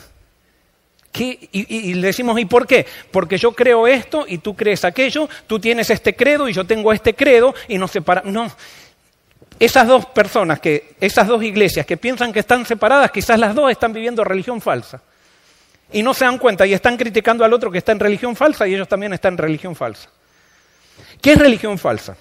Y, 1.18 1.94
le 1.94 2.08
decimos, 2.08 2.38
¿y 2.40 2.46
por 2.46 2.68
qué? 2.68 2.86
Porque 3.12 3.38
yo 3.38 3.54
creo 3.54 3.88
esto 3.88 4.26
y 4.28 4.40
tú 4.40 4.56
crees 4.56 4.84
aquello, 4.84 5.30
tú 5.48 5.60
tienes 5.60 5.90
este 5.90 6.16
credo 6.16 6.50
y 6.50 6.54
yo 6.54 6.66
tengo 6.66 6.92
este 6.92 7.14
credo 7.16 7.54
y 7.68 7.78
nos 7.78 7.92
separamos. 7.92 8.34
No, 8.34 8.52
esas 9.60 9.88
dos 9.88 10.06
personas, 10.08 10.60
que, 10.60 10.96
esas 11.00 11.28
dos 11.28 11.42
iglesias 11.44 11.86
que 11.86 11.98
piensan 11.98 12.34
que 12.34 12.40
están 12.40 12.66
separadas, 12.66 13.12
quizás 13.12 13.40
las 13.40 13.56
dos 13.56 13.72
están 13.72 13.94
viviendo 13.94 14.24
religión 14.24 14.62
falsa. 14.62 15.02
Y 15.92 16.04
no 16.04 16.14
se 16.14 16.26
dan 16.26 16.38
cuenta 16.38 16.66
y 16.66 16.74
están 16.74 16.98
criticando 16.98 17.46
al 17.46 17.54
otro 17.54 17.72
que 17.72 17.78
está 17.78 17.92
en 17.92 18.00
religión 18.00 18.36
falsa 18.36 18.68
y 18.68 18.74
ellos 18.74 18.88
también 18.88 19.14
están 19.14 19.36
en 19.36 19.38
religión 19.38 19.76
falsa. 19.76 20.10
¿Qué 21.22 21.34
es 21.34 21.40
religión 21.40 21.78
falsa? 21.78 22.18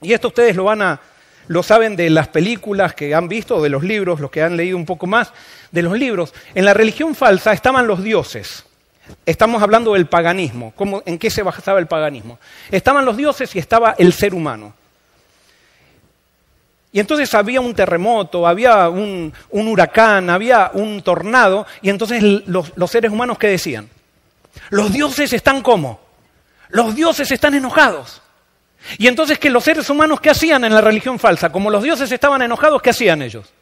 Y 0.00 0.12
esto 0.12 0.28
ustedes 0.28 0.56
lo 0.56 0.64
van 0.64 0.82
a, 0.82 1.00
lo 1.48 1.62
saben 1.62 1.96
de 1.96 2.08
las 2.10 2.28
películas 2.28 2.94
que 2.94 3.14
han 3.14 3.28
visto, 3.28 3.60
de 3.62 3.68
los 3.68 3.82
libros, 3.82 4.20
los 4.20 4.30
que 4.30 4.42
han 4.42 4.56
leído 4.56 4.76
un 4.76 4.86
poco 4.86 5.06
más 5.06 5.32
de 5.70 5.82
los 5.82 5.98
libros. 5.98 6.32
En 6.54 6.64
la 6.64 6.72
religión 6.72 7.14
falsa 7.14 7.52
estaban 7.52 7.86
los 7.86 8.02
dioses. 8.02 8.64
Estamos 9.26 9.62
hablando 9.62 9.92
del 9.94 10.06
paganismo. 10.06 10.72
¿En 11.04 11.18
qué 11.18 11.30
se 11.30 11.42
basaba 11.42 11.78
el 11.78 11.86
paganismo? 11.86 12.38
Estaban 12.70 13.04
los 13.04 13.16
dioses 13.16 13.54
y 13.54 13.58
estaba 13.58 13.94
el 13.98 14.12
ser 14.12 14.34
humano. 14.34 14.74
Y 16.94 17.00
entonces 17.00 17.34
había 17.34 17.60
un 17.60 17.74
terremoto, 17.74 18.46
había 18.46 18.88
un, 18.88 19.32
huracán, 19.50 20.30
había 20.30 20.70
un 20.74 21.02
tornado, 21.02 21.66
y 21.82 21.90
entonces 21.90 22.22
los, 22.22 22.70
seres 22.88 23.10
humanos, 23.10 23.36
¿qué 23.36 23.48
decían? 23.48 23.90
Los 24.70 24.92
dioses 24.92 25.32
están 25.32 25.60
como? 25.60 25.98
Los 26.68 26.94
dioses 26.94 27.28
están 27.32 27.54
enojados. 27.54 28.22
Y 28.96 29.08
entonces 29.08 29.40
que 29.40 29.50
los 29.50 29.64
seres 29.64 29.90
humanos, 29.90 30.20
¿qué 30.20 30.30
hacían 30.30 30.62
en 30.64 30.72
la 30.72 30.80
religión 30.80 31.18
falsa? 31.18 31.50
Como 31.50 31.68
los 31.68 31.82
dioses 31.82 32.12
estaban 32.12 32.42
enojados, 32.42 32.80
¿qué 32.80 32.90
hacían 32.90 33.22
ellos? 33.22 33.52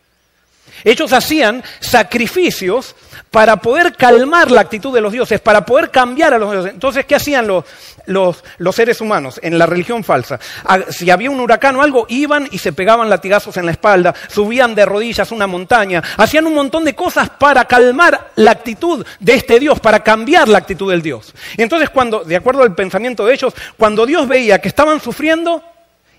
Ellos 0.85 1.13
hacían 1.13 1.63
sacrificios 1.81 2.95
para 3.31 3.57
poder 3.57 3.97
calmar 3.97 4.51
la 4.51 4.61
actitud 4.61 4.93
de 4.93 5.01
los 5.01 5.13
dioses, 5.13 5.41
para 5.41 5.65
poder 5.65 5.91
cambiar 5.91 6.35
a 6.35 6.39
los 6.39 6.53
dioses. 6.53 6.73
Entonces, 6.75 7.07
¿qué 7.07 7.15
hacían 7.15 7.47
los, 7.47 7.65
los, 8.07 8.45
los 8.59 8.75
seres 8.75 9.01
humanos 9.01 9.41
en 9.43 9.59
la 9.59 9.65
religión 9.65 10.05
falsa? 10.05 10.39
Ah, 10.65 10.81
Si 10.91 11.11
había 11.11 11.31
un 11.31 11.41
huracán 11.41 11.77
o 11.77 11.83
algo, 11.83 12.05
iban 12.11 12.47
y 12.51 12.59
se 12.59 12.73
pegaban 12.73 13.09
latigazos 13.09 13.57
en 13.57 13.65
la 13.65 13.73
espalda, 13.73 14.15
subían 14.29 14.75
de 14.75 14.85
rodillas 14.85 15.33
una 15.33 15.47
montaña, 15.47 16.03
hacían 16.19 16.47
un 16.47 16.55
montón 16.55 16.85
de 16.85 16.95
cosas 16.95 17.31
para 17.31 17.65
calmar 17.65 18.33
la 18.37 18.51
actitud 18.51 19.07
de 19.19 19.35
este 19.35 19.59
Dios, 19.59 19.81
para 19.81 20.03
cambiar 20.03 20.49
la 20.49 20.59
actitud 20.59 20.91
del 20.91 21.01
Dios. 21.01 21.33
Entonces, 21.57 21.89
cuando, 21.89 22.25
de 22.25 22.37
acuerdo 22.37 22.63
al 22.63 22.75
pensamiento 22.75 23.25
de 23.25 23.35
ellos, 23.35 23.55
cuando 23.79 24.05
Dios 24.05 24.29
veía 24.29 24.61
que 24.61 24.69
estaban 24.69 25.01
sufriendo 25.01 25.63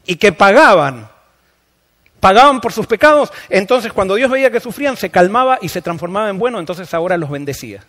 y 0.06 0.16
que 0.16 0.32
pagaban 0.32 1.13
pagaban 2.24 2.62
por 2.62 2.72
sus 2.72 2.88
pecados, 2.88 3.34
entonces 3.50 3.92
cuando 3.92 4.16
Dios 4.16 4.32
veía 4.32 4.50
que 4.50 4.62
sufrían, 4.62 4.96
se 4.96 5.10
calmaba 5.10 5.60
y 5.62 5.68
se 5.68 5.82
transformaba 5.82 6.30
en 6.30 6.40
bueno, 6.40 6.58
entonces 6.58 6.94
ahora 6.94 7.18
los 7.18 7.30
bendecía. 7.30 7.84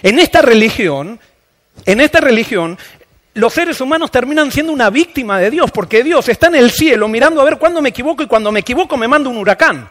En 0.00 0.20
esta 0.20 0.40
religión, 0.40 1.18
en 1.84 2.00
esta 2.00 2.20
religión, 2.20 2.78
los 3.34 3.52
seres 3.52 3.80
humanos 3.80 4.12
terminan 4.12 4.52
siendo 4.52 4.72
una 4.72 4.90
víctima 4.90 5.40
de 5.40 5.50
Dios, 5.50 5.72
porque 5.72 6.04
Dios 6.04 6.28
está 6.28 6.46
en 6.46 6.54
el 6.54 6.70
cielo 6.70 7.08
mirando 7.08 7.40
a 7.40 7.44
ver 7.44 7.58
cuándo 7.58 7.82
me 7.82 7.88
equivoco 7.88 8.22
y 8.22 8.28
cuando 8.28 8.52
me 8.52 8.60
equivoco 8.60 8.96
me 8.96 9.08
manda 9.08 9.28
un 9.28 9.36
huracán. 9.36 9.90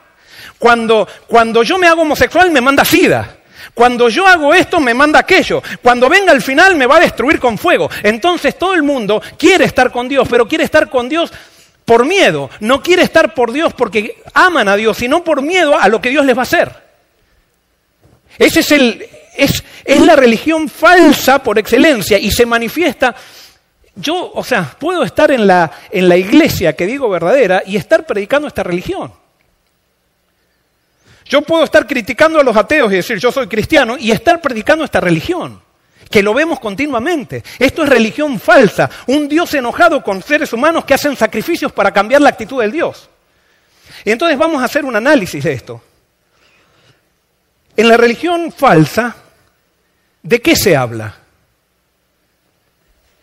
Cuando, 0.58 1.06
cuando 1.28 1.62
yo 1.64 1.78
me 1.78 1.88
hago 1.88 2.04
homosexual 2.04 2.52
me 2.52 2.62
manda 2.62 2.86
sida. 2.86 3.36
Cuando 3.74 4.08
yo 4.08 4.26
hago 4.26 4.54
esto 4.54 4.80
me 4.80 4.94
manda 4.94 5.20
aquello. 5.20 5.62
Cuando 5.82 6.08
venga 6.08 6.32
el 6.32 6.42
final 6.42 6.78
me 6.78 6.86
va 6.86 6.96
a 6.96 7.02
destruir 7.02 7.38
con 7.38 7.58
fuego. 7.58 7.90
Entonces 8.02 8.58
todo 8.58 8.76
el 8.76 8.84
mundo 8.84 9.22
quiere 9.38 9.66
estar 9.66 9.92
con 9.92 10.08
Dios, 10.08 10.26
pero 10.30 10.48
quiere 10.48 10.64
estar 10.64 10.90
con 10.90 11.10
Dios 11.10 11.34
por 11.90 12.06
miedo. 12.06 12.52
No 12.60 12.84
quiere 12.84 13.02
estar 13.02 13.34
por 13.34 13.52
Dios 13.52 13.74
porque 13.74 14.22
aman 14.36 14.70
a 14.70 14.76
Dios, 14.76 14.96
sino 14.96 15.24
por 15.24 15.42
miedo 15.42 15.76
a 15.76 15.88
lo 15.88 16.00
que 16.00 16.12
Dios 16.12 16.24
les 16.24 16.36
va 16.38 16.42
a 16.42 16.44
hacer. 16.44 16.72
Ese 18.38 18.60
es 18.60 18.72
es, 19.36 20.00
la 20.06 20.16
religión 20.16 20.70
falsa 20.70 21.42
por 21.42 21.58
excelencia 21.58 22.20
y 22.20 22.30
se 22.30 22.46
manifiesta. 22.46 23.16
Yo, 23.96 24.32
o 24.36 24.44
sea, 24.44 24.76
puedo 24.78 25.02
estar 25.02 25.32
en 25.32 25.48
la 25.48 26.18
iglesia 26.18 26.76
que 26.76 26.86
digo 26.86 27.10
verdadera 27.10 27.64
y 27.66 27.76
estar 27.76 28.06
predicando 28.06 28.48
esta 28.48 28.62
religión. 28.62 29.12
Yo 31.26 31.42
puedo 31.42 31.64
estar 31.64 31.88
criticando 31.88 32.40
a 32.40 32.44
los 32.44 32.56
ateos 32.56 32.92
y 32.94 32.98
decir 32.98 33.18
yo 33.18 33.32
soy 33.32 33.48
cristiano 33.48 33.98
y 33.98 34.12
estar 34.12 34.40
predicando 34.42 34.86
esta 34.86 35.00
religión 35.00 35.60
que 36.10 36.24
lo 36.24 36.34
vemos 36.34 36.60
continuamente. 36.60 37.44
Esto 37.58 37.84
es 37.84 37.90
religión 37.90 38.40
falsa, 38.40 38.90
un 39.08 39.28
Dios 39.28 39.54
enojado 39.54 40.04
con 40.04 40.22
seres 40.22 40.52
humanos 40.54 40.86
que 40.86 40.94
hacen 40.94 41.16
sacrificios 41.16 41.72
para 41.72 41.92
cambiar 41.92 42.22
la 42.22 42.30
actitud 42.30 42.62
del 42.62 42.72
Dios. 42.72 43.10
Y 44.04 44.12
entonces 44.12 44.38
vamos 44.38 44.62
a 44.62 44.66
hacer 44.66 44.86
un 44.86 44.96
análisis 44.96 45.44
de 45.44 45.54
esto. 45.54 45.82
En 47.78 47.88
la 47.88 47.96
religión 47.96 48.52
falsa, 48.52 49.16
¿de 50.22 50.42
qué 50.42 50.56
se 50.56 50.76
habla? 50.76 51.16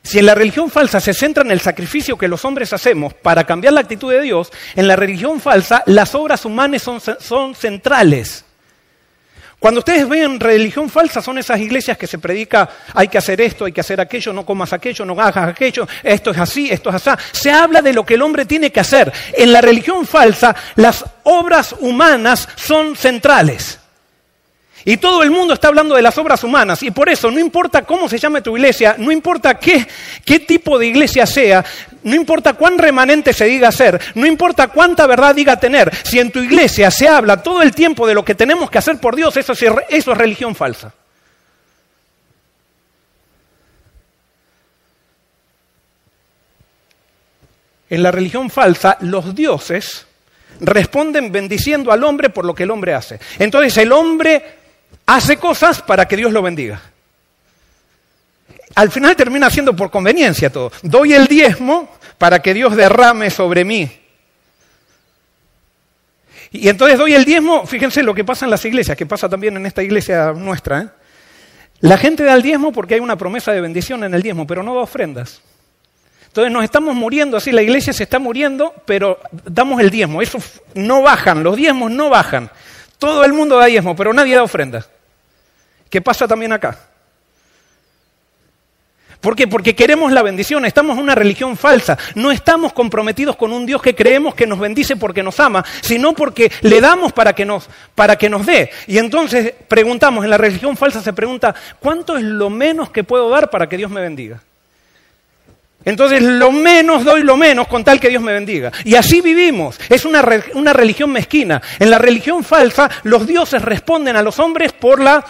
Si 0.03 0.18
en 0.20 0.27
la 0.27 0.35
religión 0.35 0.70
falsa 0.70 1.01
se 1.01 1.12
centra 1.12 1.42
en 1.42 1.51
el 1.51 1.61
sacrificio 1.61 2.16
que 2.16 2.29
los 2.29 2.44
hombres 2.44 2.72
hacemos 2.72 3.12
para 3.12 3.44
cambiar 3.44 3.72
la 3.75 3.81
actitud 3.81 4.12
de 4.12 4.22
Dios, 4.22 4.53
en 4.77 4.87
la 4.87 4.94
religión 4.94 5.40
falsa 5.40 5.83
las 5.87 6.14
obras 6.14 6.44
humanas 6.44 6.83
son, 6.83 7.01
son 7.01 7.55
centrales. 7.55 8.45
Cuando 9.66 9.81
ustedes 9.81 10.09
ven 10.09 10.38
religión 10.38 10.88
falsa, 10.88 11.20
son 11.20 11.38
esas 11.38 11.59
iglesias 11.59 11.98
que 11.98 12.07
se 12.07 12.18
predica, 12.18 12.68
hay 12.94 13.09
que 13.09 13.18
hacer 13.18 13.40
esto, 13.40 13.64
hay 13.64 13.72
que 13.72 13.81
hacer 13.81 14.00
aquello, 14.00 14.33
no 14.33 14.46
comas 14.46 14.72
aquello, 14.72 15.05
no 15.05 15.20
hagas 15.20 15.48
aquello, 15.48 15.88
esto 16.05 16.31
es 16.31 16.38
así, 16.38 16.70
esto 16.70 16.90
es 16.90 17.05
así. 17.05 17.11
Se 17.33 17.50
habla 17.50 17.83
de 17.83 17.92
lo 17.92 18.07
que 18.07 18.14
el 18.14 18.22
hombre 18.22 18.44
tiene 18.44 18.70
que 18.70 18.79
hacer. 18.79 19.12
En 19.33 19.52
la 19.52 19.61
religión 19.61 20.07
falsa, 20.07 20.55
las 20.76 21.05
obras 21.24 21.74
humanas 21.81 22.48
son 22.55 22.94
centrales. 22.94 23.81
Y 24.88 24.99
todo 24.99 25.25
el 25.25 25.33
mundo 25.33 25.53
está 25.53 25.66
hablando 25.66 25.96
de 25.96 26.01
las 26.01 26.16
obras 26.16 26.44
humanas. 26.44 26.81
Y 26.85 26.92
por 26.92 27.09
eso, 27.09 27.29
no 27.29 27.40
importa 27.40 27.83
cómo 27.83 28.09
se 28.09 28.18
llame 28.18 28.40
tu 28.40 28.57
iglesia, 28.57 28.94
no 28.96 29.11
importa 29.11 29.59
qué, 29.59 29.85
qué 30.25 30.38
tipo 30.38 30.79
de 30.79 30.87
iglesia 30.87 31.27
sea, 31.27 31.64
no 32.05 32.14
importa 32.14 32.53
cuán 32.53 32.79
remanente 32.79 33.33
se 33.33 33.46
diga 33.46 33.72
ser, 33.72 34.01
no 34.14 34.25
importa 34.27 34.68
cuánta 34.68 35.09
verdad 35.09 35.35
diga 35.35 35.59
tener, 35.59 35.92
si 36.05 36.20
en 36.20 36.31
tu 36.31 36.38
iglesia 36.38 36.88
se 36.92 37.09
habla 37.09 37.42
todo 37.42 37.62
el 37.62 37.75
tiempo 37.75 38.07
de 38.07 38.14
lo 38.14 38.25
que 38.25 38.37
tenemos 38.37 38.70
que 38.70 38.79
hacer 38.79 39.01
por 39.01 39.16
Dios, 39.16 39.37
eso 39.37 39.55
es, 39.55 39.64
eso 39.88 40.12
es 40.12 40.18
religión 40.18 40.55
falsa. 40.55 40.94
En 47.90 48.05
la 48.05 48.12
religión 48.12 48.51
falsa, 48.51 48.99
los 49.01 49.35
dioses 49.35 50.07
responden 50.61 51.33
bendiciendo 51.33 51.90
al 51.90 52.05
hombre 52.05 52.31
por 52.31 52.44
lo 52.44 52.55
que 52.55 52.62
el 52.62 52.70
hombre 52.70 52.94
hace. 52.94 53.18
Entonces 53.40 53.77
el 53.79 53.90
hombre 53.90 54.65
hace 55.06 55.36
cosas 55.36 55.80
para 55.82 56.06
que 56.06 56.16
Dios 56.16 56.32
lo 56.32 56.42
bendiga. 56.42 56.80
Al 58.74 58.90
final 58.90 59.16
termina 59.16 59.48
siendo 59.48 59.74
por 59.74 59.90
conveniencia 59.90 60.50
todo. 60.50 60.70
Doy 60.82 61.14
el 61.14 61.26
diezmo 61.26 61.88
para 62.18 62.40
que 62.40 62.52
Dios 62.52 62.76
derrame 62.76 63.30
sobre 63.30 63.64
mí. 63.64 63.90
Y 66.52 66.68
entonces 66.68 66.98
doy 66.98 67.14
el 67.14 67.24
diezmo, 67.24 67.66
fíjense 67.66 68.02
lo 68.02 68.14
que 68.14 68.24
pasa 68.24 68.44
en 68.44 68.50
las 68.50 68.64
iglesias, 68.64 68.96
que 68.96 69.06
pasa 69.06 69.28
también 69.28 69.56
en 69.56 69.66
esta 69.66 69.82
iglesia 69.82 70.32
nuestra. 70.32 70.80
¿eh? 70.80 70.88
La 71.80 71.98
gente 71.98 72.24
da 72.24 72.34
el 72.34 72.42
diezmo 72.42 72.72
porque 72.72 72.94
hay 72.94 73.00
una 73.00 73.16
promesa 73.16 73.52
de 73.52 73.60
bendición 73.60 74.04
en 74.04 74.14
el 74.14 74.22
diezmo, 74.22 74.46
pero 74.46 74.62
no 74.62 74.74
da 74.74 74.80
ofrendas. 74.80 75.40
Entonces 76.26 76.52
nos 76.52 76.64
estamos 76.64 76.94
muriendo 76.94 77.38
así, 77.38 77.50
la 77.50 77.62
iglesia 77.62 77.92
se 77.92 78.02
está 78.02 78.18
muriendo, 78.18 78.74
pero 78.84 79.18
damos 79.44 79.80
el 79.80 79.90
diezmo. 79.90 80.20
Eso 80.20 80.38
no 80.74 81.02
bajan, 81.02 81.42
los 81.42 81.56
diezmos 81.56 81.90
no 81.90 82.10
bajan. 82.10 82.50
Todo 82.98 83.24
el 83.24 83.32
mundo 83.32 83.56
da 83.56 83.66
diezmo, 83.66 83.96
pero 83.96 84.12
nadie 84.12 84.34
da 84.34 84.42
ofrendas. 84.42 84.88
¿Qué 85.90 86.01
pasa 86.01 86.27
también 86.27 86.53
acá? 86.53 86.79
¿Por 89.20 89.35
qué? 89.35 89.49
Porque 89.49 89.75
queremos 89.75 90.12
la 90.12 90.22
bendición, 90.22 90.64
estamos 90.66 90.96
en 90.96 91.03
una 91.03 91.14
religión 91.14 91.57
falsa, 91.57 91.99
no 92.14 92.31
estamos 92.31 92.72
comprometidos 92.72 93.35
con 93.37 93.53
un 93.53 93.66
Dios 93.66 93.83
que 93.83 93.94
creemos 93.94 94.35
que 94.35 94.46
nos 94.46 94.59
bendice 94.59 94.96
porque 94.96 95.22
nos 95.22 95.40
ama, 95.40 95.64
sino 95.81 96.12
porque 96.12 96.53
le 96.61 96.81
damos 96.81 97.12
para 97.12 97.33
que 97.33 97.44
nos, 97.44 97.68
para 97.94 98.16
que 98.16 98.29
nos 98.29 98.46
dé. 98.46 98.70
Y 98.87 98.99
entonces 98.99 99.53
preguntamos, 99.66 100.22
en 100.22 100.31
la 100.31 100.38
religión 100.38 100.77
falsa 100.77 101.03
se 101.03 101.12
pregunta, 101.12 101.55
¿cuánto 101.81 102.16
es 102.16 102.22
lo 102.22 102.51
menos 102.51 102.90
que 102.90 103.05
puedo 103.05 103.29
dar 103.29 103.51
para 103.51 103.68
que 103.68 103.77
Dios 103.77 103.90
me 103.90 104.01
bendiga? 104.01 104.40
Entonces 105.85 106.20
lo 106.20 106.51
menos 106.51 107.05
doy 107.05 107.22
lo 107.22 107.37
menos 107.37 107.68
con 107.68 107.85
tal 107.85 108.01
que 108.01 108.09
Dios 108.09 108.22
me 108.22 108.33
bendiga. 108.33 108.72
Y 108.85 108.96
así 108.96 109.20
vivimos. 109.20 109.79
Es 109.88 110.05
una, 110.05 110.25
una 110.55 110.72
religión 110.72 111.11
mezquina. 111.12 111.62
En 111.79 111.90
la 111.90 111.99
religión 111.99 112.42
falsa 112.42 112.90
los 113.05 113.25
dioses 113.25 113.62
responden 113.62 114.16
a 114.16 114.22
los 114.22 114.40
hombres 114.40 114.72
por 114.72 115.01
la 115.01 115.25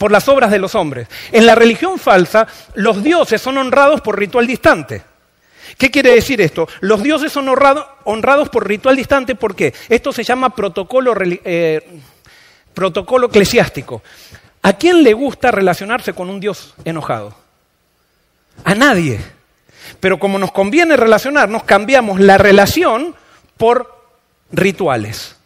por 0.00 0.10
las 0.10 0.30
obras 0.30 0.50
de 0.50 0.58
los 0.58 0.74
hombres. 0.74 1.08
En 1.30 1.44
la 1.44 1.54
religión 1.54 1.98
falsa, 1.98 2.46
los 2.72 3.04
dioses 3.04 3.38
son 3.38 3.58
honrados 3.58 4.00
por 4.00 4.18
ritual 4.18 4.46
distante. 4.46 5.02
¿Qué 5.76 5.90
quiere 5.90 6.14
decir 6.14 6.40
esto? 6.40 6.66
Los 6.80 7.02
dioses 7.02 7.30
son 7.30 7.46
honrados 8.04 8.48
por 8.48 8.66
ritual 8.66 8.96
distante 8.96 9.34
porque 9.34 9.74
esto 9.90 10.10
se 10.10 10.24
llama 10.24 10.54
protocolo, 10.56 11.12
eh, 11.22 12.00
protocolo 12.72 13.26
eclesiástico. 13.26 14.00
¿A 14.62 14.72
quién 14.72 15.02
le 15.02 15.12
gusta 15.12 15.50
relacionarse 15.50 16.14
con 16.14 16.30
un 16.30 16.40
dios 16.40 16.72
enojado? 16.86 17.34
A 18.64 18.74
nadie. 18.74 19.20
Pero 20.00 20.18
como 20.18 20.38
nos 20.38 20.50
conviene 20.50 20.96
relacionarnos, 20.96 21.64
cambiamos 21.64 22.20
la 22.20 22.38
relación 22.38 23.14
por 23.58 24.00
rituales. 24.50 25.36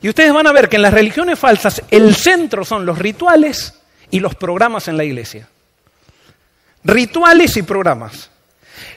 Y 0.00 0.08
ustedes 0.08 0.32
van 0.32 0.46
a 0.46 0.52
ver 0.52 0.68
que 0.68 0.76
en 0.76 0.82
las 0.82 0.94
religiones 0.94 1.38
falsas 1.38 1.82
el 1.90 2.14
centro 2.14 2.64
son 2.64 2.86
los 2.86 2.98
rituales 2.98 3.74
y 4.10 4.20
los 4.20 4.34
programas 4.34 4.88
en 4.88 4.96
la 4.96 5.04
iglesia. 5.04 5.48
Rituales 6.84 7.56
y 7.56 7.62
programas. 7.62 8.30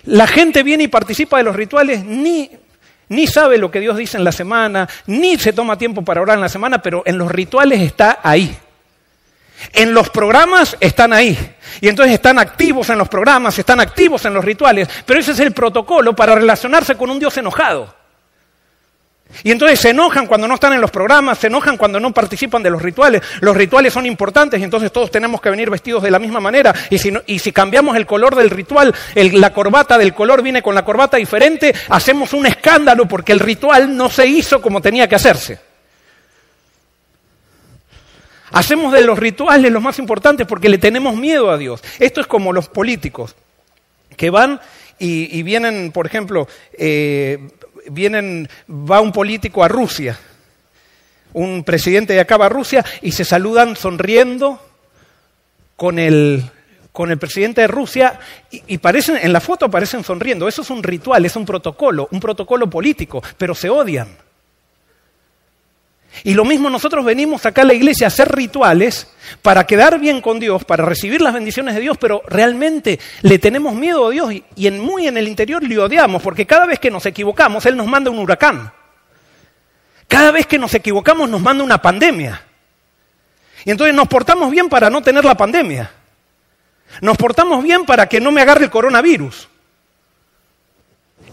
La 0.03 0.27
gente 0.27 0.63
viene 0.63 0.83
y 0.83 0.87
participa 0.87 1.37
de 1.37 1.43
los 1.43 1.55
rituales, 1.55 2.03
ni, 2.03 2.51
ni 3.09 3.27
sabe 3.27 3.57
lo 3.57 3.71
que 3.71 3.79
Dios 3.79 3.97
dice 3.97 4.17
en 4.17 4.23
la 4.23 4.31
semana, 4.31 4.87
ni 5.07 5.37
se 5.37 5.53
toma 5.53 5.77
tiempo 5.77 6.03
para 6.03 6.21
orar 6.21 6.37
en 6.37 6.41
la 6.41 6.49
semana, 6.49 6.81
pero 6.81 7.01
en 7.05 7.17
los 7.17 7.31
rituales 7.31 7.81
está 7.81 8.19
ahí. 8.21 8.55
En 9.73 9.93
los 9.93 10.09
programas 10.09 10.75
están 10.79 11.13
ahí. 11.13 11.37
Y 11.81 11.87
entonces 11.87 12.13
están 12.13 12.39
activos 12.39 12.89
en 12.89 12.97
los 12.97 13.09
programas, 13.09 13.57
están 13.57 13.79
activos 13.79 14.25
en 14.25 14.33
los 14.33 14.43
rituales. 14.43 14.87
Pero 15.05 15.19
ese 15.19 15.31
es 15.31 15.39
el 15.39 15.51
protocolo 15.51 16.15
para 16.15 16.35
relacionarse 16.35 16.95
con 16.95 17.09
un 17.09 17.19
Dios 17.19 17.35
enojado. 17.37 18.00
Y 19.43 19.51
entonces 19.51 19.79
se 19.79 19.89
enojan 19.89 20.27
cuando 20.27 20.47
no 20.47 20.55
están 20.55 20.73
en 20.73 20.81
los 20.81 20.91
programas, 20.91 21.37
se 21.37 21.47
enojan 21.47 21.77
cuando 21.77 21.99
no 21.99 22.13
participan 22.13 22.63
de 22.63 22.69
los 22.69 22.81
rituales. 22.81 23.21
Los 23.39 23.55
rituales 23.55 23.93
son 23.93 24.05
importantes 24.05 24.59
y 24.59 24.63
entonces 24.63 24.91
todos 24.91 25.11
tenemos 25.11 25.41
que 25.41 25.49
venir 25.49 25.69
vestidos 25.69 26.03
de 26.03 26.11
la 26.11 26.19
misma 26.19 26.39
manera. 26.39 26.73
Y 26.89 26.97
si, 26.97 27.13
y 27.25 27.39
cambiamos 27.51 27.95
el 27.95 28.05
color 28.05 28.35
del 28.35 28.49
ritual, 28.49 28.93
la 29.15 29.53
corbata 29.53 29.97
del 29.97 30.13
color 30.13 30.41
viene 30.41 30.61
con 30.61 30.75
la 30.75 30.85
corbata 30.85 31.17
diferente, 31.17 31.73
hacemos 31.89 32.33
un 32.33 32.45
escándalo 32.45 33.07
porque 33.07 33.31
el 33.31 33.39
ritual 33.39 33.95
no 33.95 34.09
se 34.09 34.25
hizo 34.27 34.61
como 34.61 34.81
tenía 34.81 35.07
que 35.07 35.15
hacerse. 35.15 35.59
Hacemos 38.51 38.91
de 38.91 39.01
los 39.01 39.17
rituales 39.17 39.71
los 39.71 39.81
más 39.81 39.97
importantes 39.97 40.45
porque 40.45 40.69
le 40.69 40.77
tenemos 40.77 41.15
miedo 41.15 41.51
a 41.51 41.57
Dios. 41.57 41.81
Esto 41.99 42.19
es 42.19 42.27
como 42.27 42.51
los 42.51 42.67
políticos 42.67 43.35
que 44.17 44.29
van 44.29 44.59
y, 44.99 45.41
vienen, 45.41 45.91
por 45.91 46.05
ejemplo, 46.05 46.47
eh, 46.73 47.39
vienen, 47.89 48.49
va 48.69 49.01
un 49.01 49.11
político 49.11 49.63
a 49.63 49.67
Rusia, 49.67 50.17
un 51.33 51.63
presidente 51.63 52.13
de 52.13 52.19
acá 52.19 52.37
va 52.37 52.47
a 52.47 52.49
Rusia 52.49 52.83
y 53.01 53.11
se 53.11 53.25
saludan 53.25 53.75
sonriendo 53.75 54.59
con 55.75 55.97
el, 55.97 56.43
con 56.91 57.11
el 57.11 57.17
presidente 57.17 57.61
de 57.61 57.67
Rusia 57.67 58.19
y, 58.51 58.63
y, 58.67 58.77
parecen, 58.77 59.17
en 59.21 59.33
la 59.33 59.39
foto 59.39 59.65
aparecen 59.65 60.03
sonriendo. 60.03 60.47
Eso 60.47 60.61
es 60.61 60.69
un 60.69 60.83
ritual, 60.83 61.25
es 61.25 61.35
un 61.35 61.45
protocolo, 61.45 62.07
un 62.11 62.19
protocolo 62.19 62.69
político, 62.69 63.23
pero 63.37 63.55
se 63.55 63.69
odian. 63.69 64.09
Y 66.23 66.33
lo 66.33 66.45
mismo 66.45 66.69
nosotros 66.69 67.03
venimos 67.03 67.45
acá 67.45 67.61
a 67.61 67.65
la 67.65 67.73
iglesia 67.73 68.07
a 68.07 68.09
hacer 68.09 68.31
rituales 68.31 69.07
para 69.41 69.65
quedar 69.65 69.99
bien 69.99 70.21
con 70.21 70.39
Dios, 70.39 70.65
para 70.65 70.85
recibir 70.85 71.21
las 71.21 71.33
bendiciones 71.33 71.73
de 71.73 71.81
Dios, 71.81 71.97
pero 71.97 72.21
realmente 72.27 72.99
le 73.21 73.39
tenemos 73.39 73.73
miedo 73.73 74.07
a 74.07 74.11
Dios 74.11 74.33
y, 74.33 74.67
en, 74.67 74.79
muy 74.79 75.07
en 75.07 75.17
el 75.17 75.27
interior 75.27 75.63
le 75.63 75.79
odiamos, 75.79 76.21
porque 76.21 76.45
cada 76.45 76.65
vez 76.65 76.79
que 76.79 76.91
nos 76.91 77.05
equivocamos, 77.05 77.65
Él 77.65 77.75
nos 77.75 77.87
manda 77.87 78.11
un 78.11 78.19
huracán. 78.19 78.71
Cada 80.07 80.31
vez 80.31 80.45
que 80.45 80.59
nos 80.59 80.73
equivocamos 80.73 81.29
nos 81.29 81.41
manda 81.41 81.63
una 81.63 81.81
pandemia. 81.81 82.43
Y 83.63 83.71
entonces 83.71 83.95
nos 83.95 84.07
portamos 84.07 84.51
bien 84.51 84.69
para 84.69 84.89
no 84.89 85.01
tener 85.01 85.23
la 85.23 85.35
pandemia. 85.35 85.91
Nos 86.99 87.17
portamos 87.17 87.63
bien 87.63 87.85
para 87.85 88.07
que 88.07 88.19
no 88.19 88.31
me 88.31 88.41
agarre 88.41 88.65
el 88.65 88.69
coronavirus. 88.69 89.47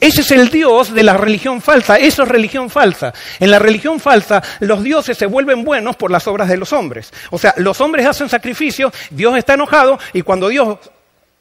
Ese 0.01 0.21
es 0.21 0.31
el 0.31 0.49
Dios 0.51 0.95
de 0.95 1.03
la 1.03 1.15
religión 1.15 1.61
falsa, 1.61 1.97
eso 1.97 2.23
es 2.23 2.29
religión 2.29 2.71
falsa. 2.71 3.13
En 3.41 3.51
la 3.51 3.59
religión 3.59 3.99
falsa 3.99 4.43
los 4.61 4.83
dioses 4.83 5.19
se 5.19 5.27
vuelven 5.27 5.65
buenos 5.65 5.97
por 5.97 6.11
las 6.11 6.27
obras 6.27 6.49
de 6.49 6.57
los 6.57 6.73
hombres. 6.73 7.13
O 7.31 7.39
sea, 7.39 7.55
los 7.57 7.81
hombres 7.81 8.07
hacen 8.07 8.29
sacrificios, 8.29 8.93
Dios 9.11 9.37
está 9.37 9.55
enojado 9.55 9.99
y 10.13 10.23
cuando 10.23 10.49
Dios 10.49 10.79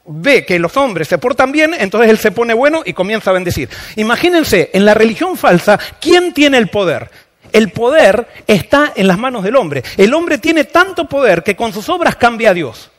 ve 0.08 0.44
que 0.44 0.58
los 0.58 0.76
hombres 0.76 1.06
se 1.06 1.18
portan 1.18 1.52
bien, 1.52 1.74
entonces 1.74 2.10
Él 2.10 2.18
se 2.18 2.32
pone 2.32 2.54
bueno 2.54 2.82
y 2.84 2.94
comienza 2.94 3.30
a 3.30 3.34
bendecir. 3.34 3.68
Imagínense, 3.96 4.70
en 4.72 4.84
la 4.84 4.94
religión 4.94 5.36
falsa, 5.36 5.78
¿quién 6.00 6.32
tiene 6.32 6.58
el 6.58 6.68
poder? 6.68 7.10
El 7.52 7.70
poder 7.70 8.26
está 8.46 8.92
en 8.96 9.06
las 9.06 9.18
manos 9.18 9.44
del 9.44 9.56
hombre. 9.56 9.82
El 9.96 10.12
hombre 10.14 10.38
tiene 10.38 10.64
tanto 10.64 11.06
poder 11.06 11.42
que 11.42 11.56
con 11.56 11.72
sus 11.72 11.88
obras 11.88 12.16
cambia 12.16 12.50
a 12.50 12.54
Dios. 12.54 12.90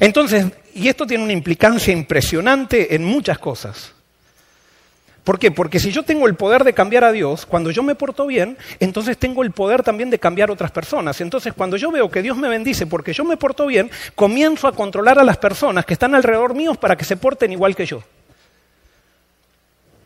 Entonces, 0.00 0.46
y 0.74 0.88
esto 0.88 1.06
tiene 1.06 1.24
una 1.24 1.32
implicancia 1.32 1.92
impresionante 1.92 2.94
en 2.94 3.04
muchas 3.04 3.38
cosas. 3.38 3.92
¿Por 5.24 5.38
qué? 5.38 5.52
Porque 5.52 5.78
si 5.78 5.92
yo 5.92 6.02
tengo 6.02 6.26
el 6.26 6.34
poder 6.34 6.64
de 6.64 6.72
cambiar 6.72 7.04
a 7.04 7.12
Dios, 7.12 7.46
cuando 7.46 7.70
yo 7.70 7.84
me 7.84 7.94
porto 7.94 8.26
bien, 8.26 8.58
entonces 8.80 9.16
tengo 9.16 9.44
el 9.44 9.52
poder 9.52 9.84
también 9.84 10.10
de 10.10 10.18
cambiar 10.18 10.50
a 10.50 10.52
otras 10.52 10.72
personas. 10.72 11.20
Entonces, 11.20 11.52
cuando 11.52 11.76
yo 11.76 11.92
veo 11.92 12.10
que 12.10 12.22
Dios 12.22 12.36
me 12.36 12.48
bendice 12.48 12.86
porque 12.86 13.12
yo 13.12 13.24
me 13.24 13.36
porto 13.36 13.66
bien, 13.66 13.88
comienzo 14.16 14.66
a 14.66 14.72
controlar 14.72 15.20
a 15.20 15.24
las 15.24 15.36
personas 15.36 15.86
que 15.86 15.92
están 15.92 16.16
alrededor 16.16 16.54
míos 16.54 16.76
para 16.76 16.96
que 16.96 17.04
se 17.04 17.16
porten 17.16 17.52
igual 17.52 17.76
que 17.76 17.86
yo. 17.86 18.02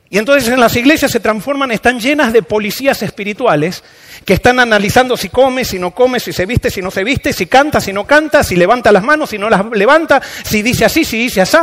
Y 0.08 0.18
entonces 0.18 0.48
en 0.48 0.60
las 0.60 0.76
iglesias 0.76 1.10
se 1.10 1.18
transforman, 1.18 1.72
están 1.72 1.98
llenas 1.98 2.32
de 2.32 2.42
policías 2.42 3.02
espirituales 3.02 3.82
que 4.24 4.34
están 4.34 4.60
analizando 4.60 5.16
si 5.16 5.28
come, 5.28 5.64
si 5.64 5.78
no 5.78 5.90
come, 5.90 6.20
si 6.20 6.32
se 6.32 6.46
viste, 6.46 6.70
si 6.70 6.80
no 6.80 6.90
se 6.90 7.02
viste, 7.02 7.32
si 7.32 7.46
canta, 7.46 7.80
si 7.80 7.92
no 7.92 8.06
canta, 8.06 8.44
si 8.44 8.54
levanta 8.54 8.92
las 8.92 9.02
manos, 9.02 9.30
si 9.30 9.38
no 9.38 9.50
las 9.50 9.64
levanta, 9.72 10.22
si 10.44 10.62
dice 10.62 10.84
así, 10.84 11.04
si 11.04 11.18
dice 11.18 11.40
así. 11.40 11.58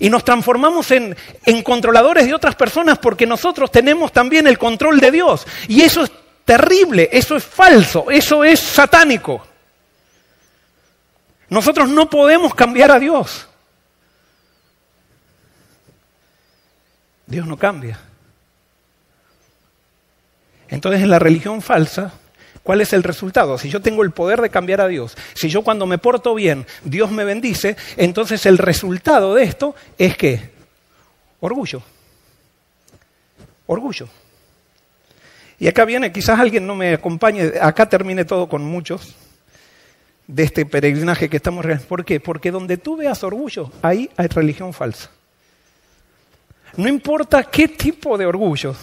Y 0.00 0.10
nos 0.10 0.24
transformamos 0.24 0.90
en, 0.90 1.16
en 1.44 1.62
controladores 1.62 2.26
de 2.26 2.34
otras 2.34 2.56
personas 2.56 2.98
porque 2.98 3.26
nosotros 3.26 3.70
tenemos 3.70 4.10
también 4.10 4.48
el 4.48 4.58
control 4.58 4.98
de 4.98 5.10
Dios. 5.12 5.46
Y 5.68 5.82
eso 5.82 6.02
es 6.02 6.10
terrible, 6.44 7.08
eso 7.12 7.36
es 7.36 7.44
falso, 7.44 8.10
eso 8.10 8.42
es 8.42 8.58
satánico. 8.58 9.46
Nosotros 11.48 11.88
no 11.88 12.08
podemos 12.10 12.54
cambiar 12.54 12.90
a 12.90 12.98
Dios. 12.98 13.46
Dios 17.32 17.46
no 17.46 17.56
cambia. 17.56 17.98
Entonces 20.68 21.00
en 21.00 21.08
la 21.08 21.18
religión 21.18 21.62
falsa, 21.62 22.12
¿cuál 22.62 22.82
es 22.82 22.92
el 22.92 23.02
resultado? 23.02 23.56
Si 23.56 23.70
yo 23.70 23.80
tengo 23.80 24.02
el 24.02 24.10
poder 24.10 24.42
de 24.42 24.50
cambiar 24.50 24.82
a 24.82 24.86
Dios, 24.86 25.16
si 25.34 25.48
yo 25.48 25.62
cuando 25.62 25.86
me 25.86 25.96
porto 25.96 26.34
bien, 26.34 26.66
Dios 26.84 27.10
me 27.10 27.24
bendice, 27.24 27.76
entonces 27.96 28.44
el 28.44 28.58
resultado 28.58 29.34
de 29.34 29.44
esto 29.44 29.74
es 29.96 30.14
que 30.16 30.50
orgullo. 31.40 31.82
Orgullo. 33.66 34.08
Y 35.58 35.68
acá 35.68 35.86
viene, 35.86 36.12
quizás 36.12 36.38
alguien 36.38 36.66
no 36.66 36.74
me 36.74 36.94
acompañe, 36.94 37.52
acá 37.62 37.88
termine 37.88 38.26
todo 38.26 38.46
con 38.46 38.62
muchos 38.62 39.14
de 40.26 40.42
este 40.42 40.66
peregrinaje 40.66 41.30
que 41.30 41.38
estamos. 41.38 41.64
¿Por 41.88 42.04
qué? 42.04 42.20
Porque 42.20 42.50
donde 42.50 42.76
tú 42.76 42.96
veas 42.96 43.24
orgullo, 43.24 43.72
ahí 43.80 44.10
hay 44.18 44.26
religión 44.26 44.74
falsa. 44.74 45.10
No 46.76 46.88
importa 46.88 47.44
qué 47.44 47.68
tipo 47.68 48.16
de 48.16 48.26
orgullo. 48.26 48.74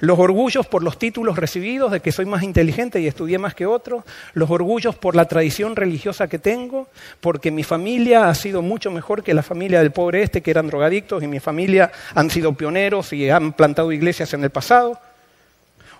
Los 0.00 0.18
orgullos 0.18 0.66
por 0.66 0.84
los 0.84 0.96
títulos 0.96 1.36
recibidos 1.36 1.90
de 1.90 2.00
que 2.00 2.12
soy 2.12 2.24
más 2.24 2.44
inteligente 2.44 3.00
y 3.00 3.08
estudié 3.08 3.36
más 3.36 3.54
que 3.54 3.66
otros, 3.66 4.04
los 4.32 4.48
orgullos 4.48 4.94
por 4.94 5.16
la 5.16 5.26
tradición 5.26 5.74
religiosa 5.74 6.28
que 6.28 6.38
tengo, 6.38 6.86
porque 7.20 7.50
mi 7.50 7.64
familia 7.64 8.28
ha 8.28 8.34
sido 8.36 8.62
mucho 8.62 8.92
mejor 8.92 9.24
que 9.24 9.34
la 9.34 9.42
familia 9.42 9.80
del 9.80 9.90
pobre 9.90 10.22
este, 10.22 10.40
que 10.40 10.52
eran 10.52 10.68
drogadictos, 10.68 11.22
y 11.24 11.26
mi 11.26 11.40
familia 11.40 11.90
han 12.14 12.30
sido 12.30 12.52
pioneros 12.52 13.12
y 13.12 13.28
han 13.28 13.52
plantado 13.52 13.90
iglesias 13.90 14.32
en 14.34 14.44
el 14.44 14.50
pasado. 14.50 15.00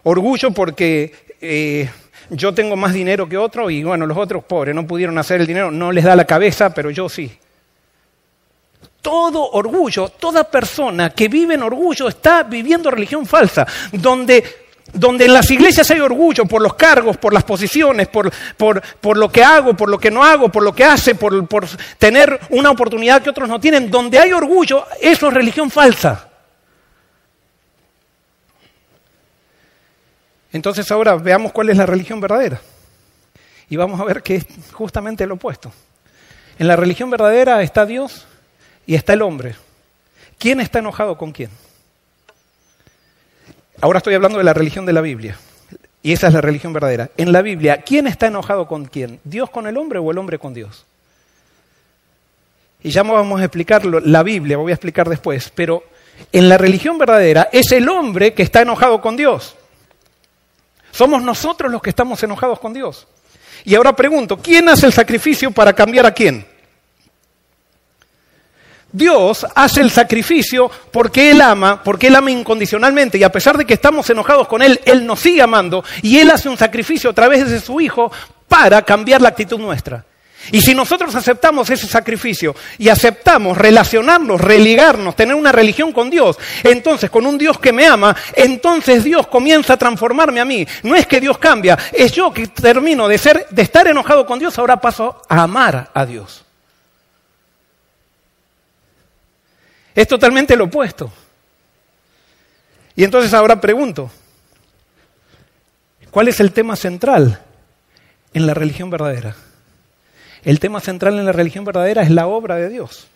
Orgullo 0.05 0.53
porque 0.53 1.12
eh, 1.40 1.90
yo 2.31 2.55
tengo 2.55 2.77
más 2.77 2.94
dinero 2.94 3.29
que 3.29 3.37
otro 3.37 3.68
y 3.68 3.83
bueno, 3.83 4.07
los 4.07 4.16
otros 4.16 4.44
pobres 4.44 4.77
no 4.77 4.87
pudieron 4.87 5.18
hacer 5.18 5.40
el 5.40 5.46
dinero, 5.48 5.72
no 5.72 5.90
les 5.90 6.05
da 6.05 6.14
la 6.14 6.24
cabeza, 6.24 6.72
pero 6.72 6.90
yo 6.90 7.09
sí 7.09 7.37
todo 9.09 9.53
orgullo, 9.53 10.11
toda 10.11 10.44
persona 10.44 11.09
que 11.09 11.29
vive 11.29 11.55
en 11.55 11.62
orgullo 11.62 12.09
está 12.09 12.42
viviendo 12.42 12.90
religión 12.90 13.25
falsa, 13.25 13.66
donde, 13.90 14.44
donde 14.92 15.25
en 15.25 15.33
las 15.33 15.51
iglesias 15.51 15.90
hay 15.90 15.99
orgullo 15.99 16.44
por 16.44 16.61
los 16.61 16.75
cargos, 16.75 17.16
por 17.16 17.33
las 17.33 17.42
posiciones, 17.42 18.09
por, 18.09 18.31
por, 18.59 18.83
por 19.01 19.16
lo 19.16 19.33
que 19.33 19.42
hago, 19.42 19.73
por 19.73 19.88
lo 19.88 19.99
que 19.99 20.11
no 20.11 20.23
hago, 20.23 20.51
por 20.51 20.62
lo 20.62 20.75
que 20.75 20.85
hace, 20.85 21.14
por, 21.14 21.49
por 21.49 21.66
tener 21.97 22.38
una 22.51 22.71
oportunidad 22.71 23.23
que 23.23 23.31
otros 23.31 23.49
no 23.49 23.59
tienen, 23.59 23.90
donde 23.90 24.18
hay 24.18 24.31
orgullo, 24.31 24.85
eso 25.01 25.29
es 25.29 25.33
religión 25.33 25.71
falsa. 25.71 26.29
Entonces 30.53 30.90
ahora 30.90 31.16
veamos 31.16 31.53
cuál 31.53 31.71
es 31.71 31.79
la 31.79 31.87
religión 31.87 32.21
verdadera. 32.21 32.61
Y 33.71 33.77
vamos 33.77 33.99
a 34.03 34.05
ver 34.05 34.23
que 34.23 34.37
es 34.37 34.47
justamente 34.71 35.27
lo 35.27 35.37
opuesto. 35.37 35.73
En 36.59 36.68
la 36.68 36.77
religión 36.77 37.09
verdadera 37.09 37.62
está 37.62 37.87
Dios 37.87 38.27
y 38.88 38.94
está 38.94 39.12
el 39.12 39.20
hombre. 39.20 39.55
¿Quién 40.38 40.61
está 40.61 40.79
enojado 40.79 41.18
con 41.18 41.31
quién? 41.31 41.51
Ahora 43.83 43.98
estoy 43.98 44.14
hablando 44.14 44.38
de 44.38 44.44
la 44.44 44.55
religión 44.55 44.87
de 44.87 44.94
la 44.94 45.03
Biblia. 45.03 45.38
Y 46.03 46.14
esa 46.14 46.29
es 46.29 46.33
la 46.33 46.40
religión 46.40 46.72
verdadera. 46.72 47.11
En 47.18 47.31
la 47.31 47.42
Biblia, 47.42 47.83
¿quién 47.83 48.07
está 48.07 48.29
enojado 48.29 48.66
con 48.66 48.87
quién? 48.87 49.20
¿Dios 49.24 49.51
con 49.51 49.66
el 49.66 49.77
hombre 49.77 49.98
o 49.98 50.11
el 50.11 50.16
hombre 50.16 50.38
con 50.38 50.55
Dios? 50.55 50.87
Y 52.83 52.88
ya 52.88 53.03
vamos 53.03 53.38
a 53.42 53.44
explicar 53.44 53.85
la 53.85 54.22
Biblia, 54.22 54.57
voy 54.57 54.72
a 54.72 54.77
explicar 54.77 55.07
después, 55.07 55.53
pero 55.55 55.85
en 56.33 56.48
la 56.48 56.57
religión 56.57 56.96
verdadera 56.96 57.51
es 57.53 57.70
el 57.72 57.90
hombre 57.90 58.33
que 58.33 58.42
está 58.42 58.62
enojado 58.62 59.03
con 59.03 59.18
Dios. 59.18 59.55
Somos 60.92 61.22
nosotros 61.22 61.70
los 61.70 61.83
que 61.83 61.90
estamos 61.90 62.22
enojados 62.22 62.59
con 62.59 62.72
Dios. 62.72 63.07
Y 63.66 63.74
ahora 63.74 63.94
pregunto, 63.94 64.38
¿quién 64.38 64.66
hace 64.70 64.87
el 64.87 64.94
sacrificio 64.94 65.51
para 65.51 65.74
cambiar 65.74 66.07
a 66.07 66.14
quién? 66.14 66.46
Dios 68.90 69.46
hace 69.55 69.83
el 69.83 69.90
sacrificio 69.90 70.70
porque 70.90 71.31
Él 71.31 71.40
ama, 71.40 71.83
porque 71.83 72.07
Él 72.07 72.16
ama 72.16 72.31
incondicionalmente 72.31 73.18
y 73.18 73.22
a 73.22 73.33
pesar 73.33 73.59
de 73.59 73.66
que 73.66 73.74
estamos 73.74 74.09
enojados 74.09 74.48
con 74.48 74.62
Él, 74.62 74.81
Él 74.85 75.05
nos 75.05 75.20
sigue 75.20 75.42
amando 75.42 75.85
y 76.03 76.18
Él 76.18 76.31
hace 76.31 76.48
un 76.48 76.57
sacrificio 76.57 77.11
a 77.11 77.12
través 77.12 77.51
de 77.51 77.61
su 77.61 77.81
Hijo 77.81 78.11
para 78.48 78.83
cambiar 78.83 79.20
la 79.20 79.29
actitud 79.29 79.59
nuestra. 79.59 80.05
Y 80.51 80.61
si 80.62 80.74
nosotros 80.74 81.14
aceptamos 81.14 81.68
ese 81.68 81.87
sacrificio 81.87 82.55
y 82.79 82.88
aceptamos 82.88 83.59
relacionarnos, 83.59 84.40
religarnos, 84.40 85.14
tener 85.14 85.35
una 85.35 85.53
religión 85.53 85.92
con 85.92 86.09
Dios, 86.09 86.38
entonces 86.62 87.11
con 87.11 87.27
un 87.27 87.37
Dios 87.37 87.59
que 87.59 87.72
me 87.72 87.87
ama, 87.87 88.16
entonces 88.35 89.05
Dios 89.05 89.27
comienza 89.27 89.74
a 89.74 89.77
transformarme 89.77 90.40
a 90.40 90.46
mí. 90.46 90.66
No 90.85 90.94
es 90.94 91.07
que 91.07 91.20
Dios 91.20 91.38
cambia, 91.38 91.79
es 91.92 92.12
yo 92.12 92.33
que 92.33 92.46
termino 92.46 93.09
de 93.09 93.18
ser 93.18 93.46
de 93.51 93.62
estar 93.62 93.87
enojado 93.88 94.24
con 94.24 94.38
Dios, 94.38 94.59
ahora 94.59 94.81
paso 94.81 95.20
a 95.29 95.42
amar 95.42 95.90
a 95.92 96.07
Dios. 96.07 96.48
Es 99.99 100.07
totalmente 100.07 100.57
lo 100.57 100.67
opuesto. 100.67 101.11
Y 102.95 103.03
entonces 103.03 103.35
ahora 103.35 103.61
pregunto, 103.61 104.09
¿cuál 106.13 106.29
es 106.29 106.39
el 106.39 106.53
tema 106.53 106.77
central 106.77 107.43
en 108.33 108.47
la 108.47 108.55
religión 108.55 108.91
verdadera? 108.91 109.35
El 110.45 110.61
tema 110.61 110.79
central 110.79 111.19
en 111.19 111.25
la 111.25 111.33
religión 111.33 111.65
verdadera 111.65 112.03
es 112.03 112.13
la 112.13 112.29
obra 112.29 112.55
de 112.55 112.69
Dios. 112.69 113.09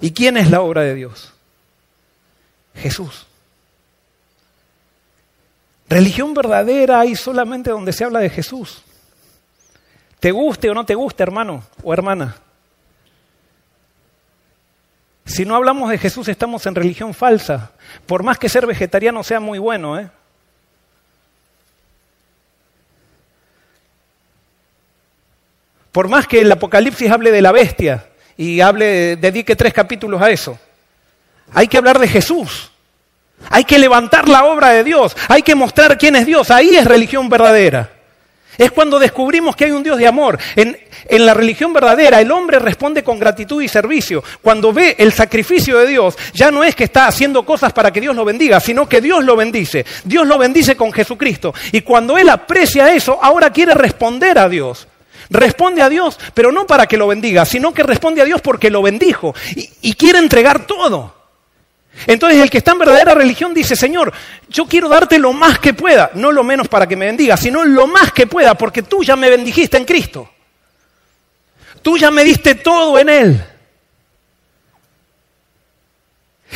¿Y 0.00 0.12
quién 0.12 0.36
es 0.36 0.48
la 0.48 0.60
obra 0.60 0.82
de 0.82 0.94
Dios? 0.94 1.32
Jesús. 2.76 3.26
Religión 5.88 6.34
verdadera 6.34 7.00
hay 7.00 7.16
solamente 7.16 7.70
donde 7.70 7.92
se 7.92 8.04
habla 8.04 8.20
de 8.20 8.30
Jesús. 8.30 8.84
Te 10.20 10.30
guste 10.30 10.70
o 10.70 10.74
no 10.74 10.86
te 10.86 10.94
guste, 10.94 11.24
hermano 11.24 11.64
o 11.82 11.92
hermana. 11.92 12.36
Si 15.24 15.44
no 15.44 15.56
hablamos 15.56 15.90
de 15.90 15.98
Jesús 15.98 16.28
estamos 16.28 16.66
en 16.66 16.74
religión 16.74 17.14
falsa. 17.14 17.72
Por 18.06 18.22
más 18.22 18.38
que 18.38 18.48
ser 18.48 18.66
vegetariano 18.66 19.22
sea 19.22 19.40
muy 19.40 19.58
bueno, 19.58 19.98
¿eh? 19.98 20.10
Por 25.92 26.08
más 26.08 26.26
que 26.26 26.40
el 26.40 26.50
Apocalipsis 26.50 27.08
hable 27.08 27.30
de 27.30 27.40
la 27.40 27.52
bestia 27.52 28.06
y 28.36 28.60
hable, 28.60 29.16
dedique 29.16 29.54
tres 29.54 29.72
capítulos 29.72 30.20
a 30.20 30.30
eso. 30.30 30.58
Hay 31.52 31.68
que 31.68 31.78
hablar 31.78 32.00
de 32.00 32.08
Jesús. 32.08 32.72
Hay 33.48 33.64
que 33.64 33.78
levantar 33.78 34.28
la 34.28 34.44
obra 34.44 34.70
de 34.70 34.82
Dios. 34.82 35.16
Hay 35.28 35.42
que 35.42 35.54
mostrar 35.54 35.96
quién 35.96 36.16
es 36.16 36.26
Dios. 36.26 36.50
Ahí 36.50 36.74
es 36.74 36.84
religión 36.84 37.28
verdadera. 37.28 37.93
Es 38.58 38.70
cuando 38.70 38.98
descubrimos 38.98 39.56
que 39.56 39.64
hay 39.64 39.70
un 39.70 39.82
Dios 39.82 39.98
de 39.98 40.06
amor. 40.06 40.38
En, 40.56 40.78
en, 41.06 41.26
la 41.26 41.34
religión 41.34 41.72
verdadera 41.72 42.20
el 42.20 42.30
hombre 42.30 42.58
responde 42.58 43.02
con 43.02 43.18
gratitud 43.18 43.62
y 43.62 43.68
servicio. 43.68 44.22
Cuando 44.42 44.72
ve 44.72 44.96
el 44.98 45.12
sacrificio 45.12 45.78
de 45.78 45.86
Dios, 45.86 46.16
ya 46.32 46.50
no 46.50 46.64
es 46.64 46.74
que 46.74 46.84
está 46.84 47.06
haciendo 47.06 47.44
cosas 47.44 47.72
para 47.72 47.92
que 47.92 48.00
Dios 48.00 48.14
lo 48.14 48.24
bendiga, 48.24 48.60
sino 48.60 48.88
que 48.88 49.00
Dios 49.00 49.24
lo 49.24 49.36
bendice. 49.36 49.84
Dios 50.04 50.26
lo 50.26 50.38
bendice 50.38 50.76
con 50.76 50.92
Jesucristo. 50.92 51.54
Y 51.72 51.80
cuando 51.80 52.18
él 52.18 52.28
aprecia 52.28 52.94
eso, 52.94 53.18
ahora 53.20 53.50
quiere 53.50 53.74
responder 53.74 54.38
a 54.38 54.48
Dios. 54.48 54.86
Responde 55.30 55.82
a 55.82 55.88
Dios, 55.88 56.18
pero 56.34 56.52
no 56.52 56.66
para 56.66 56.86
que 56.86 56.96
lo 56.96 57.08
bendiga, 57.08 57.44
sino 57.44 57.72
que 57.72 57.82
responde 57.82 58.20
a 58.20 58.24
Dios 58.24 58.40
porque 58.40 58.70
lo 58.70 58.82
bendijo 58.82 59.34
y, 59.56 59.68
y 59.80 59.94
quiere 59.94 60.18
entregar 60.18 60.66
todo. 60.66 61.23
Entonces 62.06 62.40
el 62.40 62.50
que 62.50 62.58
está 62.58 62.72
en 62.72 62.78
verdadera 62.78 63.14
religión 63.14 63.54
dice, 63.54 63.76
Señor, 63.76 64.12
yo 64.48 64.66
quiero 64.66 64.88
darte 64.88 65.18
lo 65.18 65.32
más 65.32 65.58
que 65.58 65.74
pueda, 65.74 66.10
no 66.14 66.32
lo 66.32 66.44
menos 66.44 66.68
para 66.68 66.86
que 66.86 66.96
me 66.96 67.06
bendiga, 67.06 67.36
sino 67.36 67.64
lo 67.64 67.86
más 67.86 68.12
que 68.12 68.26
pueda, 68.26 68.54
porque 68.54 68.82
tú 68.82 69.02
ya 69.02 69.16
me 69.16 69.30
bendijiste 69.30 69.76
en 69.76 69.84
Cristo. 69.84 70.30
Tú 71.82 71.96
ya 71.96 72.10
me 72.10 72.24
diste 72.24 72.56
todo 72.56 72.98
en 72.98 73.08
Él. 73.08 73.44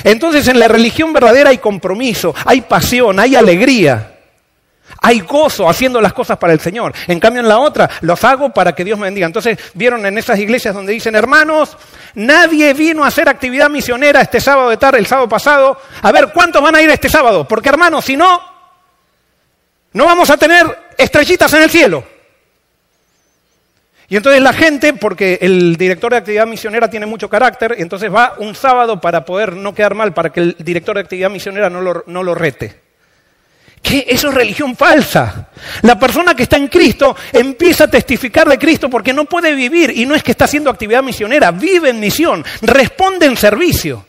Entonces 0.04 0.46
en 0.48 0.58
la 0.58 0.68
religión 0.68 1.12
verdadera 1.12 1.50
hay 1.50 1.58
compromiso, 1.58 2.34
hay 2.44 2.62
pasión, 2.62 3.18
hay 3.18 3.36
alegría. 3.36 4.17
Hay 5.00 5.20
gozo 5.20 5.68
haciendo 5.68 6.00
las 6.00 6.12
cosas 6.12 6.38
para 6.38 6.52
el 6.52 6.60
Señor. 6.60 6.92
En 7.06 7.20
cambio, 7.20 7.40
en 7.40 7.48
la 7.48 7.58
otra, 7.58 7.88
los 8.00 8.22
hago 8.24 8.50
para 8.50 8.74
que 8.74 8.84
Dios 8.84 8.98
me 8.98 9.04
bendiga. 9.04 9.26
Entonces, 9.26 9.58
vieron 9.74 10.04
en 10.04 10.18
esas 10.18 10.38
iglesias 10.38 10.74
donde 10.74 10.92
dicen, 10.92 11.14
hermanos, 11.14 11.76
nadie 12.14 12.74
vino 12.74 13.04
a 13.04 13.08
hacer 13.08 13.28
actividad 13.28 13.70
misionera 13.70 14.20
este 14.20 14.40
sábado 14.40 14.70
de 14.70 14.76
tarde, 14.76 14.98
el 14.98 15.06
sábado 15.06 15.28
pasado. 15.28 15.80
A 16.02 16.12
ver, 16.12 16.30
¿cuántos 16.32 16.62
van 16.62 16.74
a 16.74 16.82
ir 16.82 16.90
este 16.90 17.08
sábado? 17.08 17.46
Porque, 17.46 17.68
hermanos, 17.68 18.04
si 18.04 18.16
no, 18.16 18.40
no 19.92 20.04
vamos 20.04 20.30
a 20.30 20.36
tener 20.36 20.66
estrellitas 20.96 21.52
en 21.54 21.62
el 21.62 21.70
cielo. 21.70 22.04
Y 24.08 24.16
entonces 24.16 24.42
la 24.42 24.54
gente, 24.54 24.94
porque 24.94 25.38
el 25.42 25.76
director 25.76 26.10
de 26.10 26.18
actividad 26.18 26.46
misionera 26.46 26.88
tiene 26.88 27.04
mucho 27.04 27.28
carácter, 27.28 27.76
entonces 27.78 28.12
va 28.12 28.34
un 28.38 28.54
sábado 28.54 29.00
para 29.00 29.24
poder 29.24 29.54
no 29.54 29.74
quedar 29.74 29.94
mal, 29.94 30.14
para 30.14 30.30
que 30.30 30.40
el 30.40 30.56
director 30.58 30.96
de 30.96 31.02
actividad 31.02 31.30
misionera 31.30 31.68
no 31.68 31.82
lo, 31.82 32.04
no 32.06 32.22
lo 32.22 32.34
rete. 32.34 32.87
¿Qué? 33.82 34.06
Eso 34.08 34.28
es 34.28 34.34
religión 34.34 34.76
falsa. 34.76 35.48
La 35.82 35.98
persona 35.98 36.34
que 36.34 36.42
está 36.44 36.56
en 36.56 36.68
Cristo 36.68 37.16
empieza 37.32 37.84
a 37.84 37.88
testificar 37.88 38.48
de 38.48 38.58
Cristo 38.58 38.90
porque 38.90 39.12
no 39.12 39.24
puede 39.24 39.54
vivir 39.54 39.92
y 39.96 40.06
no 40.06 40.14
es 40.14 40.22
que 40.22 40.32
está 40.32 40.44
haciendo 40.46 40.70
actividad 40.70 41.02
misionera, 41.02 41.50
vive 41.50 41.90
en 41.90 42.00
misión, 42.00 42.44
responde 42.62 43.26
en 43.26 43.36
servicio. 43.36 44.04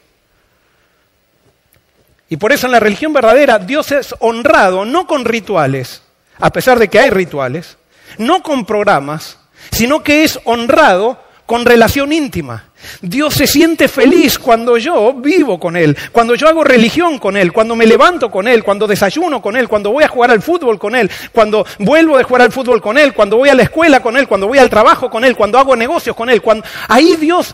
Y 2.29 2.37
por 2.37 2.51
eso 2.51 2.67
en 2.67 2.73
la 2.73 2.79
religión 2.79 3.11
verdadera 3.11 3.57
Dios 3.57 3.91
es 3.91 4.13
honrado 4.19 4.85
no 4.85 5.07
con 5.07 5.25
rituales, 5.25 6.03
a 6.39 6.51
pesar 6.51 6.77
de 6.77 6.87
que 6.87 6.99
hay 6.99 7.09
rituales, 7.09 7.77
no 8.17 8.43
con 8.43 8.65
programas, 8.65 9.39
sino 9.71 10.03
que 10.03 10.23
es 10.23 10.39
honrado 10.45 11.21
con 11.45 11.65
relación 11.65 12.13
íntima. 12.13 12.68
Dios 13.01 13.33
se 13.33 13.47
siente 13.47 13.87
feliz 13.87 14.39
cuando 14.39 14.77
yo 14.77 15.13
vivo 15.13 15.59
con 15.59 15.75
Él, 15.75 15.97
cuando 16.11 16.35
yo 16.35 16.47
hago 16.47 16.63
religión 16.63 17.19
con 17.19 17.35
Él, 17.35 17.51
cuando 17.51 17.75
me 17.75 17.85
levanto 17.85 18.31
con 18.31 18.47
Él, 18.47 18.63
cuando 18.63 18.87
desayuno 18.87 19.41
con 19.41 19.55
Él, 19.55 19.67
cuando 19.67 19.91
voy 19.91 20.03
a 20.03 20.07
jugar 20.07 20.31
al 20.31 20.41
fútbol 20.41 20.79
con 20.79 20.95
Él, 20.95 21.09
cuando 21.31 21.65
vuelvo 21.79 22.17
de 22.17 22.23
jugar 22.23 22.43
al 22.43 22.51
fútbol 22.51 22.81
con 22.81 22.97
Él, 22.97 23.13
cuando 23.13 23.37
voy 23.37 23.49
a 23.49 23.55
la 23.55 23.63
escuela 23.63 24.01
con 24.01 24.15
Él, 24.17 24.27
cuando 24.27 24.47
voy 24.47 24.59
al 24.59 24.69
trabajo 24.69 25.09
con 25.09 25.23
Él, 25.25 25.35
cuando 25.35 25.57
hago 25.57 25.75
negocios 25.75 26.15
con 26.15 26.29
Él. 26.29 26.41
Cuando... 26.41 26.65
Ahí 26.87 27.15
Dios 27.15 27.53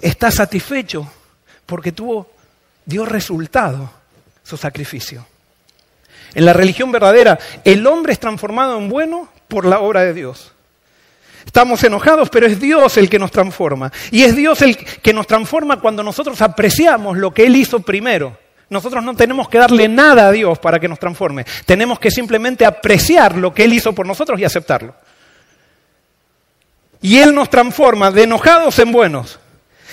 está 0.00 0.30
satisfecho 0.30 1.10
porque 1.66 1.92
tuvo, 1.92 2.30
dio 2.84 3.04
resultado 3.04 3.90
su 4.42 4.56
sacrificio. 4.56 5.26
En 6.34 6.44
la 6.44 6.52
religión 6.52 6.90
verdadera, 6.90 7.38
el 7.64 7.86
hombre 7.86 8.12
es 8.12 8.18
transformado 8.18 8.78
en 8.78 8.88
bueno 8.88 9.28
por 9.48 9.64
la 9.64 9.80
obra 9.80 10.02
de 10.02 10.14
Dios. 10.14 10.53
Estamos 11.44 11.82
enojados, 11.84 12.30
pero 12.30 12.46
es 12.46 12.58
Dios 12.58 12.96
el 12.96 13.08
que 13.08 13.18
nos 13.18 13.30
transforma. 13.30 13.92
Y 14.10 14.24
es 14.24 14.34
Dios 14.34 14.62
el 14.62 14.76
que 14.76 15.12
nos 15.12 15.26
transforma 15.26 15.80
cuando 15.80 16.02
nosotros 16.02 16.40
apreciamos 16.42 17.16
lo 17.18 17.32
que 17.32 17.44
Él 17.46 17.56
hizo 17.56 17.80
primero. 17.80 18.36
Nosotros 18.70 19.04
no 19.04 19.14
tenemos 19.14 19.48
que 19.48 19.58
darle 19.58 19.88
nada 19.88 20.28
a 20.28 20.32
Dios 20.32 20.58
para 20.58 20.80
que 20.80 20.88
nos 20.88 20.98
transforme. 20.98 21.44
Tenemos 21.66 21.98
que 21.98 22.10
simplemente 22.10 22.64
apreciar 22.64 23.36
lo 23.36 23.52
que 23.52 23.64
Él 23.64 23.72
hizo 23.72 23.92
por 23.92 24.06
nosotros 24.06 24.40
y 24.40 24.44
aceptarlo. 24.44 24.94
Y 27.00 27.18
Él 27.18 27.34
nos 27.34 27.50
transforma 27.50 28.10
de 28.10 28.22
enojados 28.22 28.78
en 28.78 28.90
buenos. 28.90 29.38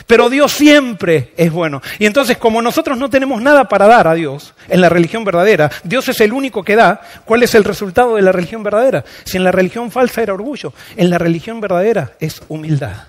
Pero 0.07 0.29
Dios 0.29 0.51
siempre 0.51 1.33
es 1.37 1.51
bueno. 1.51 1.81
Y 1.99 2.05
entonces, 2.05 2.37
como 2.37 2.61
nosotros 2.61 2.97
no 2.97 3.09
tenemos 3.09 3.41
nada 3.41 3.67
para 3.67 3.87
dar 3.87 4.07
a 4.07 4.13
Dios 4.13 4.53
en 4.67 4.81
la 4.81 4.89
religión 4.89 5.23
verdadera, 5.23 5.71
Dios 5.83 6.07
es 6.09 6.19
el 6.21 6.33
único 6.33 6.63
que 6.63 6.75
da, 6.75 7.01
¿cuál 7.25 7.43
es 7.43 7.55
el 7.55 7.63
resultado 7.63 8.15
de 8.15 8.21
la 8.21 8.31
religión 8.31 8.63
verdadera? 8.63 9.03
Si 9.25 9.37
en 9.37 9.43
la 9.43 9.51
religión 9.51 9.91
falsa 9.91 10.21
era 10.21 10.33
orgullo, 10.33 10.73
en 10.95 11.09
la 11.09 11.17
religión 11.17 11.61
verdadera 11.61 12.13
es 12.19 12.41
humildad. 12.47 13.07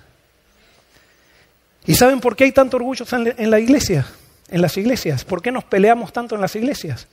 ¿Y 1.86 1.94
saben 1.94 2.20
por 2.20 2.36
qué 2.36 2.44
hay 2.44 2.52
tanto 2.52 2.76
orgullo 2.76 3.04
en 3.10 3.50
la 3.50 3.58
iglesia? 3.58 4.06
En 4.48 4.62
las 4.62 4.76
iglesias. 4.76 5.24
¿Por 5.24 5.42
qué 5.42 5.50
nos 5.50 5.64
peleamos 5.64 6.12
tanto 6.12 6.34
en 6.34 6.40
las 6.40 6.54
iglesias? 6.54 7.08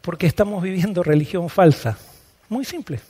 Porque 0.00 0.26
estamos 0.26 0.62
viviendo 0.62 1.02
religión 1.02 1.48
falsa. 1.48 1.98
Muy 2.48 2.64
simple. 2.64 3.00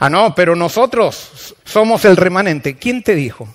Ah, 0.00 0.08
no, 0.08 0.34
pero 0.34 0.56
nosotros 0.56 1.54
somos 1.64 2.04
el 2.04 2.16
remanente. 2.16 2.76
¿Quién 2.76 3.02
te 3.02 3.14
dijo? 3.14 3.48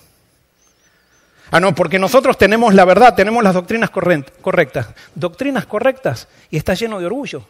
Ah, 1.53 1.59
no, 1.59 1.75
porque 1.75 1.99
nosotros 1.99 2.35
tenemos 2.35 2.73
la 2.73 2.83
verdad, 2.83 3.13
tenemos 3.13 3.43
las 3.43 3.53
doctrinas 3.53 3.91
correctas. 3.91 4.87
Doctrinas 5.13 5.67
correctas 5.67 6.27
y 6.49 6.57
está 6.57 6.73
lleno 6.73 6.99
de 6.99 7.05
orgullo. 7.05 7.47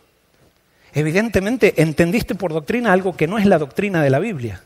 Evidentemente 0.93 1.81
entendiste 1.81 2.35
por 2.35 2.51
doctrina 2.51 2.91
algo 2.91 3.15
que 3.15 3.27
no 3.27 3.37
es 3.37 3.45
la 3.45 3.57
doctrina 3.57 4.03
de 4.03 4.09
la 4.09 4.19
Biblia. 4.19 4.61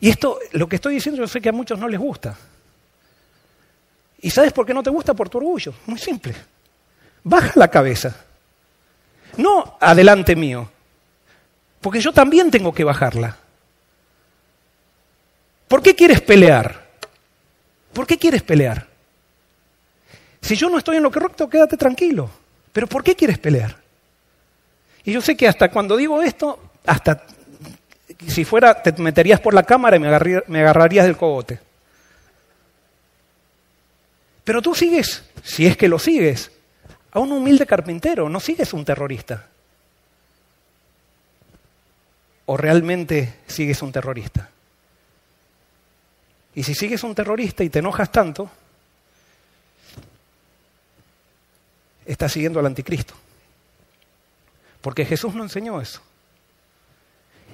Y 0.00 0.08
esto, 0.08 0.38
lo 0.52 0.66
que 0.70 0.76
estoy 0.76 0.94
diciendo, 0.94 1.20
yo 1.20 1.28
sé 1.28 1.42
que 1.42 1.50
a 1.50 1.52
muchos 1.52 1.78
no 1.78 1.86
les 1.86 2.00
gusta. 2.00 2.34
¿Y 4.22 4.30
sabes 4.30 4.54
por 4.54 4.64
qué 4.64 4.72
no 4.72 4.82
te 4.82 4.88
gusta? 4.88 5.12
Por 5.12 5.28
tu 5.28 5.36
orgullo. 5.36 5.74
Muy 5.84 5.98
simple. 5.98 6.34
Baja 7.24 7.52
la 7.56 7.68
cabeza. 7.68 8.16
No 9.36 9.76
adelante 9.78 10.34
mío. 10.34 10.66
Porque 11.78 12.00
yo 12.00 12.10
también 12.10 12.50
tengo 12.50 12.72
que 12.72 12.84
bajarla. 12.84 13.36
¿Por 15.68 15.82
qué 15.82 15.94
quieres 15.94 16.22
pelear? 16.22 16.81
¿Por 17.92 18.06
qué 18.06 18.18
quieres 18.18 18.42
pelear? 18.42 18.86
Si 20.40 20.56
yo 20.56 20.68
no 20.68 20.78
estoy 20.78 20.96
en 20.96 21.02
lo 21.02 21.10
correcto, 21.10 21.48
quédate 21.48 21.76
tranquilo. 21.76 22.30
Pero 22.72 22.86
¿por 22.86 23.04
qué 23.04 23.14
quieres 23.14 23.38
pelear? 23.38 23.76
Y 25.04 25.12
yo 25.12 25.20
sé 25.20 25.36
que 25.36 25.46
hasta 25.46 25.70
cuando 25.70 25.96
digo 25.96 26.22
esto, 26.22 26.70
hasta 26.86 27.24
si 28.26 28.44
fuera, 28.44 28.82
te 28.82 28.92
meterías 28.92 29.40
por 29.40 29.54
la 29.54 29.62
cámara 29.62 29.96
y 29.96 30.00
me, 30.00 30.08
me 30.46 30.60
agarrarías 30.60 31.06
del 31.06 31.16
cogote. 31.16 31.60
Pero 34.44 34.62
tú 34.62 34.74
sigues, 34.74 35.24
si 35.42 35.66
es 35.66 35.76
que 35.76 35.88
lo 35.88 35.98
sigues, 35.98 36.50
a 37.12 37.20
un 37.20 37.32
humilde 37.32 37.66
carpintero, 37.66 38.28
no 38.28 38.40
sigues 38.40 38.72
un 38.72 38.84
terrorista. 38.84 39.48
¿O 42.46 42.56
realmente 42.56 43.40
sigues 43.46 43.82
un 43.82 43.92
terrorista? 43.92 44.51
Y 46.54 46.62
si 46.62 46.74
sigues 46.74 47.02
un 47.02 47.14
terrorista 47.14 47.64
y 47.64 47.70
te 47.70 47.78
enojas 47.78 48.12
tanto, 48.12 48.50
estás 52.04 52.32
siguiendo 52.32 52.60
al 52.60 52.66
anticristo. 52.66 53.14
Porque 54.80 55.04
Jesús 55.04 55.34
no 55.34 55.44
enseñó 55.44 55.80
eso. 55.80 56.00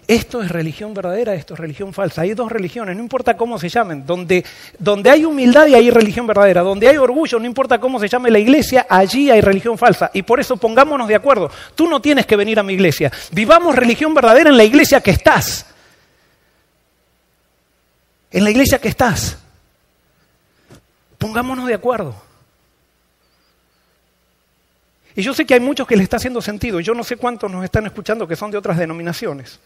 Esto 0.08 0.42
es 0.42 0.50
religión 0.50 0.94
verdadera, 0.94 1.34
esto 1.34 1.52
es 1.52 1.60
religión 1.60 1.92
falsa. 1.92 2.22
Hay 2.22 2.32
dos 2.32 2.50
religiones, 2.50 2.96
no 2.96 3.02
importa 3.02 3.36
cómo 3.36 3.58
se 3.58 3.68
llamen. 3.68 4.06
Donde, 4.06 4.42
donde 4.78 5.10
hay 5.10 5.26
humildad 5.26 5.66
y 5.66 5.74
hay 5.74 5.90
religión 5.90 6.26
verdadera. 6.26 6.62
Donde 6.62 6.88
hay 6.88 6.96
orgullo, 6.96 7.38
no 7.38 7.44
importa 7.44 7.78
cómo 7.78 8.00
se 8.00 8.08
llame 8.08 8.30
la 8.30 8.38
iglesia, 8.38 8.86
allí 8.88 9.30
hay 9.30 9.42
religión 9.42 9.76
falsa. 9.76 10.10
Y 10.14 10.22
por 10.22 10.40
eso 10.40 10.56
pongámonos 10.56 11.08
de 11.08 11.14
acuerdo. 11.14 11.50
Tú 11.74 11.86
no 11.86 12.00
tienes 12.00 12.24
que 12.24 12.36
venir 12.36 12.58
a 12.58 12.62
mi 12.62 12.72
iglesia. 12.72 13.12
Vivamos 13.32 13.76
religión 13.76 14.14
verdadera 14.14 14.48
en 14.48 14.56
la 14.56 14.64
iglesia 14.64 15.02
que 15.02 15.10
estás 15.10 15.66
en 18.30 18.44
la 18.44 18.50
iglesia 18.50 18.78
que 18.78 18.88
estás. 18.88 19.38
Pongámonos 21.18 21.66
de 21.66 21.74
acuerdo. 21.74 22.14
Y 25.14 25.22
yo 25.22 25.34
sé 25.34 25.44
que 25.44 25.54
hay 25.54 25.60
muchos 25.60 25.86
que 25.86 25.96
les 25.96 26.04
está 26.04 26.16
haciendo 26.16 26.40
sentido. 26.40 26.78
Yo 26.80 26.94
no 26.94 27.02
sé 27.02 27.16
cuántos 27.16 27.50
nos 27.50 27.64
están 27.64 27.86
escuchando 27.86 28.28
que 28.28 28.36
son 28.36 28.50
de 28.50 28.58
otras 28.58 28.78
denominaciones. 28.78 29.58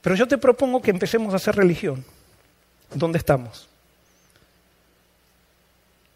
Pero 0.00 0.14
yo 0.14 0.28
te 0.28 0.38
propongo 0.38 0.80
que 0.80 0.90
empecemos 0.90 1.32
a 1.32 1.36
hacer 1.36 1.56
religión. 1.56 2.04
donde 2.94 3.18
estamos. 3.18 3.68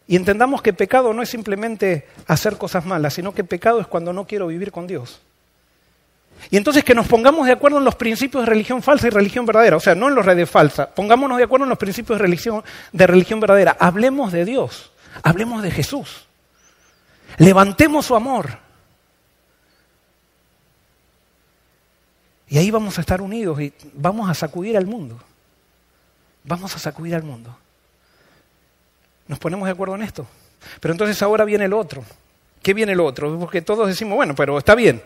Y 0.07 0.15
entendamos 0.15 0.61
que 0.61 0.73
pecado 0.73 1.13
no 1.13 1.21
es 1.21 1.29
simplemente 1.29 2.07
hacer 2.27 2.57
cosas 2.57 2.85
malas, 2.85 3.13
sino 3.13 3.33
que 3.33 3.43
pecado 3.43 3.79
es 3.79 3.87
cuando 3.87 4.11
no 4.11 4.25
quiero 4.25 4.47
vivir 4.47 4.71
con 4.71 4.87
Dios. 4.87 5.21
Y 6.49 6.57
entonces 6.57 6.83
que 6.83 6.93
nos 6.93 7.07
pongamos 7.07 7.45
de 7.47 7.53
acuerdo 7.53 7.77
en 7.77 7.85
los 7.85 7.95
principios 7.95 8.43
de 8.43 8.49
religión 8.49 8.81
falsa 8.81 9.07
y 9.07 9.09
religión 9.09 9.45
verdadera, 9.45 9.77
o 9.77 9.79
sea, 9.79 9.95
no 9.95 10.07
en 10.07 10.15
los 10.15 10.25
redes 10.25 10.49
falsas, 10.49 10.87
pongámonos 10.87 11.37
de 11.37 11.43
acuerdo 11.45 11.65
en 11.65 11.69
los 11.69 11.77
principios 11.77 12.17
de 12.17 12.23
religión, 12.23 12.63
de 12.91 13.07
religión 13.07 13.39
verdadera, 13.39 13.75
hablemos 13.79 14.31
de 14.31 14.45
Dios, 14.45 14.91
hablemos 15.23 15.63
de 15.63 15.71
Jesús, 15.71 16.27
levantemos 17.37 18.05
su 18.05 18.15
amor. 18.15 18.63
Y 22.47 22.57
ahí 22.57 22.69
vamos 22.69 22.97
a 22.99 23.01
estar 23.01 23.21
unidos 23.21 23.59
y 23.59 23.73
vamos 23.93 24.29
a 24.29 24.33
sacudir 24.33 24.77
al 24.77 24.85
mundo, 24.85 25.17
vamos 26.43 26.75
a 26.75 26.79
sacudir 26.79 27.15
al 27.15 27.23
mundo. 27.23 27.57
¿Nos 29.27 29.39
ponemos 29.39 29.65
de 29.65 29.71
acuerdo 29.71 29.95
en 29.95 30.03
esto? 30.03 30.27
Pero 30.79 30.93
entonces 30.93 31.21
ahora 31.21 31.45
viene 31.45 31.65
el 31.65 31.73
otro. 31.73 32.03
¿Qué 32.61 32.73
viene 32.73 32.93
el 32.93 32.99
otro? 32.99 33.37
Porque 33.39 33.61
todos 33.61 33.87
decimos, 33.87 34.15
bueno, 34.15 34.35
pero 34.35 34.57
está 34.57 34.75
bien. 34.75 35.01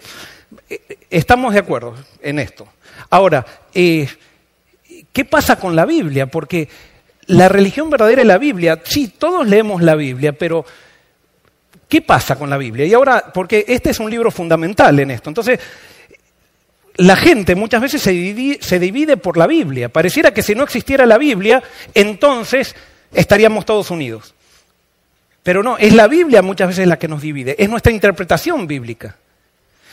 Estamos 1.10 1.54
de 1.54 1.60
acuerdo 1.60 1.95
en 2.22 2.39
esto. 2.39 2.68
Ahora, 3.10 3.45
eh, 3.74 4.08
¿qué 5.12 5.26
pasa 5.26 5.58
con 5.58 5.76
la 5.76 5.86
Biblia? 5.86 6.28
Porque 6.28 6.68
la 7.28 7.50
religión 7.50 7.89
verdadera 7.89 8.22
es 8.22 8.28
la 8.28 8.38
Biblia. 8.38 8.82
Sí, 8.84 9.14
todos 9.18 9.48
leemos 9.48 9.82
la 9.82 9.95
Biblia, 9.95 10.34
pero 10.34 10.66
¿qué 11.88 12.02
pasa 12.02 12.38
con 12.38 12.50
la 12.50 12.58
Biblia? 12.58 12.86
Y 12.86 12.93
ahora, 12.93 13.32
porque 13.34 13.66
este 13.68 13.89
es 13.89 14.00
un 14.00 14.10
libro 14.10 14.32
fundamental 14.32 15.00
en 15.00 15.12
esto. 15.12 15.30
Entonces, 15.30 15.60
la 16.98 17.16
gente 17.16 17.56
muchas 17.56 17.82
veces 17.82 18.02
se 18.02 18.12
divide, 18.12 18.60
se 18.62 18.80
divide 18.80 19.18
por 19.18 19.38
la 19.38 19.48
Biblia. 19.48 19.89
Pareciera 19.89 20.34
que 20.34 20.43
si 20.43 20.56
no 20.56 20.64
existiera 20.64 21.06
la 21.06 21.18
Biblia, 21.18 21.62
entonces 21.93 22.76
estaríamos 23.14 23.66
todos 23.66 23.91
unidos. 23.91 24.34
Pero 25.43 25.64
no, 25.64 25.78
es 25.78 25.93
la 25.93 26.08
Biblia 26.08 26.41
muchas 26.41 26.70
veces 26.70 26.88
la 26.88 27.00
que 27.00 27.08
nos 27.08 27.22
divide, 27.22 27.56
es 27.58 27.70
nuestra 27.70 27.91
interpretación 27.91 28.68
bíblica. 28.68 29.16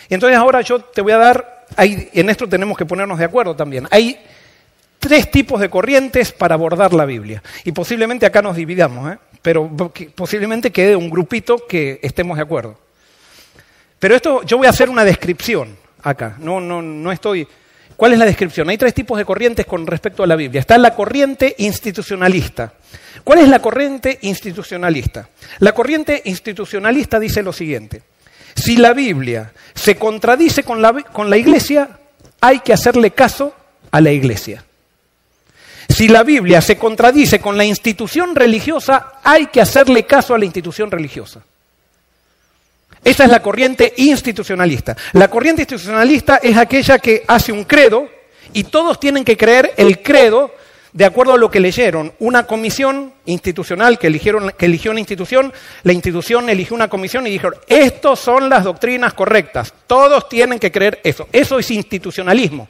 Y 0.08 0.14
entonces 0.14 0.38
ahora 0.38 0.60
yo 0.60 0.80
te 0.80 1.02
voy 1.02 1.12
a 1.12 1.18
dar, 1.18 1.66
en 1.76 2.30
esto 2.30 2.48
tenemos 2.48 2.76
que 2.76 2.86
ponernos 2.86 3.18
de 3.18 3.24
acuerdo 3.24 3.54
también. 3.56 3.86
Hay 3.90 4.18
tres 4.98 5.30
tipos 5.30 5.60
de 5.60 5.68
corrientes 5.68 6.32
para 6.32 6.54
abordar 6.54 6.94
la 6.94 7.04
Biblia. 7.04 7.42
Y 7.64 7.72
posiblemente 7.72 8.26
acá 8.26 8.40
nos 8.40 8.56
dividamos, 8.56 9.12
¿eh? 9.12 9.18
pero 9.42 9.70
posiblemente 10.14 10.70
quede 10.70 10.96
un 10.96 11.10
grupito 11.10 11.66
que 11.66 12.00
estemos 12.02 12.36
de 12.36 12.42
acuerdo. 12.42 12.78
Pero 13.98 14.14
esto, 14.14 14.42
yo 14.44 14.58
voy 14.58 14.66
a 14.66 14.70
hacer 14.70 14.88
una 14.88 15.04
descripción 15.04 15.76
acá, 16.02 16.36
no, 16.38 16.60
no, 16.60 16.82
no 16.82 17.12
estoy... 17.12 17.46
¿Cuál 17.96 18.12
es 18.12 18.18
la 18.18 18.24
descripción? 18.24 18.68
Hay 18.68 18.76
tres 18.76 18.92
tipos 18.92 19.16
de 19.16 19.24
corrientes 19.24 19.66
con 19.66 19.86
respecto 19.86 20.24
a 20.24 20.26
la 20.26 20.34
Biblia. 20.34 20.60
Está 20.60 20.76
la 20.78 20.94
corriente 20.96 21.54
institucionalista. 21.58 22.72
¿Cuál 23.22 23.38
es 23.38 23.48
la 23.48 23.60
corriente 23.60 24.18
institucionalista? 24.22 25.28
La 25.60 25.72
corriente 25.72 26.20
institucionalista 26.24 27.20
dice 27.20 27.42
lo 27.42 27.52
siguiente. 27.52 28.02
Si 28.54 28.76
la 28.76 28.92
Biblia 28.92 29.52
se 29.74 29.96
contradice 29.96 30.62
con 30.62 30.80
la, 30.80 30.92
con 30.92 31.28
la 31.28 31.36
iglesia, 31.36 31.88
hay 32.40 32.60
que 32.60 32.72
hacerle 32.72 33.10
caso 33.10 33.54
a 33.90 34.00
la 34.00 34.12
iglesia. 34.12 34.64
Si 35.88 36.08
la 36.08 36.22
Biblia 36.22 36.60
se 36.60 36.76
contradice 36.76 37.40
con 37.40 37.56
la 37.56 37.64
institución 37.64 38.34
religiosa, 38.34 39.14
hay 39.22 39.46
que 39.46 39.60
hacerle 39.60 40.04
caso 40.04 40.34
a 40.34 40.38
la 40.38 40.44
institución 40.44 40.90
religiosa. 40.90 41.42
Esa 43.04 43.24
es 43.24 43.30
la 43.30 43.42
corriente 43.42 43.92
institucionalista. 43.98 44.96
La 45.12 45.28
corriente 45.28 45.62
institucionalista 45.62 46.36
es 46.42 46.56
aquella 46.56 46.98
que 46.98 47.22
hace 47.28 47.52
un 47.52 47.64
credo 47.64 48.08
y 48.54 48.64
todos 48.64 48.98
tienen 48.98 49.24
que 49.24 49.36
creer 49.36 49.74
el 49.76 50.00
credo 50.00 50.54
de 50.94 51.04
acuerdo 51.04 51.34
a 51.34 51.38
lo 51.38 51.50
que 51.50 51.60
leyeron. 51.60 52.12
Una 52.20 52.46
comisión 52.46 53.12
institucional 53.26 53.98
que, 53.98 54.06
eligieron, 54.06 54.52
que 54.56 54.66
eligió 54.66 54.92
una 54.92 55.00
institución, 55.00 55.52
la 55.82 55.92
institución 55.92 56.48
eligió 56.48 56.74
una 56.74 56.88
comisión 56.88 57.26
y 57.26 57.30
dijeron, 57.30 57.56
estas 57.66 58.18
son 58.20 58.48
las 58.48 58.64
doctrinas 58.64 59.12
correctas, 59.12 59.74
todos 59.86 60.28
tienen 60.28 60.58
que 60.58 60.72
creer 60.72 61.00
eso. 61.02 61.28
Eso 61.32 61.58
es 61.58 61.70
institucionalismo. 61.70 62.68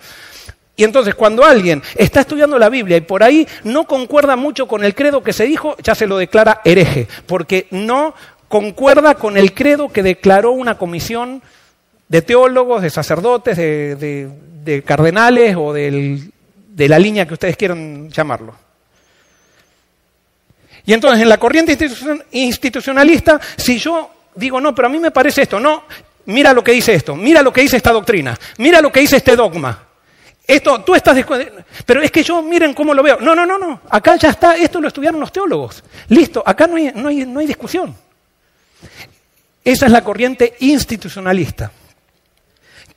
Y 0.77 0.85
entonces 0.85 1.15
cuando 1.15 1.45
alguien 1.45 1.83
está 1.95 2.21
estudiando 2.21 2.59
la 2.59 2.69
Biblia 2.69 2.97
y 2.97 3.03
por 3.03 3.23
ahí 3.23 3.47
no 3.63 3.85
concuerda 3.85 4.35
mucho 4.35 4.67
con 4.67 4.83
el 4.85 4.95
credo 4.95 5.23
que 5.23 5.33
se 5.33 5.45
dijo, 5.45 5.77
ya 5.83 5.95
se 5.95 6.07
lo 6.07 6.17
declara 6.17 6.63
hereje, 6.65 7.07
porque 7.27 7.69
no 7.71 8.15
concuerda 8.49 9.15
con 9.15 9.37
el 9.37 9.53
credo 9.53 9.91
que 9.91 10.03
declaró 10.03 10.51
una 10.53 10.79
comisión 10.79 11.43
de 12.09 12.23
teólogos, 12.23 12.83
de 12.83 12.91
sacerdotes, 12.91 13.57
de, 13.57 14.83
cardenales 14.85 15.57
o 15.59 15.75
de 16.75 16.89
la 16.89 16.99
línea 16.99 17.27
que 17.27 17.35
ustedes 17.35 17.57
quieran 17.57 18.11
llamarlo. 18.11 18.55
Y 20.85 20.93
entonces 20.93 21.23
en 21.23 21.29
la 21.29 21.39
corriente 21.39 21.79
institucionalista, 22.33 23.41
si 23.57 23.79
yo 23.79 24.11
digo, 24.35 24.61
no, 24.61 24.75
pero 24.75 24.89
a 24.89 24.91
mí 24.91 24.99
me 24.99 25.13
parece 25.13 25.43
esto, 25.43 25.61
no, 25.61 25.85
mira 26.27 26.53
lo 26.53 26.65
que 26.65 26.73
dice 26.73 26.95
esto, 26.95 27.15
mira 27.15 27.43
lo 27.43 27.53
que 27.53 27.63
dice 27.63 27.77
esta 27.77 27.93
doctrina, 27.93 28.39
mira 28.59 28.81
lo 28.81 28.91
que 28.91 29.01
dice 29.01 29.17
este 29.17 29.37
dogma. 29.37 29.87
Esto, 30.47 30.83
tú 30.83 30.95
estás... 30.95 31.17
Pero 31.87 32.03
es 32.03 32.11
que 32.11 32.23
yo, 32.23 32.43
miren 32.43 32.75
cómo 32.75 32.93
lo 32.93 33.03
veo. 33.03 33.19
No, 33.19 33.35
no, 33.35 33.47
no, 33.47 33.57
no. 33.57 33.81
Acá 33.89 34.17
ya 34.17 34.29
está, 34.29 34.55
esto 34.57 34.79
lo 34.79 34.89
estudiaron 34.89 35.19
los 35.19 35.33
teólogos. 35.33 35.83
Listo, 36.09 36.43
acá 36.45 36.67
no 36.67 36.77
hay, 36.77 36.93
no 36.95 37.09
hay, 37.09 37.25
no 37.25 37.41
hay 37.41 37.47
discusión. 37.47 37.97
Esa 39.65 39.87
es 39.87 39.93
la 39.93 40.05
corriente 40.05 40.55
institucionalista, 40.61 41.73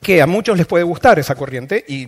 que 0.08 0.22
a 0.22 0.26
muchos 0.26 0.58
les 0.58 0.66
puede 0.66 0.86
gustar 0.86 1.20
esa 1.20 1.36
corriente. 1.36 1.84
Y, 1.86 2.08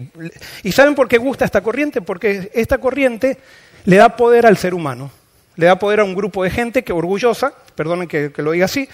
¿saben 0.72 0.96
por 0.96 1.10
qué 1.10 1.18
gusta 1.18 1.44
esta 1.44 1.60
corriente? 1.60 2.02
Porque 2.02 2.50
esta 2.54 2.78
corriente 2.78 3.38
le 3.84 3.98
da 3.98 4.16
poder 4.16 4.46
al 4.46 4.56
ser 4.56 4.74
humano, 4.74 5.12
le 5.58 5.66
da 5.66 5.78
poder 5.78 6.00
a 6.00 6.06
un 6.06 6.16
grupo 6.16 6.46
de 6.46 6.50
gente 6.50 6.82
que 6.82 6.94
orgullosa, 6.94 7.52
perdonen 7.76 8.08
que, 8.08 8.32
lo 8.38 8.52
diga 8.52 8.64
así, 8.64 8.88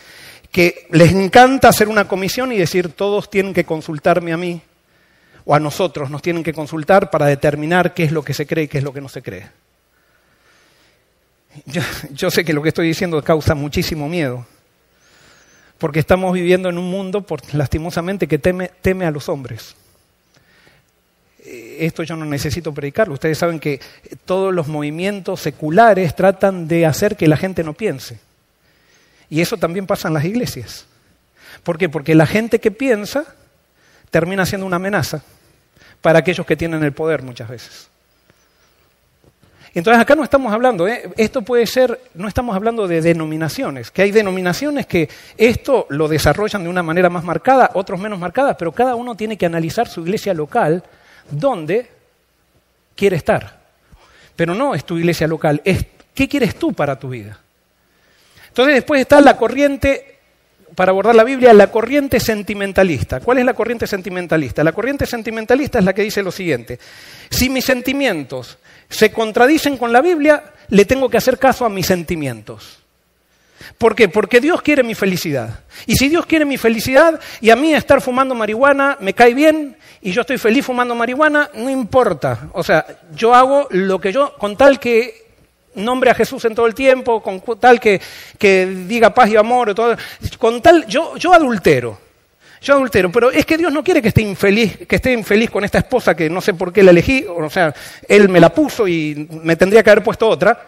que 0.51 0.87
les 0.89 1.11
encanta 1.11 1.67
hacer 1.67 1.87
una 1.87 2.07
comisión 2.07 2.51
y 2.51 2.57
decir 2.57 2.93
todos 2.93 3.29
tienen 3.29 3.53
que 3.53 3.63
consultarme 3.63 4.33
a 4.33 4.37
mí 4.37 4.59
o 5.45 5.53
a 5.53 5.59
nosotros, 5.59 6.09
nos 6.09 6.23
tienen 6.23 6.41
que 6.41 6.53
consultar 6.53 7.11
para 7.11 7.27
determinar 7.27 7.93
qué 7.93 8.05
es 8.05 8.11
lo 8.11 8.23
que 8.23 8.33
se 8.33 8.47
cree 8.47 8.63
y 8.63 8.67
qué 8.67 8.79
es 8.79 8.83
lo 8.83 8.91
que 8.91 9.01
no 9.01 9.09
se 9.09 9.21
cree. 9.21 9.45
Yo, 12.11 12.31
sé 12.31 12.43
que 12.43 12.53
lo 12.53 12.63
que 12.63 12.69
estoy 12.69 12.87
diciendo 12.87 13.23
causa 13.23 13.53
muchísimo 13.53 14.09
miedo, 14.09 14.47
porque 15.77 15.99
estamos 15.99 16.33
viviendo 16.33 16.69
en 16.69 16.77
un 16.77 16.89
mundo, 16.89 17.25
lastimosamente, 17.53 18.27
que 18.27 18.39
teme, 18.39 18.71
teme 18.81 19.05
a 19.05 19.11
los 19.11 19.29
hombres. 19.29 19.75
Eh, 21.45 21.77
esto 21.81 22.03
yo 22.03 22.15
no 22.15 22.25
necesito 22.25 22.73
predicarlo. 22.73 23.13
Ustedes 23.13 23.37
saben 23.37 23.59
que 23.59 23.79
todos 24.25 24.53
los 24.53 24.67
movimientos 24.67 25.41
seculares 25.41 26.15
tratan 26.15 26.67
de 26.67 26.85
hacer 26.85 27.15
que 27.15 27.27
la 27.27 27.37
gente 27.37 27.63
no 27.63 27.73
piense. 27.73 28.19
Y 29.29 29.41
eso 29.41 29.57
también 29.57 29.87
pasa 29.87 30.07
en 30.07 30.13
las 30.13 30.25
iglesias. 30.25 30.85
¿Por 31.63 31.77
qué? 31.77 31.89
Porque 31.89 32.15
la 32.15 32.25
gente 32.25 32.59
que 32.59 32.71
piensa 32.71 33.25
termina 34.11 34.45
siendo 34.45 34.67
una 34.67 34.75
amenaza 34.77 35.23
para 36.01 36.19
aquellos 36.19 36.45
que 36.45 36.55
tienen 36.55 36.83
el 36.83 36.93
poder 36.93 37.21
muchas 37.23 37.49
veces. 37.49 37.89
Entonces 39.75 40.01
acá 40.01 40.15
no 40.15 40.23
estamos 40.23 40.53
hablando, 40.53 40.87
¿eh? 40.87 41.11
esto 41.17 41.41
puede 41.41 41.67
ser, 41.67 41.99
no 42.13 42.29
estamos 42.29 42.55
hablando 42.55 42.87
de 42.87 43.01
denominaciones, 43.01 43.91
que 43.91 44.03
hay 44.03 44.11
denominaciones 44.11 44.85
que 44.85 45.09
esto 45.37 45.85
lo 45.89 46.07
desarrollan 46.07 46.63
de 46.63 46.69
una 46.69 46.81
manera 46.81 47.09
más 47.09 47.25
marcada, 47.25 47.71
otros 47.73 47.99
menos 47.99 48.17
marcadas, 48.17 48.55
pero 48.57 48.71
cada 48.71 48.95
uno 48.95 49.15
tiene 49.15 49.37
que 49.37 49.45
analizar 49.45 49.89
su 49.89 49.99
iglesia 49.99 50.33
local, 50.33 50.81
dónde 51.29 51.91
quiere 52.95 53.17
estar. 53.17 53.59
Pero 54.37 54.55
no 54.55 54.75
es 54.75 54.85
tu 54.85 54.97
iglesia 54.97 55.27
local, 55.27 55.61
es 55.65 55.85
qué 56.13 56.29
quieres 56.29 56.55
tú 56.55 56.71
para 56.71 56.97
tu 56.97 57.09
vida. 57.09 57.37
Entonces 58.47 58.75
después 58.75 59.01
está 59.01 59.19
la 59.19 59.35
corriente, 59.35 60.14
para 60.75 60.91
abordar 60.91 61.15
la 61.15 61.23
Biblia, 61.23 61.53
la 61.53 61.71
corriente 61.71 62.19
sentimentalista. 62.19 63.21
¿Cuál 63.21 63.39
es 63.39 63.45
la 63.45 63.53
corriente 63.53 63.87
sentimentalista? 63.87 64.63
La 64.63 64.73
corriente 64.73 65.05
sentimentalista 65.05 65.79
es 65.79 65.85
la 65.85 65.93
que 65.93 66.03
dice 66.03 66.21
lo 66.21 66.31
siguiente, 66.31 66.79
si 67.29 67.49
mis 67.49 67.65
sentimientos 67.65 68.57
se 68.89 69.11
contradicen 69.11 69.77
con 69.77 69.91
la 69.91 70.01
Biblia, 70.01 70.43
le 70.69 70.85
tengo 70.85 71.09
que 71.09 71.17
hacer 71.17 71.39
caso 71.39 71.65
a 71.65 71.69
mis 71.69 71.87
sentimientos. 71.87 72.79
¿Por 73.77 73.95
qué? 73.95 74.09
Porque 74.09 74.41
Dios 74.41 74.61
quiere 74.61 74.83
mi 74.83 74.95
felicidad. 74.95 75.61
Y 75.85 75.95
si 75.95 76.09
Dios 76.09 76.25
quiere 76.25 76.45
mi 76.45 76.57
felicidad 76.57 77.19
y 77.41 77.49
a 77.49 77.55
mí 77.55 77.73
estar 77.73 78.01
fumando 78.01 78.35
marihuana 78.35 78.97
me 78.99 79.13
cae 79.13 79.33
bien 79.33 79.77
y 80.01 80.11
yo 80.11 80.21
estoy 80.21 80.37
feliz 80.37 80.65
fumando 80.65 80.93
marihuana, 80.93 81.49
no 81.55 81.69
importa. 81.69 82.49
O 82.53 82.63
sea, 82.63 82.85
yo 83.15 83.33
hago 83.33 83.67
lo 83.71 83.99
que 83.99 84.11
yo, 84.11 84.35
con 84.37 84.55
tal 84.55 84.79
que 84.79 85.24
nombre 85.75 86.11
a 86.11 86.15
Jesús 86.15 86.43
en 86.45 86.55
todo 86.55 86.67
el 86.67 86.73
tiempo, 86.73 87.21
con 87.21 87.41
tal 87.59 87.79
que, 87.79 88.01
que 88.37 88.65
diga 88.65 89.13
paz 89.13 89.29
y 89.29 89.35
amor, 89.35 89.75
con 90.37 90.61
tal, 90.61 90.85
yo, 90.87 91.15
yo 91.17 91.33
adultero. 91.33 92.05
Yo 92.65 92.73
adultero, 92.73 93.11
pero 93.11 93.29
es 93.29 93.45
que 93.45 93.57
Dios 93.57 93.71
no 93.71 93.83
quiere 93.83 94.01
que 94.01 94.07
esté 94.07 94.23
infeliz, 94.23 94.75
que 94.87 94.95
esté 94.95 95.13
infeliz 95.13 95.51
con 95.51 95.63
esta 95.63 95.77
esposa 95.77 96.15
que 96.15 96.31
no 96.31 96.41
sé 96.41 96.55
por 96.55 96.73
qué 96.73 96.81
la 96.81 96.89
elegí, 96.89 97.23
o 97.29 97.47
sea, 97.47 97.71
Él 98.07 98.27
me 98.27 98.39
la 98.39 98.49
puso 98.51 98.87
y 98.87 99.27
me 99.43 99.55
tendría 99.55 99.83
que 99.83 99.91
haber 99.91 100.03
puesto 100.03 100.27
otra. 100.27 100.65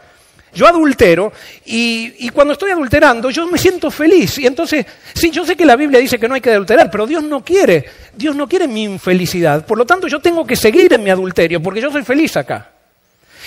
Yo 0.54 0.68
adultero 0.68 1.34
y, 1.66 2.14
y, 2.20 2.30
cuando 2.30 2.54
estoy 2.54 2.70
adulterando 2.70 3.32
yo 3.32 3.48
me 3.48 3.58
siento 3.58 3.90
feliz. 3.90 4.38
Y 4.38 4.46
entonces, 4.46 4.86
sí, 5.14 5.32
yo 5.32 5.44
sé 5.44 5.56
que 5.56 5.66
la 5.66 5.76
Biblia 5.76 6.00
dice 6.00 6.20
que 6.20 6.28
no 6.28 6.36
hay 6.36 6.42
que 6.42 6.52
adulterar, 6.52 6.92
pero 6.92 7.08
Dios 7.08 7.24
no 7.24 7.44
quiere, 7.44 7.86
Dios 8.16 8.36
no 8.36 8.48
quiere 8.48 8.68
mi 8.68 8.84
infelicidad. 8.84 9.66
Por 9.66 9.80
lo 9.80 9.86
tanto, 9.86 10.08
yo 10.08 10.20
tengo 10.20 10.46
que 10.46 10.56
seguir 10.56 10.94
en 10.94 11.04
mi 11.04 11.10
adulterio 11.10 11.64
porque 11.64 11.82
yo 11.82 11.92
soy 11.92 12.04
feliz 12.04 12.38
acá. 12.38 12.77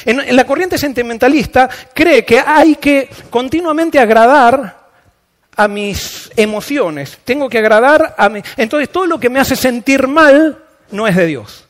En, 0.04 0.34
la 0.34 0.44
corriente 0.44 0.78
sentimentalista 0.78 1.68
cree 1.94 2.24
que 2.24 2.40
hay 2.40 2.76
que 2.76 3.08
continuamente 3.28 3.98
agradar 3.98 4.78
a 5.56 5.68
mis 5.68 6.30
emociones, 6.36 7.18
tengo 7.24 7.48
que 7.48 7.58
agradar 7.58 8.14
a 8.16 8.28
mi... 8.28 8.42
Entonces 8.56 8.88
todo 8.88 9.06
lo 9.06 9.20
que 9.20 9.28
me 9.28 9.40
hace 9.40 9.56
sentir 9.56 10.06
mal 10.08 10.58
no 10.90 11.06
es 11.06 11.16
de 11.16 11.26
Dios. 11.26 11.66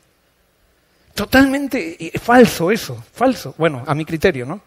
Totalmente 1.14 2.12
falso 2.22 2.70
eso, 2.70 3.02
falso. 3.12 3.54
Bueno, 3.58 3.82
a 3.86 3.94
mi 3.94 4.04
criterio, 4.04 4.46
¿no? 4.46 4.60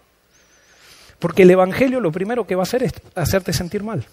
Porque 1.20 1.44
el 1.44 1.52
Evangelio 1.52 2.02
lo 2.02 2.12
primero 2.12 2.46
que 2.46 2.56
va 2.56 2.64
a 2.64 2.64
hacer 2.64 2.84
es 2.84 2.94
hacerte 3.16 3.54
sentir 3.54 3.82
mal. 3.82 4.06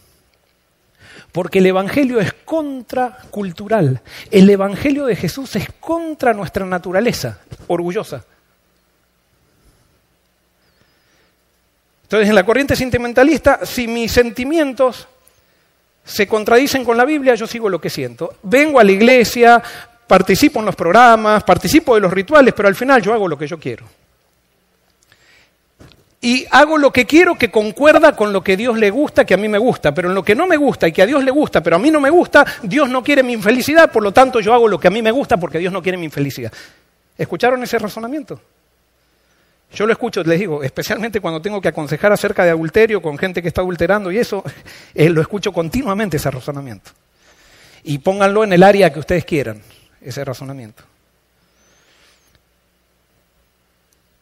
Porque 1.32 1.58
el 1.58 1.66
Evangelio 1.66 2.20
es 2.20 2.32
contracultural. 2.44 4.00
El 4.30 4.48
Evangelio 4.48 5.06
de 5.06 5.16
Jesús 5.16 5.56
es 5.56 5.68
contra 5.80 6.32
nuestra 6.32 6.64
naturaleza 6.64 7.40
orgullosa. 7.66 8.24
Entonces, 12.10 12.28
en 12.28 12.34
la 12.34 12.44
corriente 12.44 12.74
sentimentalista, 12.74 13.64
si 13.64 13.86
mis 13.86 14.10
sentimientos 14.10 15.06
se 16.02 16.26
contradicen 16.26 16.84
con 16.84 16.96
la 16.96 17.04
Biblia, 17.04 17.36
yo 17.36 17.46
sigo 17.46 17.68
lo 17.68 17.80
que 17.80 17.88
siento. 17.88 18.34
Vengo 18.42 18.80
a 18.80 18.84
la 18.84 18.90
iglesia, 18.90 19.62
participo 20.08 20.58
en 20.58 20.66
los 20.66 20.74
programas, 20.74 21.44
participo 21.44 21.94
de 21.94 22.00
los 22.00 22.12
rituales, 22.12 22.52
pero 22.52 22.66
al 22.66 22.74
final 22.74 23.00
yo 23.00 23.14
hago 23.14 23.28
lo 23.28 23.38
que 23.38 23.46
yo 23.46 23.60
quiero. 23.60 23.86
Y 26.20 26.44
hago 26.50 26.78
lo 26.78 26.92
que 26.92 27.06
quiero 27.06 27.36
que 27.36 27.48
concuerda 27.48 28.16
con 28.16 28.32
lo 28.32 28.42
que 28.42 28.56
Dios 28.56 28.76
le 28.76 28.90
gusta, 28.90 29.24
que 29.24 29.34
a 29.34 29.36
mí 29.36 29.46
me 29.46 29.58
gusta, 29.58 29.94
pero 29.94 30.08
en 30.08 30.16
lo 30.16 30.24
que 30.24 30.34
no 30.34 30.48
me 30.48 30.56
gusta 30.56 30.88
y 30.88 30.92
que 30.92 31.02
a 31.02 31.06
Dios 31.06 31.22
le 31.22 31.30
gusta, 31.30 31.62
pero 31.62 31.76
a 31.76 31.78
mí 31.78 31.92
no 31.92 32.00
me 32.00 32.10
gusta, 32.10 32.44
Dios 32.64 32.90
no 32.90 33.04
quiere 33.04 33.22
mi 33.22 33.34
infelicidad, 33.34 33.92
por 33.92 34.02
lo 34.02 34.10
tanto 34.10 34.40
yo 34.40 34.52
hago 34.52 34.66
lo 34.66 34.80
que 34.80 34.88
a 34.88 34.90
mí 34.90 35.00
me 35.00 35.12
gusta 35.12 35.36
porque 35.36 35.60
Dios 35.60 35.72
no 35.72 35.80
quiere 35.80 35.96
mi 35.96 36.06
infelicidad. 36.06 36.52
¿Escucharon 37.16 37.62
ese 37.62 37.78
razonamiento? 37.78 38.40
Yo 39.72 39.86
lo 39.86 39.92
escucho, 39.92 40.22
les 40.24 40.40
digo, 40.40 40.62
especialmente 40.62 41.20
cuando 41.20 41.40
tengo 41.40 41.60
que 41.60 41.68
aconsejar 41.68 42.12
acerca 42.12 42.44
de 42.44 42.50
adulterio 42.50 43.00
con 43.00 43.16
gente 43.16 43.40
que 43.40 43.48
está 43.48 43.60
adulterando 43.60 44.10
y 44.10 44.18
eso, 44.18 44.42
eh, 44.94 45.08
lo 45.08 45.20
escucho 45.20 45.52
continuamente 45.52 46.16
ese 46.16 46.30
razonamiento. 46.30 46.90
Y 47.84 47.98
pónganlo 47.98 48.44
en 48.44 48.52
el 48.52 48.62
área 48.62 48.92
que 48.92 48.98
ustedes 48.98 49.24
quieran, 49.24 49.62
ese 50.00 50.24
razonamiento. 50.24 50.82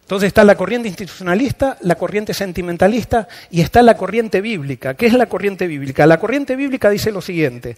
Entonces 0.03 0.29
está 0.29 0.43
la 0.43 0.55
corriente 0.55 0.89
institucionalista, 0.89 1.77
la 1.83 1.97
corriente 1.97 2.33
sentimentalista 2.33 3.29
y 3.51 3.61
está 3.61 3.83
la 3.83 3.95
corriente 3.95 4.41
bíblica. 4.41 4.95
¿Qué 4.95 5.07
es 5.07 5.13
la 5.13 5.27
corriente 5.27 5.67
bíblica? 5.67 6.07
La 6.07 6.19
corriente 6.19 6.57
bíblica 6.57 6.89
dice 6.89 7.13
lo 7.13 7.21
siguiente, 7.21 7.77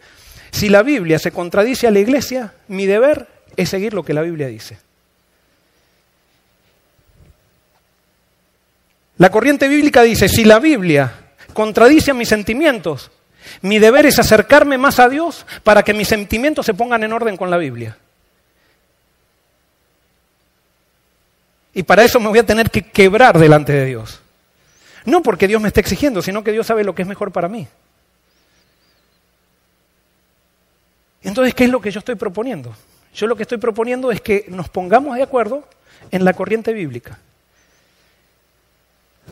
si 0.53 0.69
la 0.69 0.83
Biblia 0.83 1.19
se 1.19 1.33
contradice 1.33 1.89
a 1.89 1.91
la 1.91 1.99
iglesia, 1.99 2.55
mi 2.69 2.87
deber 2.87 3.27
es 3.57 3.69
seguir 3.69 3.95
lo 3.95 4.05
que 4.05 4.15
la 4.15 4.23
Biblia 4.23 4.47
dice. 4.47 4.79
La 9.21 9.31
corriente 9.31 9.69
bíblica 9.69 10.01
dice, 10.01 10.31
si 10.31 10.45
la 10.45 10.59
Biblia 10.59 11.13
contradice 11.53 12.13
a 12.13 12.15
mis 12.15 12.31
sentimientos, 12.31 13.11
mi 13.61 13.79
deber 13.79 14.07
es 14.07 14.19
acercarme 14.19 14.79
más 14.79 14.99
a 14.99 15.11
Dios 15.11 15.45
para 15.63 15.83
que 15.83 15.93
mis 15.93 16.09
sentimientos 16.09 16.65
se 16.65 16.73
pongan 16.73 17.05
en 17.05 17.13
orden 17.13 17.37
con 17.37 17.51
la 17.51 17.59
Biblia. 17.59 17.99
Y 21.75 21.83
para 21.83 22.03
eso 22.03 22.19
me 22.19 22.29
voy 22.29 22.39
a 22.39 22.47
tener 22.47 22.71
que 22.71 22.81
quebrar 22.81 23.39
delante 23.39 23.75
de 23.75 23.85
Dios. 23.85 24.23
No 25.05 25.23
porque 25.23 25.47
Dios 25.47 25.61
me 25.61 25.69
esté 25.69 25.81
exigiendo, 25.81 26.23
sino 26.23 26.43
que 26.43 26.53
Dios 26.53 26.67
sabe 26.67 26.83
lo 26.83 26.95
que 26.95 27.03
es 27.03 27.09
mejor 27.09 27.31
para 27.31 27.47
mí. 27.47 27.69
Entonces, 31.23 31.55
¿qué 31.55 31.65
es 31.65 31.71
lo 31.71 31.83
que 31.83 31.91
yo 31.91 31.99
estoy 31.99 32.15
proponiendo? 32.15 32.75
Yo 33.13 33.27
lo 33.27 33.37
que 33.37 33.43
estoy 33.43 33.59
proponiendo 33.59 34.11
es 34.11 34.23
que 34.23 34.47
nos 34.49 34.71
pongamos 34.71 35.15
de 35.17 35.25
acuerdo 35.25 35.69
en 36.11 36.25
la 36.25 36.33
corriente 36.33 36.73
bíblica. 36.73 37.19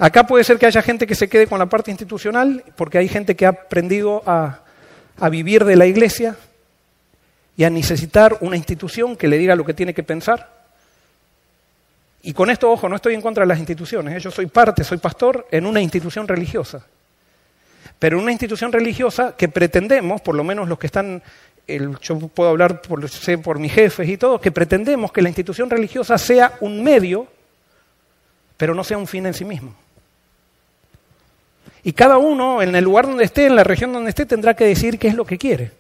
Acá 0.01 0.27
puede 0.27 0.45
ser 0.45 0.59
que 0.59 0.67
haya 0.67 0.81
gente 0.81 1.09
que 1.09 1.17
se 1.17 1.29
quede 1.29 1.49
con 1.49 1.59
la 1.59 1.67
parte 1.67 1.91
institucional, 1.91 2.63
porque 2.77 2.99
hay 2.99 3.09
gente 3.09 3.35
que 3.35 3.47
ha 3.47 3.51
aprendido 3.51 4.23
a, 4.27 4.61
vivir 5.31 5.65
de 5.65 5.75
la 5.75 5.87
iglesia 5.87 6.37
y 7.57 7.65
a 7.65 7.71
necesitar 7.71 8.39
una 8.41 8.57
institución 8.57 9.17
que 9.17 9.27
le 9.27 9.39
diga 9.39 9.57
lo 9.57 9.65
que 9.65 9.75
tiene 9.75 9.93
que 9.93 10.05
pensar. 10.05 10.57
Y 12.23 12.33
con 12.33 12.51
esto, 12.51 12.71
ojo, 12.71 12.89
no 12.89 12.95
estoy 12.95 13.15
en 13.15 13.21
contra 13.21 13.43
de 13.43 13.49
las 13.49 13.59
instituciones. 13.59 14.15
¿eh? 14.15 14.21
Yo 14.21 14.31
soy 14.31 14.47
parte, 14.47 14.85
soy 14.85 14.99
pastor 14.99 15.49
en 15.51 15.67
una 15.67 15.81
institución 15.81 16.29
religiosa. 16.29 16.87
Pero 17.99 18.21
una 18.21 18.31
institución 18.31 18.71
religiosa 18.71 19.35
que 19.37 19.49
pretendemos, 19.49 20.21
por 20.21 20.37
lo 20.37 20.45
menos 20.45 20.69
los 20.69 20.79
que 20.79 20.87
están, 20.87 21.21
yo 22.01 22.19
puedo 22.29 22.51
hablar 22.51 22.81
por, 22.83 23.09
sé, 23.09 23.39
por 23.39 23.59
mis 23.59 23.73
jefes 23.73 24.09
y 24.09 24.17
todo, 24.17 24.41
que 24.41 24.53
pretendemos 24.53 25.11
que 25.11 25.23
la 25.23 25.29
institución 25.29 25.69
religiosa 25.69 26.17
sea 26.17 26.53
un 26.61 26.85
medio, 26.85 27.27
pero 28.57 28.73
no 28.73 28.85
sea 28.85 28.99
un 28.99 29.09
fin 29.09 29.27
en 29.27 29.35
sí 29.35 29.45
mismo. 29.45 29.75
Y 31.85 31.93
cada 31.93 32.19
uno, 32.19 32.63
en 32.63 32.75
el 32.75 32.85
lugar 32.85 33.07
donde 33.07 33.25
esté, 33.25 33.47
en 33.47 33.57
la 33.57 33.65
región 33.65 33.93
donde 33.93 34.11
esté, 34.11 34.27
tendrá 34.27 34.55
que 34.55 34.65
decir 34.65 34.99
qué 34.99 35.09
es 35.09 35.15
lo 35.15 35.25
que 35.25 35.39
quiere. 35.39 35.71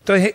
Entonces, 0.00 0.34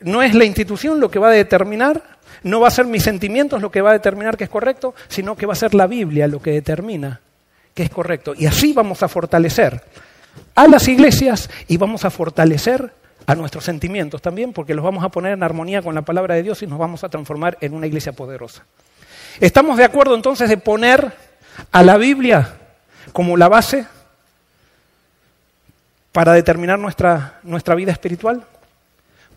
no 0.00 0.22
es 0.22 0.34
la 0.34 0.44
institución 0.44 1.00
lo 1.00 1.10
que 1.10 1.18
va 1.18 1.28
a 1.28 1.32
determinar, 1.32 2.02
no 2.42 2.60
va 2.60 2.68
a 2.68 2.70
ser 2.70 2.86
mis 2.86 3.02
sentimientos 3.02 3.62
lo 3.62 3.70
que 3.70 3.80
va 3.80 3.90
a 3.90 3.94
determinar 3.94 4.36
que 4.36 4.44
es 4.44 4.50
correcto, 4.50 4.94
sino 5.08 5.36
que 5.36 5.46
va 5.46 5.52
a 5.52 5.56
ser 5.56 5.74
la 5.74 5.86
Biblia 5.86 6.26
lo 6.26 6.40
que 6.40 6.52
determina 6.52 7.20
que 7.74 7.82
es 7.84 7.90
correcto. 7.90 8.34
Y 8.36 8.46
así 8.46 8.72
vamos 8.72 9.02
a 9.02 9.08
fortalecer 9.08 9.82
a 10.54 10.66
las 10.66 10.88
iglesias 10.88 11.50
y 11.68 11.76
vamos 11.76 12.04
a 12.04 12.10
fortalecer 12.10 12.92
a 13.26 13.34
nuestros 13.34 13.64
sentimientos 13.64 14.20
también, 14.20 14.52
porque 14.52 14.74
los 14.74 14.84
vamos 14.84 15.04
a 15.04 15.08
poner 15.08 15.32
en 15.32 15.42
armonía 15.42 15.82
con 15.82 15.94
la 15.94 16.02
palabra 16.02 16.34
de 16.34 16.42
Dios 16.42 16.62
y 16.62 16.66
nos 16.66 16.78
vamos 16.78 17.04
a 17.04 17.08
transformar 17.08 17.58
en 17.60 17.74
una 17.74 17.86
iglesia 17.86 18.12
poderosa. 18.12 18.64
¿Estamos 19.38 19.76
de 19.76 19.84
acuerdo 19.84 20.14
entonces 20.14 20.48
de 20.48 20.58
poner 20.58 21.12
a 21.72 21.82
la 21.82 21.96
Biblia 21.96 22.56
como 23.12 23.36
la 23.36 23.48
base 23.48 23.86
para 26.12 26.32
determinar 26.32 26.78
nuestra, 26.78 27.40
nuestra 27.42 27.74
vida 27.74 27.92
espiritual? 27.92 28.44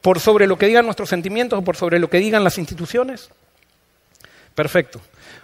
¿Por 0.02 0.20
sobre 0.20 0.48
lo 0.48 0.58
que 0.58 0.68
digan 0.68 0.86
nuestros 0.86 1.10
sentimientos 1.10 1.60
o 1.60 1.64
por 1.64 1.78
sobre 1.78 2.00
lo 2.00 2.10
que 2.10 2.18
digan 2.18 2.44
las 2.44 2.58
instituciones? 2.58 3.30
Perfecto. 4.54 5.00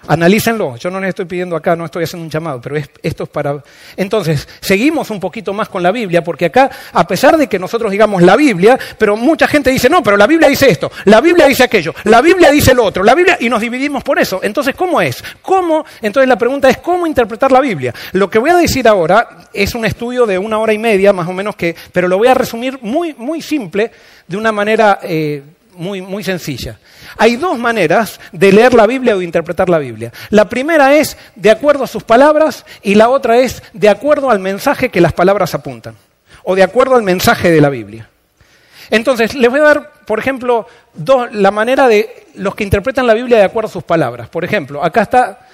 Analícenlo. 0.08 0.78
Yo 0.78 0.90
no 0.90 1.00
les 1.00 1.10
estoy 1.10 1.26
pidiendo 1.26 1.56
acá, 1.56 1.76
no 1.76 1.86
estoy 1.86 2.04
haciendo 2.04 2.24
un 2.24 2.30
llamado, 2.30 2.62
pero 2.62 2.78
esto 2.78 3.24
es 3.24 3.30
para... 3.30 3.62
Entonces, 3.98 4.48
seguimos 4.62 5.10
un 5.10 5.20
poquito 5.20 5.54
más 5.54 5.70
con 5.70 5.84
la 5.84 5.92
Biblia, 5.92 6.24
porque 6.24 6.46
acá, 6.46 6.70
a 6.94 7.06
pesar 7.06 7.38
de 7.38 7.48
que 7.48 7.60
nosotros 7.60 7.92
digamos 7.92 8.22
la 8.22 8.36
Biblia, 8.36 8.80
pero 8.98 9.16
mucha 9.16 9.48
gente 9.48 9.70
dice, 9.70 9.90
no, 9.90 10.02
pero 10.02 10.18
la 10.18 10.26
Biblia 10.26 10.48
dice 10.48 10.70
esto, 10.70 10.92
la 11.06 11.22
Biblia 11.22 11.48
dice 11.48 11.64
aquello, 11.64 11.94
la 12.06 12.22
Biblia 12.22 12.50
dice 12.50 12.74
lo 12.74 12.86
otro, 12.86 13.04
la 13.04 13.14
Biblia, 13.14 13.38
y 13.40 13.50
nos 13.50 13.62
dividimos 13.62 14.04
por 14.04 14.20
eso. 14.20 14.40
Entonces, 14.42 14.74
¿cómo 14.76 15.02
es? 15.02 15.24
¿Cómo? 15.42 15.86
Entonces 16.02 16.28
la 16.28 16.38
pregunta 16.38 16.70
es, 16.70 16.78
¿cómo 16.78 17.06
interpretar 17.06 17.52
la 17.52 17.60
Biblia? 17.60 17.94
Lo 18.14 18.30
que 18.30 18.40
voy 18.40 18.52
a 18.52 18.56
decir 18.56 18.88
ahora 18.88 19.48
es 19.54 19.76
un 19.76 19.86
estudio 19.86 20.26
de 20.26 20.38
una 20.38 20.60
hora 20.60 20.74
y 20.74 20.78
media, 20.78 21.14
más 21.14 21.28
o 21.28 21.34
menos, 21.34 21.56
que, 21.56 21.76
pero 21.92 22.08
lo 22.08 22.18
voy 22.18 22.30
a 22.30 22.34
resumir 22.34 22.80
muy, 22.82 23.14
muy 23.14 23.42
simple, 23.42 23.92
de 24.28 24.38
una 24.38 24.52
manera... 24.52 25.00
Eh, 25.04 25.44
muy, 25.80 26.02
muy 26.02 26.24
sencilla. 26.24 26.78
Hay 27.18 27.38
dos 27.38 27.58
maneras 27.58 28.20
de 28.32 28.52
leer 28.52 28.74
la 28.74 28.86
Biblia 28.86 29.16
o 29.16 29.22
interpretar 29.22 29.70
la 29.70 29.80
Biblia. 29.80 30.12
La 30.30 30.50
primera 30.50 30.94
es 30.96 31.18
de 31.36 31.50
acuerdo 31.50 31.86
a 31.86 31.88
sus 31.88 32.04
palabras 32.04 32.66
y 32.84 32.96
la 32.96 33.10
otra 33.10 33.38
es 33.38 33.64
de 33.74 33.90
acuerdo 33.90 34.30
al 34.30 34.40
mensaje 34.40 34.90
que 34.90 35.02
las 35.02 35.14
palabras 35.14 35.56
apuntan 35.56 35.96
o 36.44 36.56
de 36.56 36.64
acuerdo 36.64 36.96
al 36.96 37.04
mensaje 37.04 37.50
de 37.50 37.62
la 37.62 37.70
Biblia. 37.70 38.10
Entonces, 38.92 39.36
les 39.36 39.50
voy 39.50 39.60
a 39.62 39.64
dar, 39.64 39.92
por 40.06 40.20
ejemplo, 40.20 40.68
la 41.32 41.52
manera 41.52 41.88
de 41.88 42.28
los 42.36 42.56
que 42.56 42.64
interpretan 42.64 43.08
la 43.08 43.14
Biblia 43.14 43.38
de 43.38 43.44
acuerdo 43.44 43.70
a 43.70 43.72
sus 43.72 43.84
palabras. 43.84 44.30
Por 44.30 44.44
ejemplo, 44.44 44.84
acá 44.84 45.04
está 45.04 45.48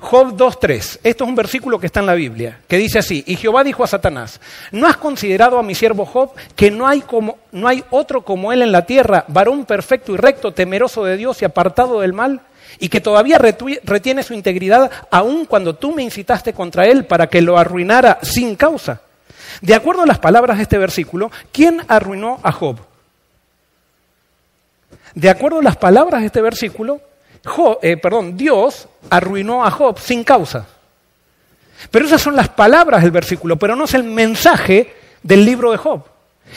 Job 0.00 0.34
2.3. 0.34 1.00
Esto 1.04 1.24
es 1.24 1.28
un 1.28 1.36
versículo 1.36 1.78
que 1.78 1.86
está 1.86 2.00
en 2.00 2.06
la 2.06 2.14
Biblia, 2.14 2.58
que 2.66 2.78
dice 2.78 2.98
así, 2.98 3.22
y 3.26 3.36
Jehová 3.36 3.62
dijo 3.62 3.84
a 3.84 3.86
Satanás, 3.86 4.40
¿no 4.72 4.86
has 4.86 4.96
considerado 4.96 5.58
a 5.58 5.62
mi 5.62 5.74
siervo 5.74 6.06
Job 6.06 6.32
que 6.56 6.70
no 6.70 6.88
hay, 6.88 7.02
como, 7.02 7.38
no 7.52 7.68
hay 7.68 7.84
otro 7.90 8.22
como 8.22 8.52
él 8.52 8.62
en 8.62 8.72
la 8.72 8.86
tierra, 8.86 9.24
varón 9.28 9.66
perfecto 9.66 10.12
y 10.12 10.16
recto, 10.16 10.52
temeroso 10.52 11.04
de 11.04 11.16
Dios 11.16 11.40
y 11.42 11.44
apartado 11.44 12.00
del 12.00 12.14
mal? 12.14 12.40
Y 12.78 12.88
que 12.88 13.00
todavía 13.00 13.38
retiene 13.38 14.22
su 14.22 14.32
integridad 14.32 14.90
aun 15.10 15.44
cuando 15.44 15.74
tú 15.74 15.92
me 15.92 16.02
incitaste 16.02 16.52
contra 16.54 16.86
él 16.86 17.04
para 17.04 17.26
que 17.26 17.42
lo 17.42 17.58
arruinara 17.58 18.18
sin 18.22 18.56
causa. 18.56 19.02
De 19.60 19.74
acuerdo 19.74 20.02
a 20.02 20.06
las 20.06 20.18
palabras 20.18 20.56
de 20.56 20.62
este 20.62 20.78
versículo, 20.78 21.30
¿quién 21.52 21.82
arruinó 21.88 22.40
a 22.42 22.52
Job? 22.52 22.78
De 25.14 25.28
acuerdo 25.28 25.58
a 25.58 25.62
las 25.62 25.76
palabras 25.76 26.20
de 26.20 26.26
este 26.26 26.40
versículo, 26.40 27.00
eh, 27.82 27.96
perdón, 27.96 28.36
Dios 28.36 28.88
arruinó 29.08 29.64
a 29.64 29.70
Job 29.70 29.98
sin 29.98 30.24
causa. 30.24 30.66
Pero 31.90 32.04
esas 32.04 32.20
son 32.20 32.36
las 32.36 32.48
palabras 32.48 33.02
del 33.02 33.10
versículo, 33.10 33.56
pero 33.56 33.74
no 33.74 33.84
es 33.84 33.94
el 33.94 34.04
mensaje 34.04 34.94
del 35.22 35.44
libro 35.44 35.70
de 35.70 35.78
Job. 35.78 36.04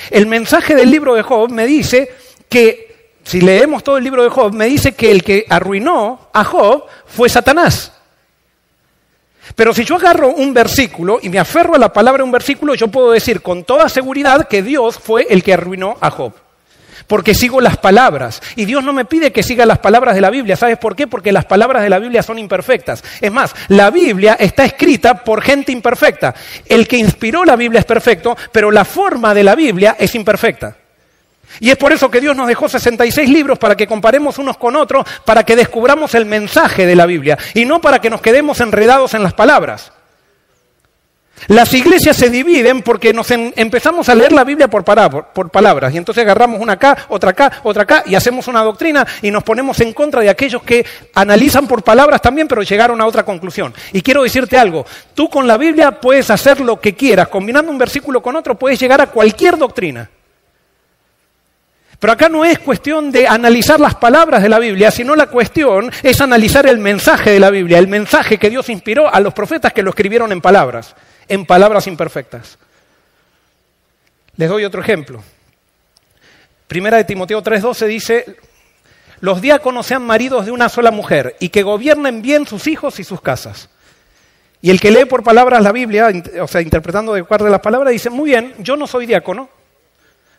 El 0.09 0.27
mensaje 0.27 0.75
del 0.75 0.89
libro 0.89 1.13
de 1.15 1.21
Job 1.21 1.49
me 1.49 1.65
dice 1.65 2.11
que, 2.49 3.11
si 3.23 3.39
leemos 3.39 3.83
todo 3.83 3.97
el 3.97 4.03
libro 4.03 4.23
de 4.23 4.29
Job, 4.29 4.53
me 4.53 4.65
dice 4.65 4.93
que 4.93 5.11
el 5.11 5.23
que 5.23 5.45
arruinó 5.49 6.27
a 6.33 6.43
Job 6.43 6.85
fue 7.05 7.29
Satanás. 7.29 7.91
Pero 9.55 9.73
si 9.73 9.85
yo 9.85 9.95
agarro 9.95 10.29
un 10.29 10.53
versículo 10.53 11.19
y 11.21 11.29
me 11.29 11.39
aferro 11.39 11.75
a 11.75 11.79
la 11.79 11.93
palabra 11.93 12.19
de 12.19 12.25
un 12.25 12.31
versículo, 12.31 12.75
yo 12.75 12.87
puedo 12.87 13.11
decir 13.11 13.41
con 13.41 13.63
toda 13.63 13.87
seguridad 13.87 14.47
que 14.47 14.63
Dios 14.63 14.97
fue 14.97 15.27
el 15.29 15.43
que 15.43 15.53
arruinó 15.53 15.95
a 16.01 16.09
Job. 16.09 16.33
Porque 17.07 17.33
sigo 17.33 17.61
las 17.61 17.77
palabras. 17.77 18.41
Y 18.55 18.65
Dios 18.65 18.83
no 18.83 18.93
me 18.93 19.05
pide 19.05 19.31
que 19.31 19.43
siga 19.43 19.65
las 19.65 19.79
palabras 19.79 20.15
de 20.15 20.21
la 20.21 20.29
Biblia. 20.29 20.55
¿Sabes 20.55 20.77
por 20.77 20.95
qué? 20.95 21.07
Porque 21.07 21.31
las 21.31 21.45
palabras 21.45 21.83
de 21.83 21.89
la 21.89 21.99
Biblia 21.99 22.23
son 22.23 22.39
imperfectas. 22.39 23.03
Es 23.21 23.31
más, 23.31 23.55
la 23.69 23.89
Biblia 23.89 24.35
está 24.39 24.65
escrita 24.65 25.23
por 25.23 25.41
gente 25.41 25.71
imperfecta. 25.71 26.33
El 26.65 26.87
que 26.87 26.97
inspiró 26.97 27.45
la 27.45 27.55
Biblia 27.55 27.79
es 27.79 27.85
perfecto, 27.85 28.35
pero 28.51 28.71
la 28.71 28.85
forma 28.85 29.33
de 29.33 29.43
la 29.43 29.55
Biblia 29.55 29.95
es 29.99 30.15
imperfecta. 30.15 30.77
Y 31.59 31.69
es 31.69 31.77
por 31.77 31.93
eso 31.93 32.09
que 32.09 32.19
Dios 32.19 32.35
nos 32.35 32.47
dejó 32.47 32.67
66 32.67 33.29
libros 33.29 33.59
para 33.59 33.75
que 33.75 33.87
comparemos 33.87 34.37
unos 34.37 34.57
con 34.57 34.75
otros, 34.75 35.05
para 35.23 35.43
que 35.43 35.55
descubramos 35.55 36.15
el 36.15 36.25
mensaje 36.25 36.85
de 36.85 36.95
la 36.95 37.05
Biblia 37.05 37.37
y 37.53 37.65
no 37.65 37.79
para 37.79 37.99
que 37.99 38.09
nos 38.09 38.21
quedemos 38.21 38.59
enredados 38.59 39.13
en 39.13 39.23
las 39.23 39.33
palabras. 39.33 39.92
Las 41.47 41.73
iglesias 41.73 42.15
se 42.15 42.29
dividen 42.29 42.81
porque 42.81 43.13
nos 43.13 43.29
em, 43.31 43.51
empezamos 43.55 44.07
a 44.09 44.15
leer 44.15 44.31
la 44.31 44.43
Biblia 44.43 44.67
por, 44.67 44.83
por, 44.83 45.49
palabras 45.49 45.93
y 45.93 45.97
entonces 45.97 46.23
agarramos 46.23 46.61
una 46.61 46.73
acá, 46.73 47.05
otra 47.09 47.31
acá, 47.31 47.61
otra 47.63 47.83
acá 47.83 48.03
y 48.05 48.15
hacemos 48.15 48.47
una 48.47 48.61
doctrina 48.61 49.05
y 49.21 49.29
nos 49.29 49.43
ponemos 49.43 49.79
en 49.81 49.93
contra 49.93 50.21
de 50.21 50.29
aquellos 50.29 50.63
que 50.63 50.85
analizan 51.15 51.67
por 51.67 51.83
palabras 51.83 52.21
también 52.21 52.47
pero 52.47 52.63
llegaron 52.63 53.01
a 53.01 53.05
otra 53.05 53.23
conclusión. 53.23 53.73
Y 53.91 54.01
quiero 54.01 54.23
decirte 54.23 54.57
algo, 54.57 54.85
tú 55.13 55.29
con 55.29 55.47
la 55.47 55.57
Biblia 55.57 55.99
puedes 55.99 56.29
hacer 56.29 56.61
lo 56.61 56.79
que 56.79 56.95
quieras, 56.95 57.27
combinando 57.27 57.71
un 57.71 57.77
versículo 57.77 58.21
con 58.21 58.35
otro 58.35 58.55
puedes 58.55 58.79
llegar 58.79 59.01
a 59.01 59.07
cualquier 59.07 59.57
doctrina. 59.57 60.09
Pero 61.99 62.13
acá 62.13 62.27
no 62.27 62.43
es 62.43 62.59
cuestión 62.59 63.11
de 63.11 63.27
analizar 63.27 63.79
las 63.79 63.95
palabras 63.95 64.43
de 64.43 64.49
la 64.49 64.59
Biblia, 64.59 64.91
sino 64.91 65.15
la 65.15 65.27
cuestión 65.27 65.89
es 66.03 66.19
analizar 66.19 66.65
el 66.65 66.77
mensaje 66.79 67.31
de 67.31 67.39
la 67.39 67.49
Biblia, 67.49 67.79
el 67.79 67.87
mensaje 67.87 68.37
que 68.37 68.49
Dios 68.49 68.67
inspiró 68.69 69.13
a 69.13 69.21
los 69.21 69.33
profetas 69.33 69.71
que 69.71 69.83
lo 69.83 69.91
escribieron 69.91 70.31
en 70.33 70.41
palabras 70.41 70.95
en 71.27 71.45
palabras 71.45 71.87
imperfectas. 71.87 72.57
Les 74.35 74.49
doy 74.49 74.65
otro 74.65 74.81
ejemplo. 74.81 75.23
Primera 76.67 76.97
de 76.97 77.03
Timoteo 77.03 77.41
3:12 77.41 77.87
dice, 77.87 78.37
los 79.19 79.41
diáconos 79.41 79.85
sean 79.85 80.03
maridos 80.03 80.45
de 80.45 80.51
una 80.51 80.69
sola 80.69 80.91
mujer 80.91 81.35
y 81.39 81.49
que 81.49 81.63
gobiernen 81.63 82.21
bien 82.21 82.45
sus 82.47 82.67
hijos 82.67 82.99
y 82.99 83.03
sus 83.03 83.21
casas. 83.21 83.69
Y 84.61 84.69
el 84.69 84.79
que 84.79 84.91
lee 84.91 85.05
por 85.05 85.23
palabras 85.23 85.61
la 85.61 85.71
Biblia, 85.71 86.09
o 86.41 86.47
sea, 86.47 86.61
interpretando 86.61 87.13
de 87.13 87.21
acuerdo 87.21 87.47
a 87.47 87.49
las 87.49 87.59
palabras, 87.59 87.91
dice, 87.91 88.09
muy 88.09 88.29
bien, 88.29 88.53
yo 88.59 88.75
no 88.75 88.87
soy 88.87 89.05
diácono, 89.05 89.49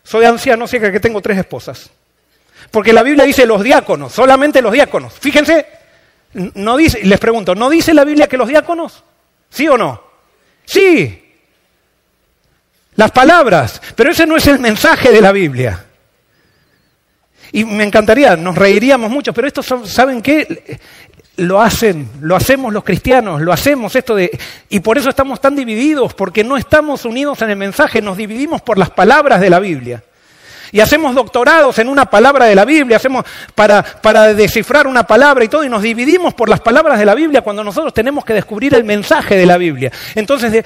soy 0.03 0.25
anciano, 0.25 0.65
así 0.65 0.79
que 0.79 0.99
tengo 0.99 1.21
tres 1.21 1.37
esposas. 1.37 1.89
Porque 2.71 2.91
la 2.91 3.03
Biblia 3.03 3.23
dice 3.23 3.45
los 3.45 3.63
diáconos, 3.63 4.13
solamente 4.13 4.61
los 4.61 4.73
diáconos. 4.73 5.13
Fíjense, 5.13 5.65
no 6.33 6.75
dice, 6.75 7.03
les 7.03 7.19
pregunto, 7.19 7.55
¿no 7.55 7.69
dice 7.69 7.93
la 7.93 8.03
Biblia 8.03 8.27
que 8.27 8.37
los 8.37 8.47
diáconos? 8.47 9.03
¿Sí 9.49 9.67
o 9.67 9.77
no? 9.77 10.04
Sí, 10.65 11.25
las 12.95 13.11
palabras, 13.11 13.81
pero 13.95 14.11
ese 14.11 14.25
no 14.25 14.37
es 14.37 14.47
el 14.47 14.59
mensaje 14.59 15.11
de 15.11 15.21
la 15.21 15.31
Biblia. 15.31 15.85
Y 17.51 17.63
me 17.65 17.83
encantaría, 17.83 18.35
nos 18.35 18.55
reiríamos 18.55 19.11
mucho, 19.11 19.33
pero 19.33 19.47
esto, 19.47 19.61
¿saben 19.63 20.21
qué? 20.21 20.79
Lo 21.37 21.61
hacen, 21.61 22.09
lo 22.21 22.35
hacemos 22.35 22.73
los 22.73 22.83
cristianos, 22.83 23.41
lo 23.41 23.51
hacemos 23.51 23.95
esto 23.95 24.15
de... 24.15 24.37
Y 24.69 24.79
por 24.79 24.97
eso 24.97 25.09
estamos 25.09 25.41
tan 25.41 25.55
divididos, 25.55 26.13
porque 26.13 26.43
no 26.43 26.57
estamos 26.57 27.05
unidos 27.05 27.41
en 27.41 27.49
el 27.49 27.57
mensaje, 27.57 28.01
nos 28.01 28.17
dividimos 28.17 28.61
por 28.61 28.77
las 28.77 28.89
palabras 28.89 29.41
de 29.41 29.49
la 29.49 29.59
Biblia. 29.59 30.03
Y 30.71 30.79
hacemos 30.79 31.15
doctorados 31.15 31.77
en 31.79 31.89
una 31.89 32.05
palabra 32.05 32.45
de 32.45 32.55
la 32.55 32.65
Biblia, 32.65 32.97
hacemos 32.97 33.25
para, 33.53 33.83
para 33.83 34.33
descifrar 34.33 34.87
una 34.87 35.05
palabra 35.05 35.43
y 35.43 35.47
todo, 35.47 35.63
y 35.63 35.69
nos 35.69 35.81
dividimos 35.81 36.33
por 36.33 36.49
las 36.49 36.61
palabras 36.61 36.99
de 36.99 37.05
la 37.05 37.15
Biblia 37.15 37.41
cuando 37.41 37.63
nosotros 37.63 37.93
tenemos 37.93 38.25
que 38.25 38.33
descubrir 38.33 38.73
el 38.73 38.83
mensaje 38.83 39.35
de 39.37 39.45
la 39.45 39.57
Biblia. 39.57 39.91
Entonces, 40.15 40.63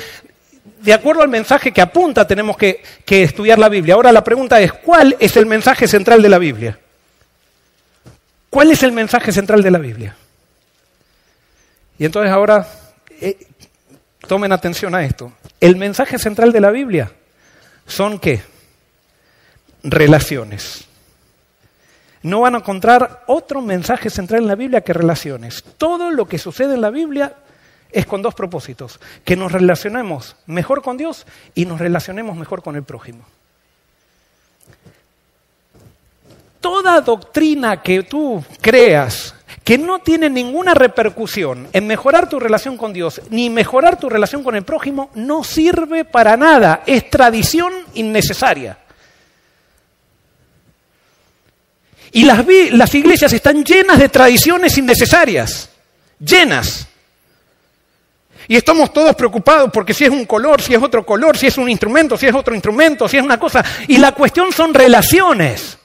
de, 0.82 0.94
acuerdo 0.94 1.22
al 1.22 1.30
mensaje 1.30 1.72
que 1.72 1.82
apunta, 1.82 2.26
tenemos 2.26 2.58
que, 2.58 2.84
que 3.06 3.24
estudiar 3.24 3.60
la 3.60 3.70
Biblia. 3.70 3.96
Ahora 3.96 4.12
la 4.12 4.24
pregunta 4.24 4.60
es, 4.60 4.74
¿cuál 4.74 5.16
es 5.20 5.36
el 5.38 5.46
mensaje 5.46 5.88
central 5.88 6.22
de 6.22 6.30
la 6.30 6.38
Biblia? 6.38 6.80
¿Cuál 8.50 8.72
es 8.72 8.82
el 8.84 8.92
mensaje 8.92 9.32
central 9.32 9.62
de 9.62 9.72
la 9.72 9.80
Biblia? 9.80 10.16
Y 12.00 12.06
entonces 12.06 12.32
ahora, 12.32 12.66
eh, 13.22 13.38
tomen 14.30 14.52
atención 14.52 14.96
a 14.96 15.04
esto. 15.04 15.34
El 15.60 15.76
mensaje 15.76 16.18
central 16.18 16.52
de 16.52 16.62
la 16.62 16.72
Biblia 16.72 17.12
son 17.88 18.20
qué? 18.20 18.42
Relaciones. 19.84 20.86
No 22.22 22.42
van 22.42 22.56
a 22.56 22.58
encontrar 22.60 23.24
otro 23.28 23.62
mensaje 23.62 24.10
central 24.10 24.42
en 24.42 24.48
la 24.48 24.56
Biblia 24.56 24.82
que 24.82 24.94
relaciones. 24.94 25.64
Todo 25.78 26.12
lo 26.12 26.28
que 26.28 26.38
sucede 26.38 26.74
en 26.74 26.82
la 26.82 26.90
Biblia 26.90 27.34
es 27.92 28.06
con 28.06 28.22
dos 28.22 28.36
propósitos, 28.36 29.00
que 29.24 29.36
nos 29.36 29.52
relacionemos 29.52 30.36
mejor 30.46 30.82
con 30.82 30.98
Dios 30.98 31.26
y 31.56 31.66
nos 31.66 31.80
relacionemos 31.80 32.38
mejor 32.38 32.62
con 32.62 32.76
el 32.76 32.84
prójimo. 32.84 33.24
Toda 36.62 37.02
doctrina 37.02 37.82
que 37.82 38.04
tú 38.04 38.44
creas 38.60 39.34
que 39.64 39.78
no 39.78 40.00
tiene 40.00 40.30
ninguna 40.30 40.74
repercusión 40.74 41.68
en 41.72 41.88
mejorar 41.88 42.28
tu 42.28 42.40
relación 42.40 42.76
con 42.76 42.92
Dios 42.92 43.22
ni 43.30 43.50
mejorar 43.50 43.98
tu 43.98 44.10
relación 44.10 44.44
con 44.44 44.56
el 44.56 44.64
prójimo 44.64 45.10
no 45.16 45.44
sirve 45.44 46.06
para 46.06 46.36
nada, 46.36 46.84
es 46.86 47.10
tradición 47.10 47.72
innecesaria. 47.94 48.78
Y 52.12 52.24
las, 52.24 52.46
las 52.72 52.96
iglesias 52.96 53.34
están 53.34 53.64
llenas 53.64 54.00
de 54.00 54.10
tradiciones 54.10 54.78
innecesarias, 54.78 55.70
llenas. 56.20 56.88
Y 58.48 58.56
estamos 58.56 58.92
todos 58.92 59.16
preocupados 59.16 59.70
porque 59.72 59.94
si 59.94 60.06
es 60.06 60.10
un 60.10 60.26
color, 60.26 60.62
si 60.62 60.74
es 60.74 60.82
otro 60.82 61.06
color, 61.06 61.38
si 61.38 61.48
es 61.48 61.58
un 61.58 61.70
instrumento, 61.70 62.18
si 62.18 62.26
es 62.26 62.34
otro 62.34 62.56
instrumento, 62.56 63.08
si 63.08 63.18
es 63.18 63.24
una 63.24 63.40
cosa. 63.40 63.64
Y 63.88 63.98
la 63.98 64.12
cuestión 64.14 64.52
son 64.52 64.74
relaciones. 64.74 65.78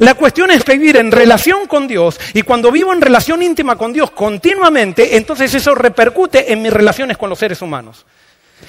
La 0.00 0.14
cuestión 0.14 0.50
es 0.50 0.64
vivir 0.64 0.96
en 0.96 1.12
relación 1.12 1.68
con 1.68 1.86
Dios 1.86 2.18
y 2.32 2.42
cuando 2.42 2.72
vivo 2.72 2.92
en 2.92 3.00
relación 3.00 3.42
íntima 3.42 3.76
con 3.76 3.92
Dios 3.92 4.10
continuamente, 4.10 5.16
entonces 5.16 5.54
eso 5.54 5.74
repercute 5.74 6.52
en 6.52 6.62
mis 6.62 6.72
relaciones 6.72 7.16
con 7.16 7.30
los 7.30 7.38
seres 7.38 7.62
humanos. 7.62 8.04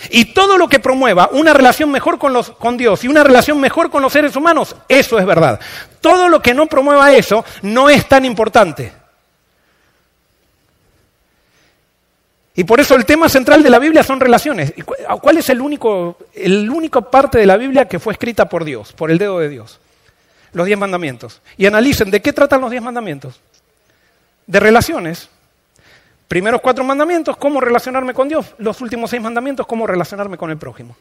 Y 0.09 0.33
todo 0.33 0.57
lo 0.57 0.67
que 0.67 0.79
promueva 0.79 1.29
una 1.31 1.53
relación 1.53 1.91
mejor 1.91 2.17
con, 2.19 2.33
los, 2.33 2.51
con, 2.51 2.77
Dios 2.77 3.03
y 3.03 3.07
una 3.07 3.23
relación 3.23 3.59
mejor 3.59 3.89
con 3.89 4.01
los 4.01 4.13
seres 4.13 4.35
humanos, 4.35 4.75
eso 4.87 5.17
es 5.17 5.25
verdad. 5.25 5.59
Todo 6.01 6.29
lo 6.29 6.41
que 6.41 6.53
no 6.53 6.67
promueva 6.67 7.13
eso 7.13 7.43
no 7.61 7.89
es 7.89 8.07
tan 8.07 8.25
importante. 8.25 8.93
Y 12.57 12.63
por 12.63 12.79
eso 12.79 12.95
el 12.95 13.05
tema 13.05 13.27
central 13.27 13.61
de 13.63 13.69
la 13.69 13.79
Biblia 13.79 14.01
son 14.01 14.19
relaciones. 14.19 14.73
¿Cuál 15.21 15.37
es 15.37 15.49
el 15.49 15.59
único, 15.59 16.17
el 16.33 16.69
único 16.69 17.01
parte 17.09 17.37
de 17.37 17.45
la 17.45 17.57
Biblia 17.57 17.85
que 17.85 17.99
fue 17.99 18.13
escrita 18.13 18.47
por 18.47 18.63
Dios, 18.63 18.93
por 18.93 19.11
el 19.11 19.17
dedo 19.17 19.39
de 19.39 19.49
Dios? 19.49 19.79
Los 20.53 20.65
diez 20.65 20.79
mandamientos. 20.79 21.41
Y 21.57 21.65
analicen 21.65 22.09
de 22.11 22.21
qué 22.21 22.31
tratan 22.31 22.61
los 22.61 22.71
diez 22.71 22.81
mandamientos. 22.81 23.41
De 24.47 24.59
relaciones. 24.61 25.29
Primeros 26.27 26.61
cuatro 26.61 26.83
mandamientos, 26.83 27.37
cómo 27.37 27.61
relacionarme 27.61 28.13
con 28.13 28.27
Dios. 28.27 28.55
Los 28.57 28.81
últimos 28.81 29.09
seis 29.09 29.21
mandamientos, 29.21 29.67
cómo 29.67 29.85
relacionarme 29.85 30.37
con 30.37 30.49
el 30.49 30.57
prójimo. 30.57 30.95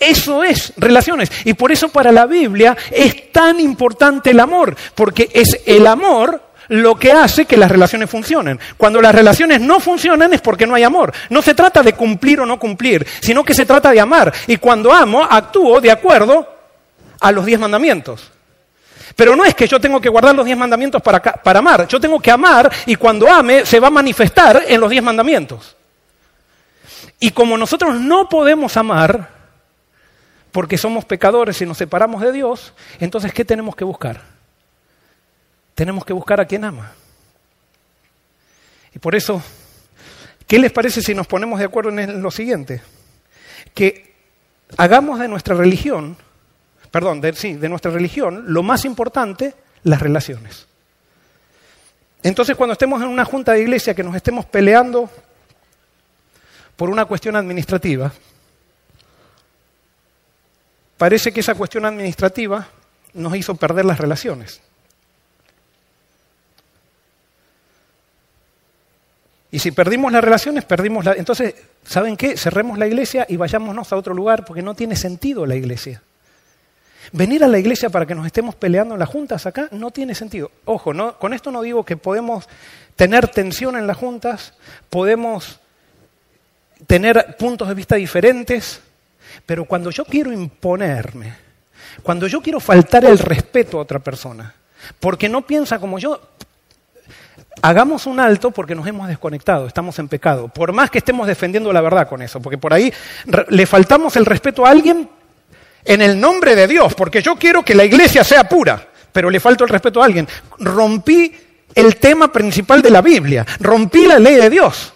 Eso 0.00 0.44
es 0.44 0.72
relaciones. 0.76 1.30
Y 1.44 1.54
por 1.54 1.72
eso 1.72 1.88
para 1.88 2.12
la 2.12 2.26
Biblia 2.26 2.76
es 2.90 3.32
tan 3.32 3.60
importante 3.60 4.30
el 4.30 4.40
amor, 4.40 4.76
porque 4.94 5.30
es 5.32 5.60
el 5.66 5.86
amor 5.86 6.42
lo 6.68 6.96
que 6.96 7.12
hace 7.12 7.46
que 7.46 7.56
las 7.56 7.70
relaciones 7.70 8.10
funcionen. 8.10 8.60
Cuando 8.76 9.00
las 9.00 9.14
relaciones 9.14 9.60
no 9.60 9.80
funcionan 9.80 10.34
es 10.34 10.40
porque 10.40 10.66
no 10.66 10.74
hay 10.74 10.82
amor. 10.82 11.12
No 11.30 11.40
se 11.42 11.54
trata 11.54 11.82
de 11.82 11.94
cumplir 11.94 12.40
o 12.40 12.46
no 12.46 12.58
cumplir, 12.58 13.06
sino 13.20 13.44
que 13.44 13.54
se 13.54 13.66
trata 13.66 13.90
de 13.90 14.00
amar. 14.00 14.32
Y 14.46 14.58
cuando 14.58 14.92
amo, 14.92 15.22
actúo 15.22 15.80
de 15.80 15.90
acuerdo 15.90 16.46
a 17.20 17.32
los 17.32 17.46
diez 17.46 17.58
mandamientos. 17.58 18.30
Pero 19.18 19.34
no 19.34 19.44
es 19.44 19.52
que 19.52 19.66
yo 19.66 19.80
tengo 19.80 20.00
que 20.00 20.08
guardar 20.08 20.32
los 20.32 20.46
diez 20.46 20.56
mandamientos 20.56 21.02
para, 21.02 21.20
para 21.20 21.58
amar. 21.58 21.88
Yo 21.88 21.98
tengo 21.98 22.20
que 22.20 22.30
amar 22.30 22.70
y 22.86 22.94
cuando 22.94 23.28
ame 23.28 23.66
se 23.66 23.80
va 23.80 23.88
a 23.88 23.90
manifestar 23.90 24.62
en 24.68 24.80
los 24.80 24.88
diez 24.88 25.02
mandamientos. 25.02 25.74
Y 27.18 27.32
como 27.32 27.58
nosotros 27.58 28.00
no 28.00 28.28
podemos 28.28 28.76
amar, 28.76 29.28
porque 30.52 30.78
somos 30.78 31.04
pecadores 31.04 31.60
y 31.60 31.66
nos 31.66 31.78
separamos 31.78 32.22
de 32.22 32.30
Dios, 32.30 32.72
entonces 33.00 33.32
¿qué 33.32 33.44
tenemos 33.44 33.74
que 33.74 33.82
buscar? 33.82 34.22
Tenemos 35.74 36.04
que 36.04 36.12
buscar 36.12 36.40
a 36.40 36.44
quien 36.44 36.62
ama. 36.62 36.92
Y 38.94 39.00
por 39.00 39.16
eso, 39.16 39.42
¿qué 40.46 40.60
les 40.60 40.70
parece 40.70 41.02
si 41.02 41.12
nos 41.12 41.26
ponemos 41.26 41.58
de 41.58 41.64
acuerdo 41.64 41.90
en 41.90 42.22
lo 42.22 42.30
siguiente? 42.30 42.82
Que 43.74 44.14
hagamos 44.76 45.18
de 45.18 45.26
nuestra 45.26 45.56
religión 45.56 46.16
perdón, 46.98 47.20
de, 47.20 47.32
sí, 47.32 47.54
de 47.54 47.68
nuestra 47.68 47.92
religión, 47.92 48.46
lo 48.48 48.64
más 48.64 48.84
importante, 48.84 49.54
las 49.84 50.00
relaciones. 50.00 50.66
Entonces, 52.24 52.56
cuando 52.56 52.72
estemos 52.72 53.00
en 53.00 53.06
una 53.06 53.24
junta 53.24 53.52
de 53.52 53.60
iglesia 53.60 53.94
que 53.94 54.02
nos 54.02 54.16
estemos 54.16 54.46
peleando 54.46 55.08
por 56.74 56.90
una 56.90 57.04
cuestión 57.04 57.36
administrativa, 57.36 58.12
parece 60.96 61.30
que 61.30 61.38
esa 61.38 61.54
cuestión 61.54 61.84
administrativa 61.84 62.66
nos 63.14 63.36
hizo 63.36 63.54
perder 63.54 63.84
las 63.84 63.98
relaciones. 63.98 64.60
Y 69.52 69.60
si 69.60 69.70
perdimos 69.70 70.10
las 70.10 70.24
relaciones, 70.24 70.64
perdimos 70.64 71.04
la... 71.04 71.12
Entonces, 71.12 71.54
¿saben 71.84 72.16
qué? 72.16 72.36
Cerremos 72.36 72.76
la 72.76 72.88
iglesia 72.88 73.24
y 73.28 73.36
vayámonos 73.36 73.92
a 73.92 73.96
otro 73.96 74.14
lugar 74.14 74.44
porque 74.44 74.62
no 74.62 74.74
tiene 74.74 74.96
sentido 74.96 75.46
la 75.46 75.54
iglesia. 75.54 76.02
Venir 77.12 77.44
a 77.44 77.48
la 77.48 77.58
iglesia 77.58 77.90
para 77.90 78.06
que 78.06 78.14
nos 78.14 78.26
estemos 78.26 78.54
peleando 78.54 78.94
en 78.94 79.00
las 79.00 79.08
juntas 79.08 79.46
acá 79.46 79.68
no 79.70 79.90
tiene 79.90 80.14
sentido. 80.14 80.50
Ojo, 80.64 80.92
no, 80.92 81.18
con 81.18 81.32
esto 81.32 81.50
no 81.50 81.62
digo 81.62 81.84
que 81.84 81.96
podemos 81.96 82.48
tener 82.96 83.28
tensión 83.28 83.76
en 83.76 83.86
las 83.86 83.96
juntas, 83.96 84.54
podemos 84.90 85.60
tener 86.86 87.36
puntos 87.38 87.68
de 87.68 87.74
vista 87.74 87.96
diferentes, 87.96 88.80
pero 89.46 89.64
cuando 89.64 89.90
yo 89.90 90.04
quiero 90.04 90.32
imponerme, 90.32 91.34
cuando 92.02 92.26
yo 92.26 92.40
quiero 92.40 92.60
faltar 92.60 93.04
el 93.04 93.18
respeto 93.18 93.78
a 93.78 93.82
otra 93.82 93.98
persona, 93.98 94.54
porque 95.00 95.28
no 95.28 95.42
piensa 95.42 95.78
como 95.78 95.98
yo, 95.98 96.20
hagamos 97.62 98.06
un 98.06 98.20
alto 98.20 98.50
porque 98.50 98.74
nos 98.74 98.86
hemos 98.86 99.08
desconectado, 99.08 99.66
estamos 99.66 99.98
en 99.98 100.08
pecado, 100.08 100.48
por 100.48 100.72
más 100.72 100.90
que 100.90 100.98
estemos 100.98 101.26
defendiendo 101.26 101.72
la 101.72 101.80
verdad 101.80 102.08
con 102.08 102.22
eso, 102.22 102.40
porque 102.40 102.58
por 102.58 102.72
ahí 102.72 102.92
le 103.48 103.66
faltamos 103.66 104.16
el 104.16 104.26
respeto 104.26 104.64
a 104.66 104.70
alguien 104.70 105.08
en 105.88 106.02
el 106.02 106.20
nombre 106.20 106.54
de 106.54 106.68
Dios, 106.68 106.94
porque 106.94 107.22
yo 107.22 107.36
quiero 107.36 107.64
que 107.64 107.74
la 107.74 107.82
iglesia 107.82 108.22
sea 108.22 108.46
pura, 108.46 108.88
pero 109.10 109.30
le 109.30 109.40
falto 109.40 109.64
el 109.64 109.70
respeto 109.70 110.02
a 110.02 110.04
alguien. 110.04 110.28
Rompí 110.58 111.34
el 111.74 111.96
tema 111.96 112.30
principal 112.30 112.82
de 112.82 112.90
la 112.90 113.00
Biblia, 113.00 113.46
rompí 113.58 114.06
la 114.06 114.18
ley 114.18 114.34
de 114.34 114.50
Dios. 114.50 114.92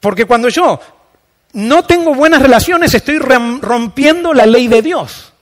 Porque 0.00 0.24
cuando 0.24 0.48
yo 0.48 0.80
no 1.52 1.84
tengo 1.84 2.14
buenas 2.14 2.40
relaciones, 2.40 2.94
estoy 2.94 3.18
rompiendo 3.18 4.32
la 4.32 4.46
ley 4.46 4.66
de 4.66 4.80
Dios. 4.80 5.34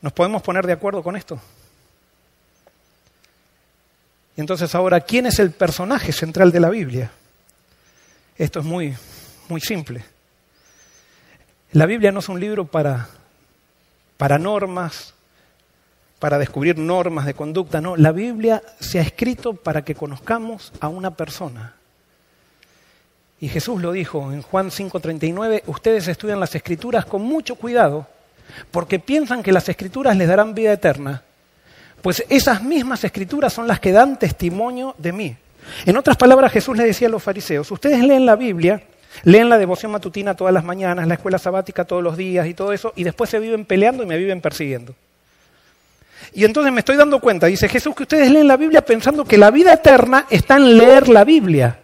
¿Nos 0.00 0.12
podemos 0.12 0.42
poner 0.42 0.66
de 0.66 0.72
acuerdo 0.72 1.04
con 1.04 1.14
esto? 1.14 1.40
Y 4.36 4.40
entonces 4.40 4.74
ahora, 4.74 5.00
¿quién 5.02 5.26
es 5.26 5.38
el 5.38 5.52
personaje 5.52 6.10
central 6.12 6.50
de 6.50 6.60
la 6.60 6.68
Biblia? 6.68 7.12
Esto 8.36 8.58
es 8.58 8.66
muy, 8.66 8.94
muy 9.48 9.60
simple. 9.60 10.04
La 11.72 11.86
Biblia 11.86 12.12
no 12.12 12.20
es 12.20 12.28
un 12.28 12.40
libro 12.40 12.64
para, 12.66 13.08
para 14.16 14.38
normas, 14.38 15.14
para 16.18 16.38
descubrir 16.38 16.78
normas 16.78 17.26
de 17.26 17.34
conducta, 17.34 17.80
no. 17.80 17.96
La 17.96 18.12
Biblia 18.12 18.62
se 18.80 18.98
ha 18.98 19.02
escrito 19.02 19.54
para 19.54 19.82
que 19.82 19.94
conozcamos 19.94 20.72
a 20.80 20.88
una 20.88 21.12
persona. 21.12 21.74
Y 23.40 23.48
Jesús 23.48 23.82
lo 23.82 23.92
dijo 23.92 24.32
en 24.32 24.42
Juan 24.42 24.70
5:39, 24.70 25.62
ustedes 25.66 26.08
estudian 26.08 26.40
las 26.40 26.54
escrituras 26.54 27.04
con 27.04 27.22
mucho 27.22 27.56
cuidado 27.56 28.06
porque 28.70 28.98
piensan 28.98 29.42
que 29.42 29.52
las 29.52 29.68
escrituras 29.68 30.16
les 30.16 30.28
darán 30.28 30.54
vida 30.54 30.72
eterna, 30.72 31.22
pues 32.00 32.24
esas 32.28 32.62
mismas 32.62 33.02
escrituras 33.04 33.52
son 33.52 33.66
las 33.66 33.80
que 33.80 33.92
dan 33.92 34.18
testimonio 34.18 34.94
de 34.98 35.12
mí. 35.12 35.36
En 35.84 35.96
otras 35.96 36.16
palabras, 36.16 36.52
Jesús 36.52 36.76
le 36.76 36.84
decía 36.84 37.08
a 37.08 37.10
los 37.10 37.22
fariseos, 37.22 37.70
ustedes 37.70 38.00
leen 38.00 38.24
la 38.24 38.36
Biblia, 38.36 38.80
leen 39.24 39.48
la 39.48 39.58
devoción 39.58 39.92
matutina 39.92 40.34
todas 40.34 40.52
las 40.52 40.64
mañanas, 40.64 41.06
la 41.06 41.14
escuela 41.14 41.38
sabática 41.38 41.84
todos 41.84 42.02
los 42.02 42.16
días 42.16 42.46
y 42.46 42.54
todo 42.54 42.72
eso, 42.72 42.92
y 42.96 43.04
después 43.04 43.30
se 43.30 43.38
viven 43.38 43.64
peleando 43.64 44.02
y 44.02 44.06
me 44.06 44.16
viven 44.16 44.40
persiguiendo. 44.40 44.94
Y 46.32 46.44
entonces 46.44 46.72
me 46.72 46.80
estoy 46.80 46.96
dando 46.96 47.20
cuenta, 47.20 47.46
dice 47.46 47.68
Jesús, 47.68 47.94
que 47.94 48.02
ustedes 48.02 48.30
leen 48.30 48.48
la 48.48 48.56
Biblia 48.56 48.84
pensando 48.84 49.24
que 49.24 49.38
la 49.38 49.50
vida 49.50 49.72
eterna 49.72 50.26
está 50.30 50.56
en 50.56 50.76
leer 50.76 51.08
la 51.08 51.24
Biblia. 51.24 51.78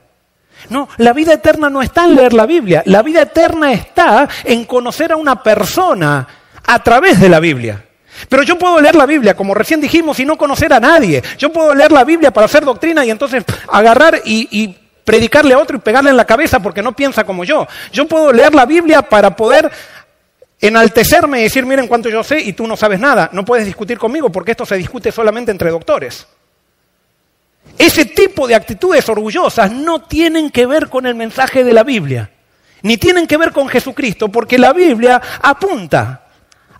No, 0.68 0.88
la 0.98 1.12
vida 1.12 1.34
eterna 1.34 1.68
no 1.68 1.82
está 1.82 2.04
en 2.04 2.14
leer 2.14 2.32
la 2.32 2.46
Biblia, 2.46 2.82
la 2.86 3.02
vida 3.02 3.22
eterna 3.22 3.72
está 3.72 4.28
en 4.44 4.64
conocer 4.64 5.12
a 5.12 5.16
una 5.16 5.42
persona, 5.42 6.26
a 6.64 6.82
través 6.82 7.20
de 7.20 7.28
la 7.28 7.40
Biblia. 7.40 7.84
Pero 8.28 8.42
yo 8.42 8.58
puedo 8.58 8.80
leer 8.80 8.94
la 8.94 9.06
Biblia, 9.06 9.34
como 9.34 9.54
recién 9.54 9.80
dijimos, 9.80 10.20
y 10.20 10.24
no 10.24 10.36
conocer 10.36 10.72
a 10.72 10.80
nadie. 10.80 11.22
Yo 11.38 11.52
puedo 11.52 11.74
leer 11.74 11.90
la 11.92 12.04
Biblia 12.04 12.30
para 12.30 12.44
hacer 12.44 12.64
doctrina 12.64 13.04
y 13.04 13.10
entonces 13.10 13.44
agarrar 13.68 14.20
y, 14.24 14.76
predicarle 15.04 15.54
a 15.54 15.58
otro 15.58 15.76
y 15.76 15.80
pegarle 15.80 16.10
en 16.10 16.16
la 16.16 16.24
cabeza 16.24 16.60
porque 16.60 16.82
no 16.82 16.92
piensa 16.92 17.24
como 17.24 17.44
yo. 17.44 17.66
Yo 17.92 18.06
puedo 18.06 18.32
leer 18.32 18.54
la 18.54 18.66
Biblia 18.66 19.02
para 19.02 19.34
poder 19.34 19.70
enaltecerme 20.60 21.40
y 21.40 21.42
decir, 21.44 21.66
miren 21.66 21.88
cuánto 21.88 22.08
yo 22.08 22.22
sé 22.22 22.40
y 22.40 22.52
tú 22.52 22.66
no 22.66 22.76
sabes 22.76 23.00
nada. 23.00 23.28
No 23.32 23.44
puedes 23.44 23.66
discutir 23.66 23.98
conmigo 23.98 24.30
porque 24.30 24.52
esto 24.52 24.64
se 24.64 24.76
discute 24.76 25.10
solamente 25.10 25.50
entre 25.50 25.70
doctores. 25.70 26.26
Ese 27.78 28.04
tipo 28.04 28.46
de 28.46 28.54
actitudes 28.54 29.08
orgullosas 29.08 29.72
no 29.72 30.02
tienen 30.02 30.50
que 30.50 30.66
ver 30.66 30.88
con 30.88 31.06
el 31.06 31.14
mensaje 31.14 31.64
de 31.64 31.72
la 31.72 31.82
Biblia, 31.82 32.30
ni 32.82 32.96
tienen 32.96 33.26
que 33.26 33.36
ver 33.36 33.52
con 33.52 33.68
Jesucristo, 33.68 34.28
porque 34.28 34.58
la 34.58 34.72
Biblia 34.72 35.20
apunta 35.40 36.26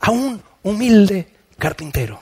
a 0.01 0.11
un 0.11 0.43
humilde 0.63 1.29
carpintero. 1.59 2.22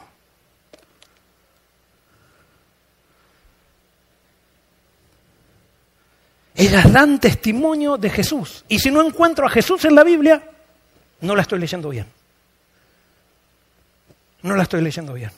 Ellas 6.55 6.93
dan 6.93 7.21
testimonio 7.21 7.97
de 7.97 8.11
Jesús. 8.11 8.65
Y 8.69 8.79
si 8.79 8.91
no 8.91 9.05
encuentro 9.05 9.47
a 9.47 9.51
Jesús 9.51 9.85
en 9.85 9.95
la 9.95 10.05
Biblia, 10.05 10.43
no 11.21 11.35
la 11.35 11.43
estoy 11.43 11.59
leyendo 11.59 11.91
bien. 11.91 12.07
No 14.43 14.57
la 14.57 14.63
estoy 14.63 14.81
leyendo 14.81 15.15
bien. 15.15 15.31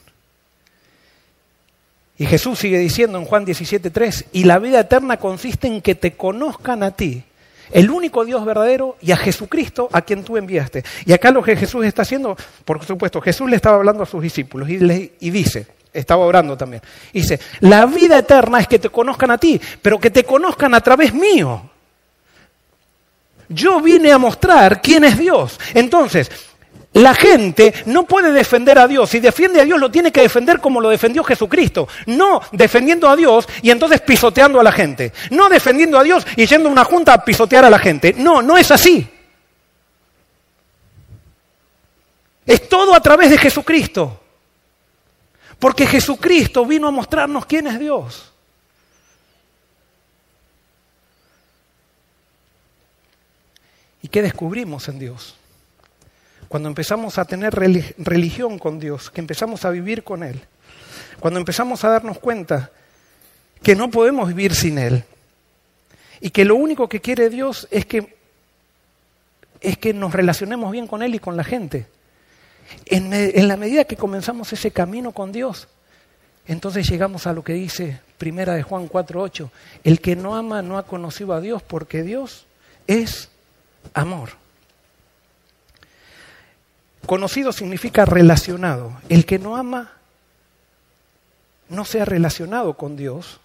Y 2.17 2.25
Jesús 2.25 2.59
sigue 2.59 2.77
diciendo 2.77 3.17
en 3.17 3.25
Juan 3.25 3.45
17:3, 3.45 4.25
y 4.31 4.43
la 4.43 4.59
vida 4.59 4.79
eterna 4.79 5.17
consiste 5.17 5.67
en 5.67 5.81
que 5.81 5.95
te 5.95 6.13
conozcan 6.13 6.83
a 6.83 6.91
ti, 6.91 7.23
el 7.71 7.89
único 7.89 8.23
Dios 8.23 8.45
verdadero 8.45 8.97
y 9.01 9.11
a 9.11 9.17
Jesucristo 9.17 9.89
a 9.91 10.01
quien 10.01 10.23
tú 10.23 10.37
enviaste. 10.37 10.83
Y 11.05 11.13
acá 11.13 11.31
lo 11.31 11.41
que 11.43 11.55
Jesús 11.55 11.85
está 11.85 12.03
haciendo, 12.03 12.37
por 12.65 12.83
supuesto, 12.85 13.19
Jesús 13.19 13.49
le 13.49 13.55
estaba 13.55 13.77
hablando 13.77 14.03
a 14.03 14.05
sus 14.05 14.21
discípulos 14.21 14.69
y, 14.69 15.11
y 15.19 15.29
dice, 15.31 15.67
estaba 15.93 16.25
orando 16.25 16.57
también, 16.57 16.81
dice, 17.11 17.39
la 17.61 17.85
vida 17.85 18.17
eterna 18.17 18.59
es 18.59 18.67
que 18.67 18.79
te 18.79 18.89
conozcan 18.89 19.31
a 19.31 19.37
ti, 19.37 19.59
pero 19.81 19.99
que 19.99 20.09
te 20.09 20.23
conozcan 20.23 20.73
a 20.73 20.81
través 20.81 21.13
mío. 21.13 21.69
Yo 23.49 23.79
vine 23.81 24.11
a 24.11 24.17
mostrar 24.17 24.81
quién 24.81 25.03
es 25.03 25.17
Dios. 25.17 25.59
Entonces, 25.73 26.31
la 26.93 27.13
gente 27.13 27.73
no 27.87 28.03
puede 28.03 28.31
defender 28.31 28.77
a 28.77 28.87
Dios. 28.87 29.09
Si 29.09 29.19
defiende 29.19 29.59
a 29.59 29.65
Dios, 29.65 29.79
lo 29.79 29.91
tiene 29.91 30.11
que 30.11 30.21
defender 30.21 30.59
como 30.59 30.79
lo 30.79 30.89
defendió 30.89 31.23
Jesucristo. 31.23 31.87
No 32.05 32.41
defendiendo 32.51 33.09
a 33.09 33.15
Dios 33.15 33.47
y 33.61 33.71
entonces 33.71 34.01
pisoteando 34.01 34.59
a 34.59 34.63
la 34.63 34.71
gente. 34.71 35.11
No 35.31 35.49
defendiendo 35.49 35.97
a 35.97 36.03
Dios 36.03 36.25
y 36.35 36.45
yendo 36.45 36.69
a 36.69 36.71
una 36.71 36.83
junta 36.83 37.13
a 37.13 37.25
pisotear 37.25 37.65
a 37.65 37.69
la 37.69 37.79
gente. 37.79 38.13
No, 38.17 38.41
no 38.41 38.57
es 38.57 38.71
así. 38.71 39.07
Es 42.45 42.69
todo 42.69 42.93
a 42.93 43.01
través 43.01 43.29
de 43.29 43.37
Jesucristo. 43.37 44.22
Porque 45.63 45.87
Jesucristo 45.87 46.65
vino 46.65 46.89
a 46.89 46.91
mostrarnos 46.91 47.45
quién 47.45 47.67
es 47.67 47.79
Dios. 47.79 48.33
¿Y 54.01 54.09
qué 54.09 54.21
descubrimos 54.21 54.89
en 54.89 54.99
Dios? 54.99 55.37
cuando 56.49 56.67
empezamos 56.67 57.17
a 57.17 57.23
tener 57.23 57.55
religión 57.55 58.59
con 58.59 58.77
Dios, 58.77 59.09
que 59.09 59.21
empezamos 59.21 59.63
a 59.63 59.69
vivir 59.69 60.03
con 60.03 60.21
Él, 60.21 60.41
cuando 61.21 61.39
empezamos 61.39 61.83
a 61.85 61.89
darnos 61.89 62.19
cuenta 62.19 62.71
que 63.63 63.73
no 63.73 63.89
podemos 63.89 64.27
vivir 64.27 64.53
sin 64.53 64.77
Él 64.77 65.05
y 66.19 66.29
que 66.29 66.43
lo 66.43 66.55
único 66.55 66.89
que 66.89 66.99
quiere 66.99 67.29
Dios 67.29 67.69
es 67.71 67.85
que, 67.85 68.17
es 69.61 69.77
que 69.77 69.93
nos 69.93 70.11
relacionemos 70.11 70.71
bien 70.73 70.87
con 70.87 71.01
Él 71.01 71.15
y 71.15 71.19
con 71.19 71.37
la 71.37 71.45
gente. 71.45 71.87
En, 72.85 73.47
la 73.47 73.57
medida 73.57 73.85
que 73.85 73.95
comenzamos 73.95 74.51
ese 74.53 74.71
camino 74.71 75.11
con 75.11 75.31
Dios, 75.31 75.67
entonces 76.47 76.87
llegamos 76.89 77.27
a 77.27 77.33
lo 77.33 77.43
que 77.43 77.53
dice 77.53 77.99
Primera 78.17 78.53
de 78.53 78.63
Juan 78.63 78.89
4.8, 78.89 79.49
el 79.83 80.01
que 80.01 80.15
no 80.15 80.35
ama 80.35 80.61
no 80.61 80.77
ha 80.77 80.83
conocido 80.83 81.33
a 81.33 81.41
Dios 81.41 81.61
porque 81.61 82.03
Dios 82.03 82.45
es 82.87 83.29
amor. 83.93 84.31
Conocido 87.05 87.51
significa 87.51 88.05
relacionado. 88.05 88.93
El 89.09 89.25
que 89.25 89.39
no 89.39 89.57
ama 89.57 89.91
no 91.69 91.85
se 91.85 92.01
ha 92.01 92.05
relacionado 92.05 92.75
con 92.75 92.95
Dios, 92.95 93.39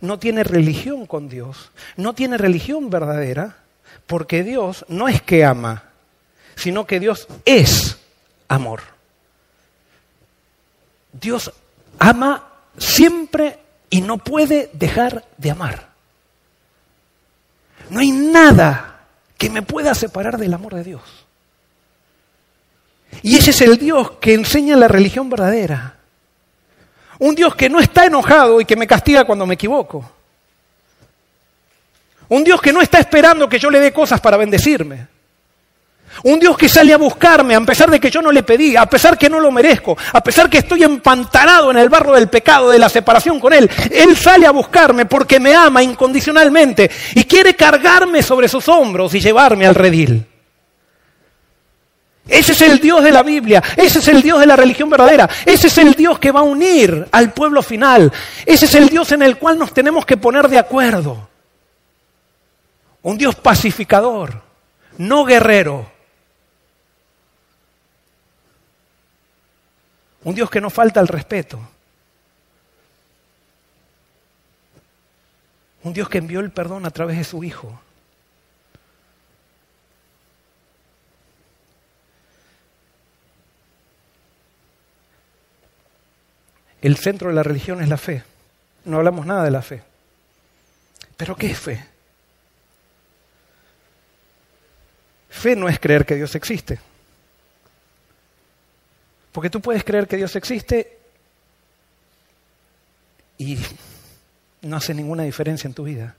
no 0.00 0.18
tiene 0.18 0.44
religión 0.44 1.06
con 1.06 1.28
Dios, 1.28 1.70
no 1.96 2.14
tiene 2.14 2.38
religión 2.38 2.90
verdadera, 2.90 3.56
porque 4.06 4.42
Dios 4.42 4.84
no 4.88 5.08
es 5.08 5.22
que 5.22 5.44
ama, 5.44 5.84
sino 6.56 6.86
que 6.86 7.00
Dios 7.00 7.26
es 7.44 7.98
amor. 8.48 8.82
Dios 11.12 11.52
ama 11.98 12.48
siempre 12.76 13.58
y 13.90 14.00
no 14.00 14.18
puede 14.18 14.70
dejar 14.72 15.24
de 15.36 15.50
amar. 15.50 15.88
No 17.90 18.00
hay 18.00 18.10
nada 18.10 19.06
que 19.38 19.50
me 19.50 19.62
pueda 19.62 19.94
separar 19.94 20.38
del 20.38 20.54
amor 20.54 20.74
de 20.74 20.84
Dios. 20.84 21.02
Y 23.22 23.36
ese 23.36 23.50
es 23.50 23.60
el 23.60 23.78
Dios 23.78 24.12
que 24.20 24.34
enseña 24.34 24.76
la 24.76 24.88
religión 24.88 25.30
verdadera. 25.30 25.96
Un 27.20 27.34
Dios 27.34 27.54
que 27.54 27.68
no 27.68 27.78
está 27.78 28.06
enojado 28.06 28.60
y 28.60 28.64
que 28.64 28.76
me 28.76 28.86
castiga 28.86 29.24
cuando 29.24 29.46
me 29.46 29.54
equivoco. 29.54 30.10
Un 32.28 32.42
Dios 32.42 32.60
que 32.60 32.72
no 32.72 32.80
está 32.80 32.98
esperando 32.98 33.48
que 33.48 33.58
yo 33.58 33.70
le 33.70 33.78
dé 33.78 33.92
cosas 33.92 34.20
para 34.20 34.36
bendecirme. 34.36 35.13
Un 36.22 36.38
Dios 36.40 36.56
que 36.56 36.68
sale 36.68 36.92
a 36.92 36.96
buscarme 36.96 37.54
a 37.54 37.60
pesar 37.60 37.90
de 37.90 38.00
que 38.00 38.10
yo 38.10 38.22
no 38.22 38.32
le 38.32 38.42
pedí, 38.42 38.76
a 38.76 38.86
pesar 38.86 39.18
que 39.18 39.28
no 39.28 39.40
lo 39.40 39.50
merezco, 39.50 39.96
a 40.12 40.22
pesar 40.22 40.48
que 40.48 40.58
estoy 40.58 40.84
empantanado 40.84 41.70
en 41.70 41.78
el 41.78 41.88
barro 41.88 42.14
del 42.14 42.28
pecado, 42.28 42.70
de 42.70 42.78
la 42.78 42.88
separación 42.88 43.40
con 43.40 43.52
Él. 43.52 43.70
Él 43.90 44.16
sale 44.16 44.46
a 44.46 44.52
buscarme 44.52 45.06
porque 45.06 45.40
me 45.40 45.54
ama 45.54 45.82
incondicionalmente 45.82 46.90
y 47.14 47.24
quiere 47.24 47.54
cargarme 47.54 48.22
sobre 48.22 48.48
sus 48.48 48.68
hombros 48.68 49.14
y 49.14 49.20
llevarme 49.20 49.66
al 49.66 49.74
redil. 49.74 50.26
Ese 52.26 52.52
es 52.52 52.62
el 52.62 52.78
Dios 52.78 53.04
de 53.04 53.12
la 53.12 53.22
Biblia, 53.22 53.62
ese 53.76 53.98
es 53.98 54.08
el 54.08 54.22
Dios 54.22 54.40
de 54.40 54.46
la 54.46 54.56
religión 54.56 54.88
verdadera, 54.88 55.28
ese 55.44 55.66
es 55.66 55.76
el 55.76 55.92
Dios 55.92 56.18
que 56.18 56.32
va 56.32 56.40
a 56.40 56.44
unir 56.44 57.06
al 57.12 57.34
pueblo 57.34 57.62
final, 57.62 58.10
ese 58.46 58.64
es 58.64 58.74
el 58.74 58.88
Dios 58.88 59.12
en 59.12 59.22
el 59.22 59.36
cual 59.36 59.58
nos 59.58 59.74
tenemos 59.74 60.06
que 60.06 60.16
poner 60.16 60.48
de 60.48 60.58
acuerdo. 60.58 61.28
Un 63.02 63.18
Dios 63.18 63.34
pacificador, 63.34 64.40
no 64.96 65.26
guerrero. 65.26 65.93
Un 70.24 70.34
Dios 70.34 70.50
que 70.50 70.60
no 70.60 70.70
falta 70.70 71.00
el 71.00 71.08
respeto. 71.08 71.60
Un 75.82 75.92
Dios 75.92 76.08
que 76.08 76.18
envió 76.18 76.40
el 76.40 76.50
perdón 76.50 76.86
a 76.86 76.90
través 76.90 77.18
de 77.18 77.24
su 77.24 77.44
Hijo. 77.44 77.80
El 86.80 86.96
centro 86.96 87.28
de 87.28 87.34
la 87.34 87.42
religión 87.42 87.82
es 87.82 87.88
la 87.88 87.96
fe. 87.96 88.24
No 88.84 88.98
hablamos 88.98 89.24
nada 89.24 89.44
de 89.44 89.50
la 89.50 89.62
fe. 89.62 89.82
¿Pero 91.16 91.36
qué 91.36 91.50
es 91.50 91.58
fe? 91.58 91.86
Fe 95.30 95.56
no 95.56 95.68
es 95.68 95.78
creer 95.78 96.04
que 96.04 96.16
Dios 96.16 96.34
existe. 96.34 96.78
Porque 99.34 99.50
tú 99.50 99.60
puedes 99.60 99.82
creer 99.82 100.06
que 100.06 100.16
Dios 100.16 100.36
existe 100.36 100.96
y 103.36 103.58
no 104.62 104.76
hace 104.76 104.94
ninguna 104.94 105.24
diferencia 105.24 105.66
en 105.66 105.74
tu 105.74 105.82
vida. 105.82 106.14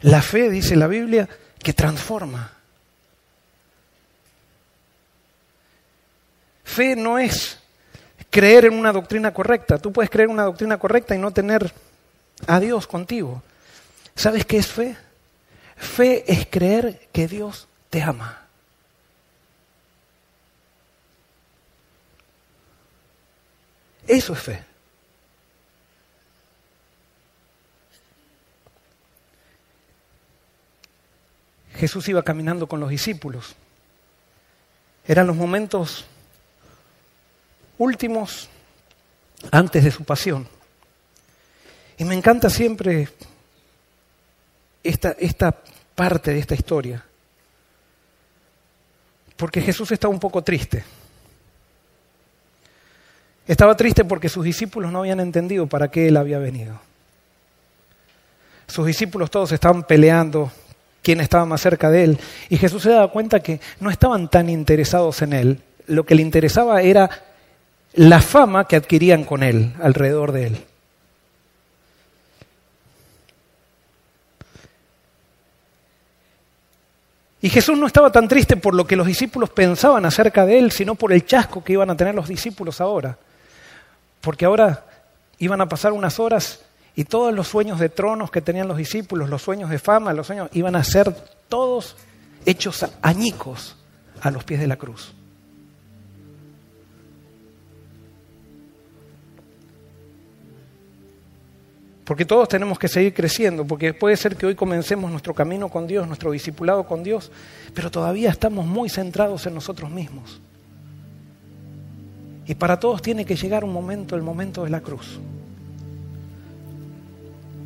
La 0.00 0.22
fe, 0.22 0.48
dice 0.48 0.74
la 0.74 0.86
Biblia, 0.86 1.28
que 1.62 1.74
transforma. 1.74 2.50
Fe 6.64 6.96
no 6.96 7.18
es 7.18 7.58
creer 8.30 8.64
en 8.64 8.72
una 8.72 8.90
doctrina 8.90 9.34
correcta. 9.34 9.76
Tú 9.76 9.92
puedes 9.92 10.08
creer 10.08 10.30
en 10.30 10.36
una 10.36 10.44
doctrina 10.44 10.78
correcta 10.78 11.14
y 11.14 11.18
no 11.18 11.30
tener 11.30 11.74
a 12.46 12.58
Dios 12.58 12.86
contigo. 12.86 13.42
¿Sabes 14.14 14.46
qué 14.46 14.56
es 14.56 14.66
fe? 14.66 14.96
Fe 15.76 16.24
es 16.26 16.46
creer 16.46 17.06
que 17.12 17.28
Dios 17.28 17.68
te 17.90 18.00
ama. 18.00 18.45
Eso 24.06 24.32
es 24.32 24.40
fe. 24.40 24.64
Jesús 31.76 32.08
iba 32.08 32.22
caminando 32.22 32.66
con 32.66 32.80
los 32.80 32.88
discípulos. 32.88 33.54
Eran 35.06 35.26
los 35.26 35.36
momentos 35.36 36.06
últimos 37.78 38.48
antes 39.50 39.84
de 39.84 39.90
su 39.90 40.04
pasión. 40.04 40.48
Y 41.98 42.04
me 42.04 42.14
encanta 42.14 42.50
siempre 42.50 43.08
esta, 44.82 45.10
esta 45.18 45.56
parte 45.94 46.32
de 46.32 46.40
esta 46.40 46.54
historia, 46.54 47.04
porque 49.36 49.60
Jesús 49.60 49.90
estaba 49.92 50.12
un 50.12 50.20
poco 50.20 50.42
triste. 50.42 50.84
Estaba 53.46 53.76
triste 53.76 54.04
porque 54.04 54.28
sus 54.28 54.44
discípulos 54.44 54.90
no 54.90 55.00
habían 55.00 55.20
entendido 55.20 55.66
para 55.66 55.88
qué 55.88 56.08
él 56.08 56.16
había 56.16 56.38
venido. 56.38 56.80
Sus 58.66 58.86
discípulos 58.86 59.30
todos 59.30 59.52
estaban 59.52 59.84
peleando 59.84 60.50
quién 61.02 61.20
estaba 61.20 61.44
más 61.44 61.60
cerca 61.60 61.88
de 61.88 62.02
él. 62.02 62.18
Y 62.48 62.56
Jesús 62.56 62.82
se 62.82 62.90
daba 62.90 63.12
cuenta 63.12 63.40
que 63.40 63.60
no 63.78 63.90
estaban 63.90 64.28
tan 64.28 64.48
interesados 64.48 65.22
en 65.22 65.32
él. 65.32 65.60
Lo 65.86 66.04
que 66.04 66.16
le 66.16 66.22
interesaba 66.22 66.82
era 66.82 67.08
la 67.94 68.20
fama 68.20 68.66
que 68.66 68.74
adquirían 68.74 69.22
con 69.22 69.44
él, 69.44 69.72
alrededor 69.80 70.32
de 70.32 70.46
él. 70.48 70.64
Y 77.40 77.48
Jesús 77.48 77.78
no 77.78 77.86
estaba 77.86 78.10
tan 78.10 78.26
triste 78.26 78.56
por 78.56 78.74
lo 78.74 78.84
que 78.88 78.96
los 78.96 79.06
discípulos 79.06 79.50
pensaban 79.50 80.04
acerca 80.04 80.44
de 80.44 80.58
él, 80.58 80.72
sino 80.72 80.96
por 80.96 81.12
el 81.12 81.24
chasco 81.24 81.62
que 81.62 81.74
iban 81.74 81.88
a 81.90 81.96
tener 81.96 82.16
los 82.16 82.26
discípulos 82.26 82.80
ahora. 82.80 83.16
Porque 84.26 84.44
ahora 84.44 84.84
iban 85.38 85.60
a 85.60 85.68
pasar 85.68 85.92
unas 85.92 86.18
horas 86.18 86.64
y 86.96 87.04
todos 87.04 87.32
los 87.32 87.46
sueños 87.46 87.78
de 87.78 87.90
tronos 87.90 88.28
que 88.28 88.40
tenían 88.40 88.66
los 88.66 88.76
discípulos, 88.76 89.30
los 89.30 89.40
sueños 89.40 89.70
de 89.70 89.78
fama, 89.78 90.12
los 90.12 90.26
sueños, 90.26 90.48
iban 90.52 90.74
a 90.74 90.82
ser 90.82 91.14
todos 91.48 91.94
hechos 92.44 92.84
añicos 93.02 93.76
a 94.20 94.32
los 94.32 94.42
pies 94.42 94.58
de 94.58 94.66
la 94.66 94.74
cruz. 94.74 95.14
Porque 102.04 102.24
todos 102.24 102.48
tenemos 102.48 102.80
que 102.80 102.88
seguir 102.88 103.14
creciendo, 103.14 103.64
porque 103.64 103.94
puede 103.94 104.16
ser 104.16 104.34
que 104.34 104.46
hoy 104.46 104.56
comencemos 104.56 105.08
nuestro 105.08 105.34
camino 105.34 105.68
con 105.68 105.86
Dios, 105.86 106.04
nuestro 106.08 106.32
discipulado 106.32 106.84
con 106.84 107.04
Dios, 107.04 107.30
pero 107.74 107.92
todavía 107.92 108.30
estamos 108.30 108.66
muy 108.66 108.88
centrados 108.88 109.46
en 109.46 109.54
nosotros 109.54 109.88
mismos. 109.88 110.40
Y 112.46 112.54
para 112.54 112.78
todos 112.78 113.02
tiene 113.02 113.24
que 113.24 113.36
llegar 113.36 113.64
un 113.64 113.72
momento, 113.72 114.14
el 114.14 114.22
momento 114.22 114.64
de 114.64 114.70
la 114.70 114.80
cruz. 114.80 115.18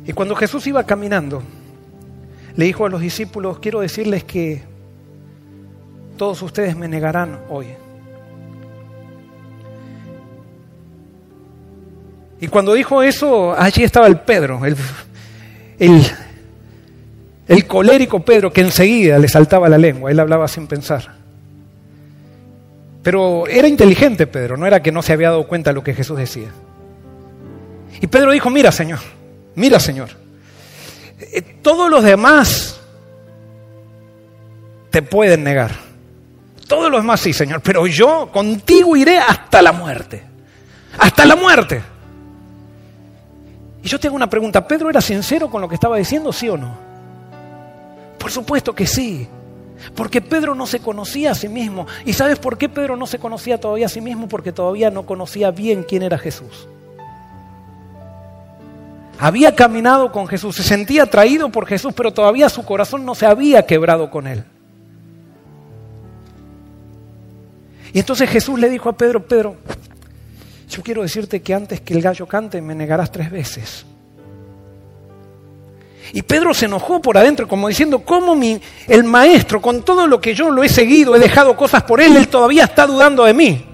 Y 0.05 0.13
cuando 0.13 0.35
Jesús 0.35 0.65
iba 0.67 0.83
caminando, 0.83 1.43
le 2.55 2.65
dijo 2.65 2.85
a 2.85 2.89
los 2.89 3.01
discípulos, 3.01 3.59
quiero 3.59 3.81
decirles 3.81 4.23
que 4.23 4.63
todos 6.17 6.41
ustedes 6.41 6.75
me 6.75 6.87
negarán 6.87 7.39
hoy. 7.49 7.67
Y 12.39 12.47
cuando 12.47 12.73
dijo 12.73 13.03
eso, 13.03 13.53
allí 13.57 13.83
estaba 13.83 14.07
el 14.07 14.19
Pedro, 14.19 14.65
el, 14.65 14.75
el, 17.47 17.67
colérico 17.67 18.25
Pedro 18.25 18.51
que 18.51 18.61
enseguida 18.61 19.19
le 19.19 19.27
saltaba 19.27 19.69
la 19.69 19.77
lengua, 19.77 20.09
él 20.09 20.19
hablaba 20.19 20.47
sin 20.47 20.65
pensar. 20.65 21.20
Pero 23.03 23.47
era 23.47 23.67
inteligente 23.67 24.27
Pedro, 24.27 24.57
no 24.57 24.67
era 24.67 24.81
que 24.81 24.91
no 24.91 25.01
se 25.01 25.13
había 25.13 25.29
dado 25.29 25.47
cuenta 25.47 25.71
de 25.71 25.75
lo 25.75 25.83
que 25.83 25.93
Jesús 25.93 26.17
decía. 26.17 26.49
Y 27.99 28.07
Pedro 28.07 28.31
dijo, 28.31 28.49
mira 28.49 28.71
Señor, 28.71 28.99
mira 29.55 29.79
Señor, 29.79 30.09
eh, 31.19 31.41
todos 31.61 31.89
los 31.89 32.03
demás 32.03 32.79
te 34.89 35.01
pueden 35.01 35.43
negar. 35.43 35.71
Todos 36.67 36.91
los 36.91 37.01
demás 37.01 37.19
sí, 37.19 37.33
Señor, 37.33 37.61
pero 37.61 37.87
yo 37.87 38.29
contigo 38.31 38.95
iré 38.95 39.17
hasta 39.17 39.61
la 39.61 39.71
muerte. 39.71 40.23
Hasta 40.97 41.25
la 41.25 41.35
muerte. 41.35 41.81
Y 43.83 43.87
yo 43.87 43.99
te 43.99 44.07
hago 44.07 44.15
una 44.15 44.29
pregunta, 44.29 44.65
¿Pedro 44.67 44.89
era 44.89 45.01
sincero 45.01 45.49
con 45.49 45.61
lo 45.61 45.67
que 45.67 45.75
estaba 45.75 45.97
diciendo, 45.97 46.31
sí 46.31 46.47
o 46.49 46.57
no? 46.57 46.77
Por 48.17 48.31
supuesto 48.31 48.73
que 48.73 48.85
sí, 48.85 49.27
porque 49.95 50.21
Pedro 50.21 50.55
no 50.55 50.65
se 50.65 50.79
conocía 50.79 51.31
a 51.31 51.35
sí 51.35 51.49
mismo. 51.49 51.87
¿Y 52.05 52.13
sabes 52.13 52.39
por 52.39 52.57
qué 52.57 52.69
Pedro 52.69 52.95
no 52.95 53.07
se 53.07 53.19
conocía 53.19 53.59
todavía 53.59 53.85
a 53.85 53.89
sí 53.89 54.01
mismo? 54.01 54.27
Porque 54.27 54.51
todavía 54.51 54.89
no 54.89 55.05
conocía 55.05 55.51
bien 55.51 55.83
quién 55.87 56.03
era 56.03 56.17
Jesús. 56.17 56.67
Había 59.19 59.55
caminado 59.55 60.11
con 60.11 60.27
Jesús, 60.27 60.55
se 60.55 60.63
sentía 60.63 61.03
atraído 61.03 61.49
por 61.49 61.67
Jesús, 61.67 61.93
pero 61.95 62.11
todavía 62.11 62.49
su 62.49 62.65
corazón 62.65 63.05
no 63.05 63.13
se 63.13 63.27
había 63.27 63.65
quebrado 63.65 64.09
con 64.09 64.25
él. 64.25 64.43
Y 67.93 67.99
entonces 67.99 68.29
Jesús 68.29 68.59
le 68.59 68.69
dijo 68.69 68.89
a 68.89 68.93
Pedro, 68.93 69.25
Pedro, 69.27 69.57
yo 70.69 70.81
quiero 70.81 71.03
decirte 71.03 71.41
que 71.41 71.53
antes 71.53 71.81
que 71.81 71.93
el 71.93 72.01
gallo 72.01 72.25
cante 72.25 72.61
me 72.61 72.73
negarás 72.73 73.11
tres 73.11 73.29
veces. 73.29 73.85
Y 76.13 76.21
Pedro 76.23 76.53
se 76.53 76.65
enojó 76.65 77.01
por 77.01 77.17
adentro, 77.17 77.47
como 77.47 77.67
diciendo, 77.67 77.99
¿cómo 77.99 78.35
mi, 78.35 78.59
el 78.87 79.03
maestro, 79.03 79.61
con 79.61 79.83
todo 79.83 80.07
lo 80.07 80.19
que 80.19 80.33
yo 80.33 80.49
lo 80.49 80.63
he 80.63 80.69
seguido, 80.69 81.15
he 81.15 81.19
dejado 81.19 81.55
cosas 81.55 81.83
por 81.83 82.01
él, 82.01 82.17
él 82.17 82.27
todavía 82.27 82.65
está 82.65 82.85
dudando 82.85 83.23
de 83.23 83.33
mí? 83.33 83.65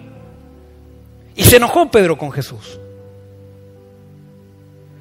Y 1.35 1.43
se 1.43 1.57
enojó 1.57 1.89
Pedro 1.89 2.17
con 2.17 2.31
Jesús. 2.31 2.79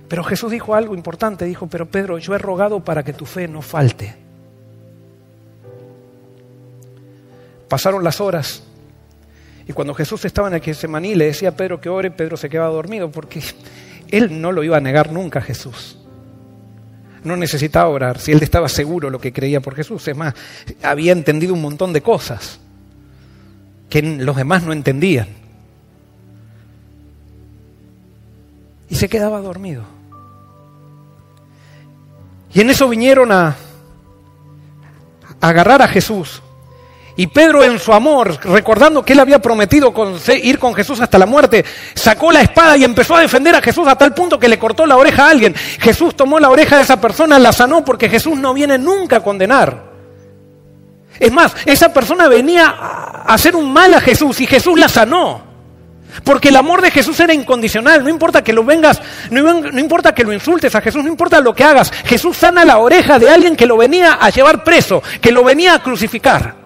Pero 0.08 0.24
Jesús 0.24 0.50
dijo 0.50 0.74
algo 0.74 0.94
importante, 0.94 1.44
dijo, 1.44 1.66
pero 1.66 1.86
Pedro, 1.86 2.18
yo 2.18 2.34
he 2.34 2.38
rogado 2.38 2.80
para 2.80 3.02
que 3.02 3.12
tu 3.12 3.26
fe 3.26 3.48
no 3.48 3.60
falte. 3.60 4.14
Pasaron 7.68 8.04
las 8.04 8.20
horas 8.20 8.62
y 9.68 9.72
cuando 9.72 9.94
Jesús 9.94 10.24
estaba 10.24 10.48
en 10.48 10.54
el 10.54 10.60
Getsemaní 10.60 11.14
le 11.16 11.26
decía 11.26 11.48
a 11.48 11.52
Pedro 11.52 11.80
que 11.80 11.88
ore, 11.88 12.12
Pedro 12.12 12.36
se 12.36 12.48
quedaba 12.48 12.70
dormido 12.70 13.10
porque 13.10 13.42
él 14.08 14.40
no 14.40 14.52
lo 14.52 14.62
iba 14.62 14.76
a 14.76 14.80
negar 14.80 15.10
nunca 15.12 15.40
a 15.40 15.42
Jesús. 15.42 15.98
No 17.26 17.36
necesitaba 17.36 17.88
orar 17.88 18.20
si 18.20 18.30
él 18.30 18.40
estaba 18.40 18.68
seguro 18.68 19.10
lo 19.10 19.18
que 19.18 19.32
creía 19.32 19.60
por 19.60 19.74
Jesús. 19.74 20.06
Es 20.06 20.16
más, 20.16 20.32
había 20.80 21.10
entendido 21.10 21.54
un 21.54 21.60
montón 21.60 21.92
de 21.92 22.00
cosas 22.00 22.60
que 23.90 24.00
los 24.00 24.36
demás 24.36 24.62
no 24.62 24.72
entendían. 24.72 25.26
Y 28.88 28.94
se 28.94 29.08
quedaba 29.08 29.40
dormido. 29.40 29.82
Y 32.54 32.60
en 32.60 32.70
eso 32.70 32.88
vinieron 32.88 33.32
a, 33.32 33.56
a 35.40 35.48
agarrar 35.48 35.82
a 35.82 35.88
Jesús 35.88 36.42
Y 37.18 37.28
Pedro 37.28 37.64
en 37.64 37.78
su 37.78 37.94
amor, 37.94 38.38
recordando 38.44 39.02
que 39.02 39.14
él 39.14 39.20
había 39.20 39.40
prometido 39.40 39.92
ir 40.42 40.58
con 40.58 40.74
Jesús 40.74 41.00
hasta 41.00 41.18
la 41.18 41.24
muerte, 41.24 41.64
sacó 41.94 42.30
la 42.30 42.42
espada 42.42 42.76
y 42.76 42.84
empezó 42.84 43.16
a 43.16 43.22
defender 43.22 43.54
a 43.54 43.62
Jesús 43.62 43.88
a 43.88 43.96
tal 43.96 44.12
punto 44.12 44.38
que 44.38 44.48
le 44.48 44.58
cortó 44.58 44.84
la 44.84 44.98
oreja 44.98 45.26
a 45.26 45.30
alguien. 45.30 45.54
Jesús 45.54 46.14
tomó 46.14 46.38
la 46.38 46.50
oreja 46.50 46.76
de 46.76 46.82
esa 46.82 47.00
persona, 47.00 47.38
la 47.38 47.52
sanó 47.52 47.82
porque 47.84 48.10
Jesús 48.10 48.36
no 48.36 48.52
viene 48.52 48.76
nunca 48.76 49.16
a 49.16 49.22
condenar. 49.22 49.96
Es 51.18 51.32
más, 51.32 51.56
esa 51.64 51.90
persona 51.90 52.28
venía 52.28 52.66
a 52.66 53.32
hacer 53.32 53.56
un 53.56 53.72
mal 53.72 53.94
a 53.94 54.00
Jesús 54.02 54.38
y 54.42 54.46
Jesús 54.46 54.78
la 54.78 54.88
sanó. 54.88 55.46
Porque 56.22 56.48
el 56.50 56.56
amor 56.56 56.82
de 56.82 56.90
Jesús 56.90 57.18
era 57.20 57.32
incondicional. 57.32 58.04
No 58.04 58.10
importa 58.10 58.44
que 58.44 58.52
lo 58.52 58.62
vengas, 58.62 59.00
no, 59.30 59.78
importa 59.78 60.14
que 60.14 60.24
lo 60.24 60.34
insultes 60.34 60.74
a 60.74 60.82
Jesús, 60.82 61.02
no 61.02 61.08
importa 61.08 61.40
lo 61.40 61.54
que 61.54 61.64
hagas. 61.64 61.90
Jesús 62.04 62.36
sana 62.36 62.64
la 62.66 62.76
oreja 62.76 63.18
de 63.18 63.30
alguien 63.30 63.56
que 63.56 63.66
lo 63.66 63.78
venía 63.78 64.18
a 64.20 64.28
llevar 64.28 64.62
preso, 64.64 65.02
que 65.20 65.32
lo 65.32 65.42
venía 65.44 65.74
a 65.74 65.82
crucificar. 65.82 66.65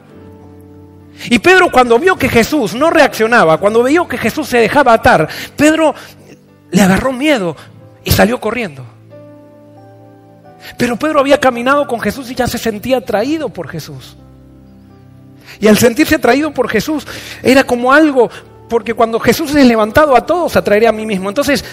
Y 1.29 1.39
Pedro 1.39 1.71
cuando 1.71 1.99
vio 1.99 2.16
que 2.16 2.29
Jesús 2.29 2.75
no 2.75 2.89
reaccionaba, 2.91 3.59
cuando 3.59 3.83
vio 3.83 4.09
que 4.09 4.16
Jesús 4.16 4.49
se 4.49 4.59
dejaba 4.59 4.95
atar, 4.95 5.29
Pedro 5.57 5.95
le 6.71 6.83
agarró 6.83 7.12
miedo 7.12 7.57
y 8.05 8.11
salió 8.11 8.41
corriendo. 8.41 8.85
Pero 10.77 10.97
Pedro 10.97 11.21
había 11.21 11.39
caminado 11.39 11.87
con 11.87 12.01
Jesús 12.01 12.31
y 12.31 12.35
ya 12.35 12.47
se 12.47 12.59
sentía 12.59 12.99
atraído 12.99 13.49
por 13.49 13.68
Jesús. 13.68 14.16
Y 15.61 15.68
al 15.68 15.77
sentirse 15.77 16.14
atraído 16.14 16.53
por 16.53 16.68
Jesús 16.68 17.07
era 17.43 17.64
como 17.64 17.93
algo, 17.93 18.31
porque 18.68 18.95
cuando 18.95 19.21
Jesús 19.21 19.55
es 19.55 19.66
levantado 19.66 20.16
a 20.16 20.25
todos, 20.25 20.57
atraeré 20.57 20.87
a 20.87 20.93
mí 20.93 21.05
mismo. 21.05 21.29
Entonces, 21.29 21.64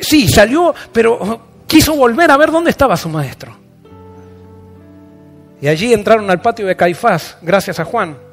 sí, 0.00 0.28
salió, 0.28 0.74
pero 0.92 1.40
quiso 1.66 1.94
volver 1.94 2.30
a 2.30 2.36
ver 2.36 2.50
dónde 2.50 2.70
estaba 2.70 2.96
su 2.96 3.08
maestro. 3.08 3.56
Y 5.60 5.68
allí 5.68 5.92
entraron 5.92 6.28
al 6.30 6.40
patio 6.40 6.66
de 6.66 6.76
Caifás, 6.76 7.38
gracias 7.42 7.78
a 7.78 7.84
Juan. 7.84 8.25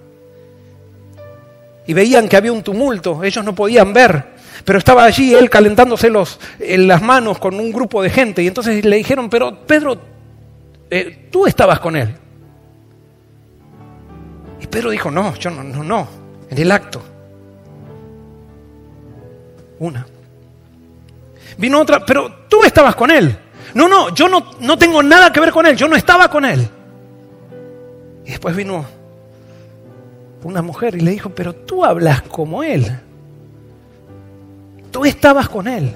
Y 1.86 1.94
veían 1.94 2.30
que 2.30 2.38
había 2.38 2.54
un 2.54 2.64
tumulto, 2.64 3.24
ellos 3.24 3.44
no 3.44 3.54
podían 3.54 3.92
ver, 3.94 4.26
pero 4.64 4.80
estaba 4.80 5.04
allí 5.04 5.34
él 5.34 5.50
calentándose 5.50 6.10
los, 6.10 6.40
en 6.60 6.88
las 6.88 7.02
manos 7.02 7.40
con 7.40 7.60
un 7.60 7.72
grupo 7.72 8.02
de 8.02 8.10
gente. 8.10 8.42
Y 8.42 8.48
entonces 8.48 8.86
le 8.86 8.98
dijeron, 8.98 9.30
pero 9.30 9.66
Pedro, 9.66 10.00
eh, 10.90 11.28
tú 11.30 11.46
estabas 11.46 11.80
con 11.80 11.96
él. 11.96 12.16
Y 14.62 14.68
Pedro 14.68 14.92
dijo, 14.92 15.12
no, 15.12 15.36
yo 15.36 15.50
no, 15.50 15.64
no, 15.64 15.84
no, 15.84 16.08
en 16.50 16.58
el 16.58 16.72
acto. 16.72 17.02
Una. 19.80 20.06
Vino 21.58 21.82
otra, 21.82 22.06
pero 22.06 22.46
tú 22.48 22.64
estabas 22.64 22.96
con 22.96 23.12
él. 23.12 23.38
No, 23.74 23.88
no, 23.90 24.14
yo 24.14 24.30
no, 24.30 24.52
no 24.60 24.78
tengo 24.78 25.04
nada 25.04 25.32
que 25.34 25.40
ver 25.40 25.52
con 25.52 25.66
él, 25.66 25.76
yo 25.76 25.88
no 25.88 25.96
estaba 25.96 26.30
con 26.30 26.46
él. 26.46 26.68
Y 28.26 28.30
después 28.30 28.56
vino 28.56 28.86
una 30.44 30.62
mujer 30.62 30.96
y 30.96 31.02
le 31.02 31.12
dijo, 31.12 31.30
pero 31.30 31.54
tú 31.54 31.84
hablas 31.86 32.22
como 32.24 32.64
él. 32.64 33.00
Tú 34.92 35.06
estabas 35.06 35.50
con 35.50 35.68
él. 35.68 35.96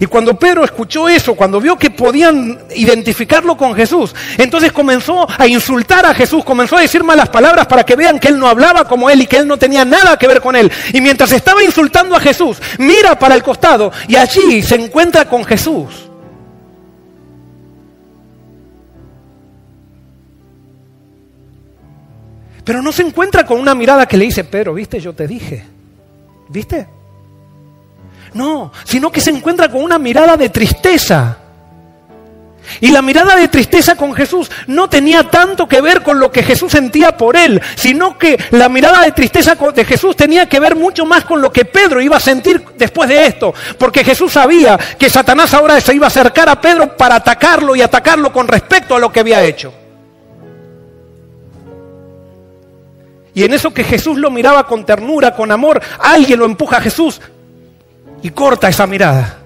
Y 0.00 0.06
cuando 0.06 0.38
Pedro 0.38 0.64
escuchó 0.64 1.08
eso, 1.08 1.34
cuando 1.34 1.60
vio 1.60 1.76
que 1.76 1.90
podían 1.90 2.58
identificarlo 2.74 3.56
con 3.56 3.74
Jesús, 3.74 4.14
entonces 4.36 4.72
comenzó 4.72 5.26
a 5.38 5.46
insultar 5.46 6.04
a 6.04 6.14
Jesús, 6.14 6.44
comenzó 6.44 6.76
a 6.76 6.80
decir 6.80 7.04
malas 7.04 7.28
palabras 7.28 7.66
para 7.66 7.84
que 7.84 7.96
vean 7.96 8.18
que 8.18 8.28
él 8.28 8.38
no 8.38 8.48
hablaba 8.48 8.86
como 8.86 9.08
él 9.08 9.22
y 9.22 9.26
que 9.26 9.36
él 9.36 9.46
no 9.46 9.56
tenía 9.56 9.84
nada 9.84 10.18
que 10.18 10.26
ver 10.26 10.40
con 10.40 10.56
él. 10.56 10.70
Y 10.92 11.00
mientras 11.00 11.32
estaba 11.32 11.62
insultando 11.62 12.16
a 12.16 12.20
Jesús, 12.20 12.58
mira 12.78 13.18
para 13.18 13.34
el 13.34 13.42
costado 13.42 13.92
y 14.08 14.16
allí 14.16 14.62
se 14.62 14.74
encuentra 14.74 15.26
con 15.26 15.44
Jesús. 15.44 16.05
Pero 22.66 22.82
no 22.82 22.90
se 22.90 23.02
encuentra 23.02 23.46
con 23.46 23.60
una 23.60 23.76
mirada 23.76 24.06
que 24.06 24.16
le 24.16 24.24
dice, 24.24 24.42
Pedro, 24.42 24.74
viste, 24.74 24.98
yo 24.98 25.12
te 25.12 25.28
dije, 25.28 25.64
¿viste? 26.48 26.88
No, 28.34 28.72
sino 28.82 29.12
que 29.12 29.20
se 29.20 29.30
encuentra 29.30 29.70
con 29.70 29.84
una 29.84 30.00
mirada 30.00 30.36
de 30.36 30.48
tristeza. 30.48 31.38
Y 32.80 32.90
la 32.90 33.02
mirada 33.02 33.36
de 33.36 33.46
tristeza 33.46 33.94
con 33.94 34.12
Jesús 34.14 34.50
no 34.66 34.90
tenía 34.90 35.30
tanto 35.30 35.68
que 35.68 35.80
ver 35.80 36.02
con 36.02 36.18
lo 36.18 36.32
que 36.32 36.42
Jesús 36.42 36.72
sentía 36.72 37.16
por 37.16 37.36
él, 37.36 37.62
sino 37.76 38.18
que 38.18 38.36
la 38.50 38.68
mirada 38.68 39.02
de 39.02 39.12
tristeza 39.12 39.54
de 39.54 39.84
Jesús 39.84 40.16
tenía 40.16 40.48
que 40.48 40.58
ver 40.58 40.74
mucho 40.74 41.06
más 41.06 41.24
con 41.24 41.40
lo 41.40 41.52
que 41.52 41.66
Pedro 41.66 42.00
iba 42.00 42.16
a 42.16 42.20
sentir 42.20 42.64
después 42.76 43.08
de 43.08 43.26
esto, 43.26 43.54
porque 43.78 44.02
Jesús 44.02 44.32
sabía 44.32 44.76
que 44.98 45.08
Satanás 45.08 45.54
ahora 45.54 45.80
se 45.80 45.94
iba 45.94 46.06
a 46.06 46.08
acercar 46.08 46.48
a 46.48 46.60
Pedro 46.60 46.96
para 46.96 47.14
atacarlo 47.14 47.76
y 47.76 47.82
atacarlo 47.82 48.32
con 48.32 48.48
respecto 48.48 48.96
a 48.96 48.98
lo 48.98 49.12
que 49.12 49.20
había 49.20 49.44
hecho. 49.44 49.72
Y 53.36 53.44
en 53.44 53.52
eso 53.52 53.74
que 53.74 53.84
Jesús 53.84 54.16
lo 54.16 54.30
miraba 54.30 54.66
con 54.66 54.86
ternura, 54.86 55.36
con 55.36 55.52
amor, 55.52 55.78
alguien 55.98 56.38
lo 56.38 56.46
empuja 56.46 56.78
a 56.78 56.80
Jesús 56.80 57.20
y 58.22 58.30
corta 58.30 58.70
esa 58.70 58.86
mirada. 58.86 59.40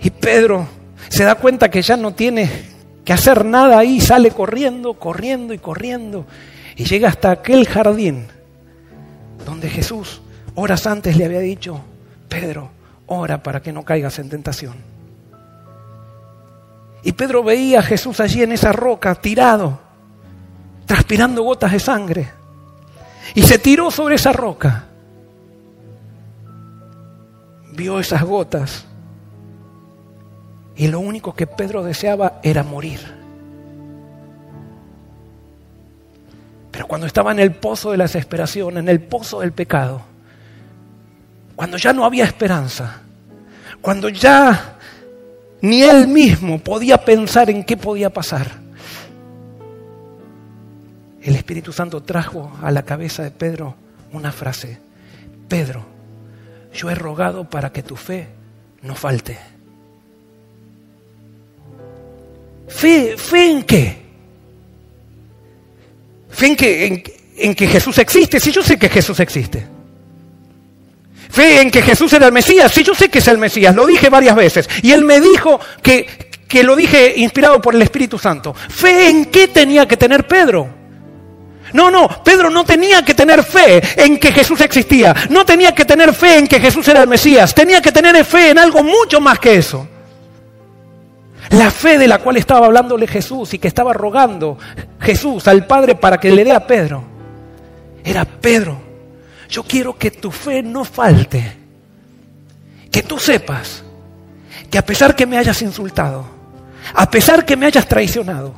Y 0.00 0.08
Pedro 0.08 0.66
se 1.10 1.24
da 1.24 1.34
cuenta 1.34 1.70
que 1.70 1.82
ya 1.82 1.98
no 1.98 2.14
tiene 2.14 2.50
que 3.04 3.12
hacer 3.12 3.44
nada 3.44 3.78
ahí, 3.78 4.00
sale 4.00 4.30
corriendo, 4.30 4.94
corriendo 4.94 5.52
y 5.52 5.58
corriendo. 5.58 6.24
Y 6.74 6.86
llega 6.86 7.10
hasta 7.10 7.32
aquel 7.32 7.68
jardín 7.68 8.28
donde 9.44 9.68
Jesús 9.68 10.22
horas 10.54 10.86
antes 10.86 11.18
le 11.18 11.26
había 11.26 11.40
dicho, 11.40 11.82
Pedro, 12.30 12.70
ora 13.08 13.42
para 13.42 13.60
que 13.60 13.74
no 13.74 13.84
caigas 13.84 14.18
en 14.18 14.30
tentación. 14.30 14.76
Y 17.02 17.12
Pedro 17.12 17.44
veía 17.44 17.80
a 17.80 17.82
Jesús 17.82 18.20
allí 18.20 18.42
en 18.42 18.52
esa 18.52 18.72
roca, 18.72 19.14
tirado, 19.16 19.87
transpirando 20.88 21.44
gotas 21.44 21.70
de 21.70 21.78
sangre. 21.78 22.32
Y 23.36 23.42
se 23.42 23.60
tiró 23.60 23.92
sobre 23.92 24.16
esa 24.16 24.32
roca 24.32 24.88
vio 27.78 28.00
esas 28.00 28.24
gotas 28.24 28.84
y 30.74 30.88
lo 30.88 30.98
único 30.98 31.32
que 31.32 31.46
Pedro 31.46 31.84
deseaba 31.84 32.40
era 32.42 32.64
morir. 32.64 33.00
Pero 36.72 36.86
cuando 36.86 37.06
estaba 37.06 37.30
en 37.32 37.38
el 37.38 37.52
pozo 37.52 37.92
de 37.92 37.96
la 37.96 38.04
desesperación, 38.04 38.78
en 38.78 38.88
el 38.88 39.00
pozo 39.00 39.40
del 39.40 39.52
pecado, 39.52 40.02
cuando 41.54 41.76
ya 41.76 41.92
no 41.92 42.04
había 42.04 42.24
esperanza, 42.24 43.00
cuando 43.80 44.08
ya 44.08 44.76
ni 45.60 45.82
él 45.82 46.08
mismo 46.08 46.58
podía 46.58 46.98
pensar 46.98 47.48
en 47.48 47.64
qué 47.64 47.76
podía 47.76 48.10
pasar, 48.10 48.46
el 51.22 51.34
Espíritu 51.34 51.72
Santo 51.72 52.02
trajo 52.02 52.52
a 52.62 52.70
la 52.70 52.84
cabeza 52.84 53.22
de 53.22 53.30
Pedro 53.30 53.74
una 54.12 54.32
frase, 54.32 54.78
Pedro, 55.48 55.84
yo 56.72 56.90
he 56.90 56.94
rogado 56.94 57.48
para 57.48 57.72
que 57.72 57.82
tu 57.82 57.96
fe 57.96 58.28
no 58.82 58.94
falte. 58.94 59.38
¿Fe, 62.68 63.16
fe 63.16 63.50
en 63.50 63.62
qué? 63.62 63.96
¿Fe 66.30 66.46
en 66.46 66.56
que, 66.56 67.02
en, 67.38 67.54
que 67.54 67.66
Jesús 67.66 67.98
existe? 67.98 68.38
Sí, 68.38 68.52
yo 68.52 68.62
sé 68.62 68.78
que 68.78 68.88
Jesús 68.88 69.18
existe. 69.20 69.66
Fe 71.30 71.62
en 71.62 71.70
que 71.70 71.82
Jesús 71.82 72.12
era 72.12 72.26
el 72.26 72.32
Mesías. 72.32 72.70
Sí, 72.72 72.82
yo 72.82 72.94
sé 72.94 73.08
que 73.08 73.18
es 73.18 73.28
el 73.28 73.38
Mesías. 73.38 73.74
Lo 73.74 73.86
dije 73.86 74.08
varias 74.08 74.36
veces. 74.36 74.68
Y 74.82 74.92
él 74.92 75.04
me 75.04 75.20
dijo 75.20 75.58
que, 75.82 76.06
que 76.46 76.62
lo 76.62 76.76
dije 76.76 77.14
inspirado 77.16 77.60
por 77.60 77.74
el 77.74 77.82
Espíritu 77.82 78.18
Santo. 78.18 78.54
¿Fe 78.54 79.08
en 79.08 79.26
qué 79.26 79.48
tenía 79.48 79.88
que 79.88 79.96
tener 79.96 80.26
Pedro? 80.26 80.77
No, 81.72 81.90
no, 81.90 82.08
Pedro 82.24 82.50
no 82.50 82.64
tenía 82.64 83.02
que 83.02 83.14
tener 83.14 83.42
fe 83.42 83.82
en 84.02 84.18
que 84.18 84.32
Jesús 84.32 84.60
existía, 84.60 85.14
no 85.28 85.44
tenía 85.44 85.74
que 85.74 85.84
tener 85.84 86.14
fe 86.14 86.38
en 86.38 86.46
que 86.46 86.60
Jesús 86.60 86.88
era 86.88 87.02
el 87.02 87.08
Mesías, 87.08 87.54
tenía 87.54 87.82
que 87.82 87.92
tener 87.92 88.24
fe 88.24 88.50
en 88.50 88.58
algo 88.58 88.82
mucho 88.82 89.20
más 89.20 89.38
que 89.38 89.56
eso. 89.56 89.86
La 91.50 91.70
fe 91.70 91.98
de 91.98 92.08
la 92.08 92.18
cual 92.18 92.36
estaba 92.36 92.66
hablándole 92.66 93.06
Jesús 93.06 93.54
y 93.54 93.58
que 93.58 93.68
estaba 93.68 93.92
rogando 93.92 94.58
Jesús 95.00 95.46
al 95.48 95.66
Padre 95.66 95.94
para 95.94 96.18
que 96.18 96.30
le 96.30 96.44
dé 96.44 96.52
a 96.52 96.66
Pedro, 96.66 97.04
era 98.04 98.24
Pedro, 98.24 98.80
yo 99.48 99.62
quiero 99.62 99.96
que 99.96 100.10
tu 100.10 100.30
fe 100.30 100.62
no 100.62 100.84
falte, 100.84 101.56
que 102.90 103.02
tú 103.02 103.18
sepas 103.18 103.82
que 104.70 104.78
a 104.78 104.84
pesar 104.84 105.14
que 105.14 105.26
me 105.26 105.38
hayas 105.38 105.60
insultado, 105.62 106.26
a 106.94 107.10
pesar 107.10 107.44
que 107.44 107.56
me 107.56 107.66
hayas 107.66 107.86
traicionado, 107.86 108.54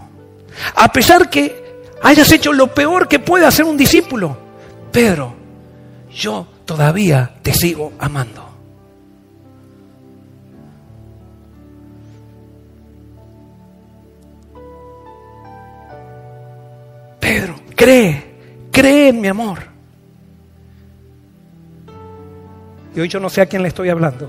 a 0.74 0.92
pesar 0.92 1.30
que 1.30 1.59
hayas 2.02 2.30
hecho 2.32 2.52
lo 2.52 2.68
peor 2.68 3.08
que 3.08 3.18
puede 3.18 3.46
hacer 3.46 3.64
un 3.64 3.76
discípulo. 3.76 4.36
Pedro, 4.92 5.34
yo 6.12 6.46
todavía 6.64 7.34
te 7.42 7.52
sigo 7.52 7.92
amando. 7.98 8.48
Pedro, 17.20 17.54
cree, 17.76 18.68
cree 18.72 19.08
en 19.08 19.20
mi 19.20 19.28
amor. 19.28 19.58
Y 22.94 23.00
hoy 23.00 23.08
yo 23.08 23.20
no 23.20 23.30
sé 23.30 23.40
a 23.40 23.46
quién 23.46 23.62
le 23.62 23.68
estoy 23.68 23.88
hablando. 23.88 24.28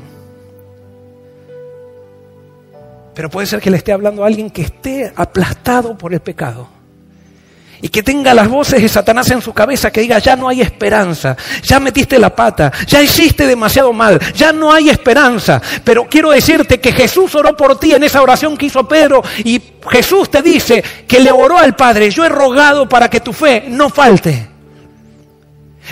Pero 3.16 3.30
puede 3.30 3.48
ser 3.48 3.60
que 3.60 3.72
le 3.72 3.78
esté 3.78 3.92
hablando 3.92 4.24
a 4.24 4.28
alguien 4.28 4.52
que 4.52 4.62
esté 4.62 5.12
aplastado 5.16 5.98
por 5.98 6.14
el 6.14 6.20
pecado 6.20 6.81
y 7.82 7.90
que 7.90 8.04
tenga 8.04 8.34
las 8.34 8.48
voces 8.48 8.82
de 8.82 8.90
Satanás 8.90 9.30
en 9.32 9.42
su 9.42 9.54
cabeza 9.54 9.92
que 9.92 10.02
diga, 10.02 10.20
ya 10.20 10.36
no 10.36 10.48
hay 10.48 10.62
esperanza, 10.62 11.36
ya 11.64 11.80
metiste 11.80 12.20
la 12.20 12.36
pata, 12.36 12.72
ya 12.88 13.02
hiciste 13.02 13.48
demasiado 13.48 13.92
mal, 13.94 14.20
ya 14.34 14.52
no 14.52 14.72
hay 14.72 14.90
esperanza. 14.90 15.62
Pero 15.84 16.08
quiero 16.10 16.32
decirte 16.32 16.80
que 16.80 16.92
Jesús 16.92 17.34
oró 17.36 17.56
por 17.56 17.80
ti 17.80 17.94
en 17.94 18.04
esa 18.04 18.22
oración 18.22 18.58
que 18.58 18.68
hizo 18.68 18.88
Pedro 18.88 19.24
y 19.44 19.62
Jesús 19.90 20.30
te 20.30 20.42
dice 20.42 20.84
que 21.08 21.20
le 21.20 21.32
oró 21.32 21.58
al 21.58 21.76
Padre, 21.76 22.12
yo 22.12 22.24
he 22.24 22.30
rogado 22.30 22.88
para 22.88 23.10
que 23.10 23.20
tu 23.20 23.34
fe 23.34 23.66
no 23.68 23.90
falte. 23.90 24.51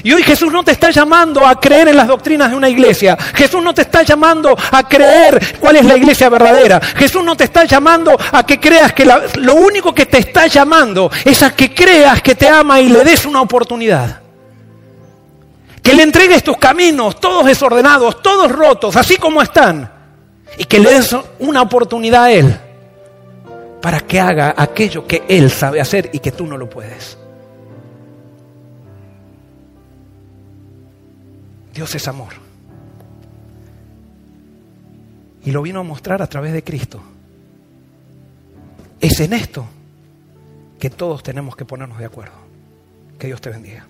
Y 0.03 0.13
hoy 0.13 0.23
Jesús 0.23 0.51
no 0.51 0.63
te 0.63 0.71
está 0.71 0.91
llamando 0.91 1.45
a 1.45 1.59
creer 1.59 1.89
en 1.89 1.97
las 1.97 2.07
doctrinas 2.07 2.51
de 2.51 2.55
una 2.55 2.69
iglesia. 2.69 3.17
Jesús 3.35 3.61
no 3.61 3.73
te 3.73 3.81
está 3.81 4.03
llamando 4.03 4.55
a 4.71 4.87
creer 4.87 5.57
cuál 5.59 5.75
es 5.75 5.85
la 5.85 5.97
iglesia 5.97 6.29
verdadera. 6.29 6.79
Jesús 6.79 7.23
no 7.23 7.35
te 7.35 7.45
está 7.45 7.65
llamando 7.65 8.17
a 8.31 8.45
que 8.45 8.59
creas 8.59 8.93
que 8.93 9.05
lo 9.05 9.55
único 9.55 9.93
que 9.93 10.05
te 10.05 10.19
está 10.19 10.47
llamando 10.47 11.11
es 11.25 11.43
a 11.43 11.53
que 11.53 11.73
creas 11.73 12.21
que 12.21 12.35
te 12.35 12.47
ama 12.47 12.79
y 12.79 12.89
le 12.89 13.03
des 13.03 13.25
una 13.25 13.41
oportunidad. 13.41 14.21
Que 15.83 15.93
le 15.93 16.03
entregues 16.03 16.43
tus 16.43 16.57
caminos, 16.57 17.19
todos 17.19 17.45
desordenados, 17.45 18.21
todos 18.21 18.51
rotos, 18.51 18.95
así 18.95 19.17
como 19.17 19.41
están. 19.41 19.91
Y 20.57 20.65
que 20.65 20.79
le 20.79 20.93
des 20.93 21.15
una 21.39 21.61
oportunidad 21.61 22.25
a 22.25 22.31
Él 22.31 22.59
para 23.81 24.01
que 24.01 24.19
haga 24.19 24.53
aquello 24.57 25.05
que 25.05 25.23
Él 25.27 25.49
sabe 25.51 25.81
hacer 25.81 26.09
y 26.13 26.19
que 26.19 26.31
tú 26.31 26.45
no 26.45 26.57
lo 26.57 26.69
puedes. 26.69 27.17
Dios 31.73 31.93
es 31.95 32.07
amor. 32.07 32.33
Y 35.43 35.51
lo 35.51 35.61
vino 35.61 35.79
a 35.79 35.83
mostrar 35.83 36.21
a 36.21 36.27
través 36.27 36.53
de 36.53 36.63
Cristo. 36.63 37.01
Es 38.99 39.19
en 39.19 39.33
esto 39.33 39.65
que 40.79 40.89
todos 40.89 41.23
tenemos 41.23 41.55
que 41.55 41.65
ponernos 41.65 41.99
de 41.99 42.05
acuerdo. 42.05 42.35
Que 43.17 43.27
Dios 43.27 43.41
te 43.41 43.49
bendiga. 43.49 43.87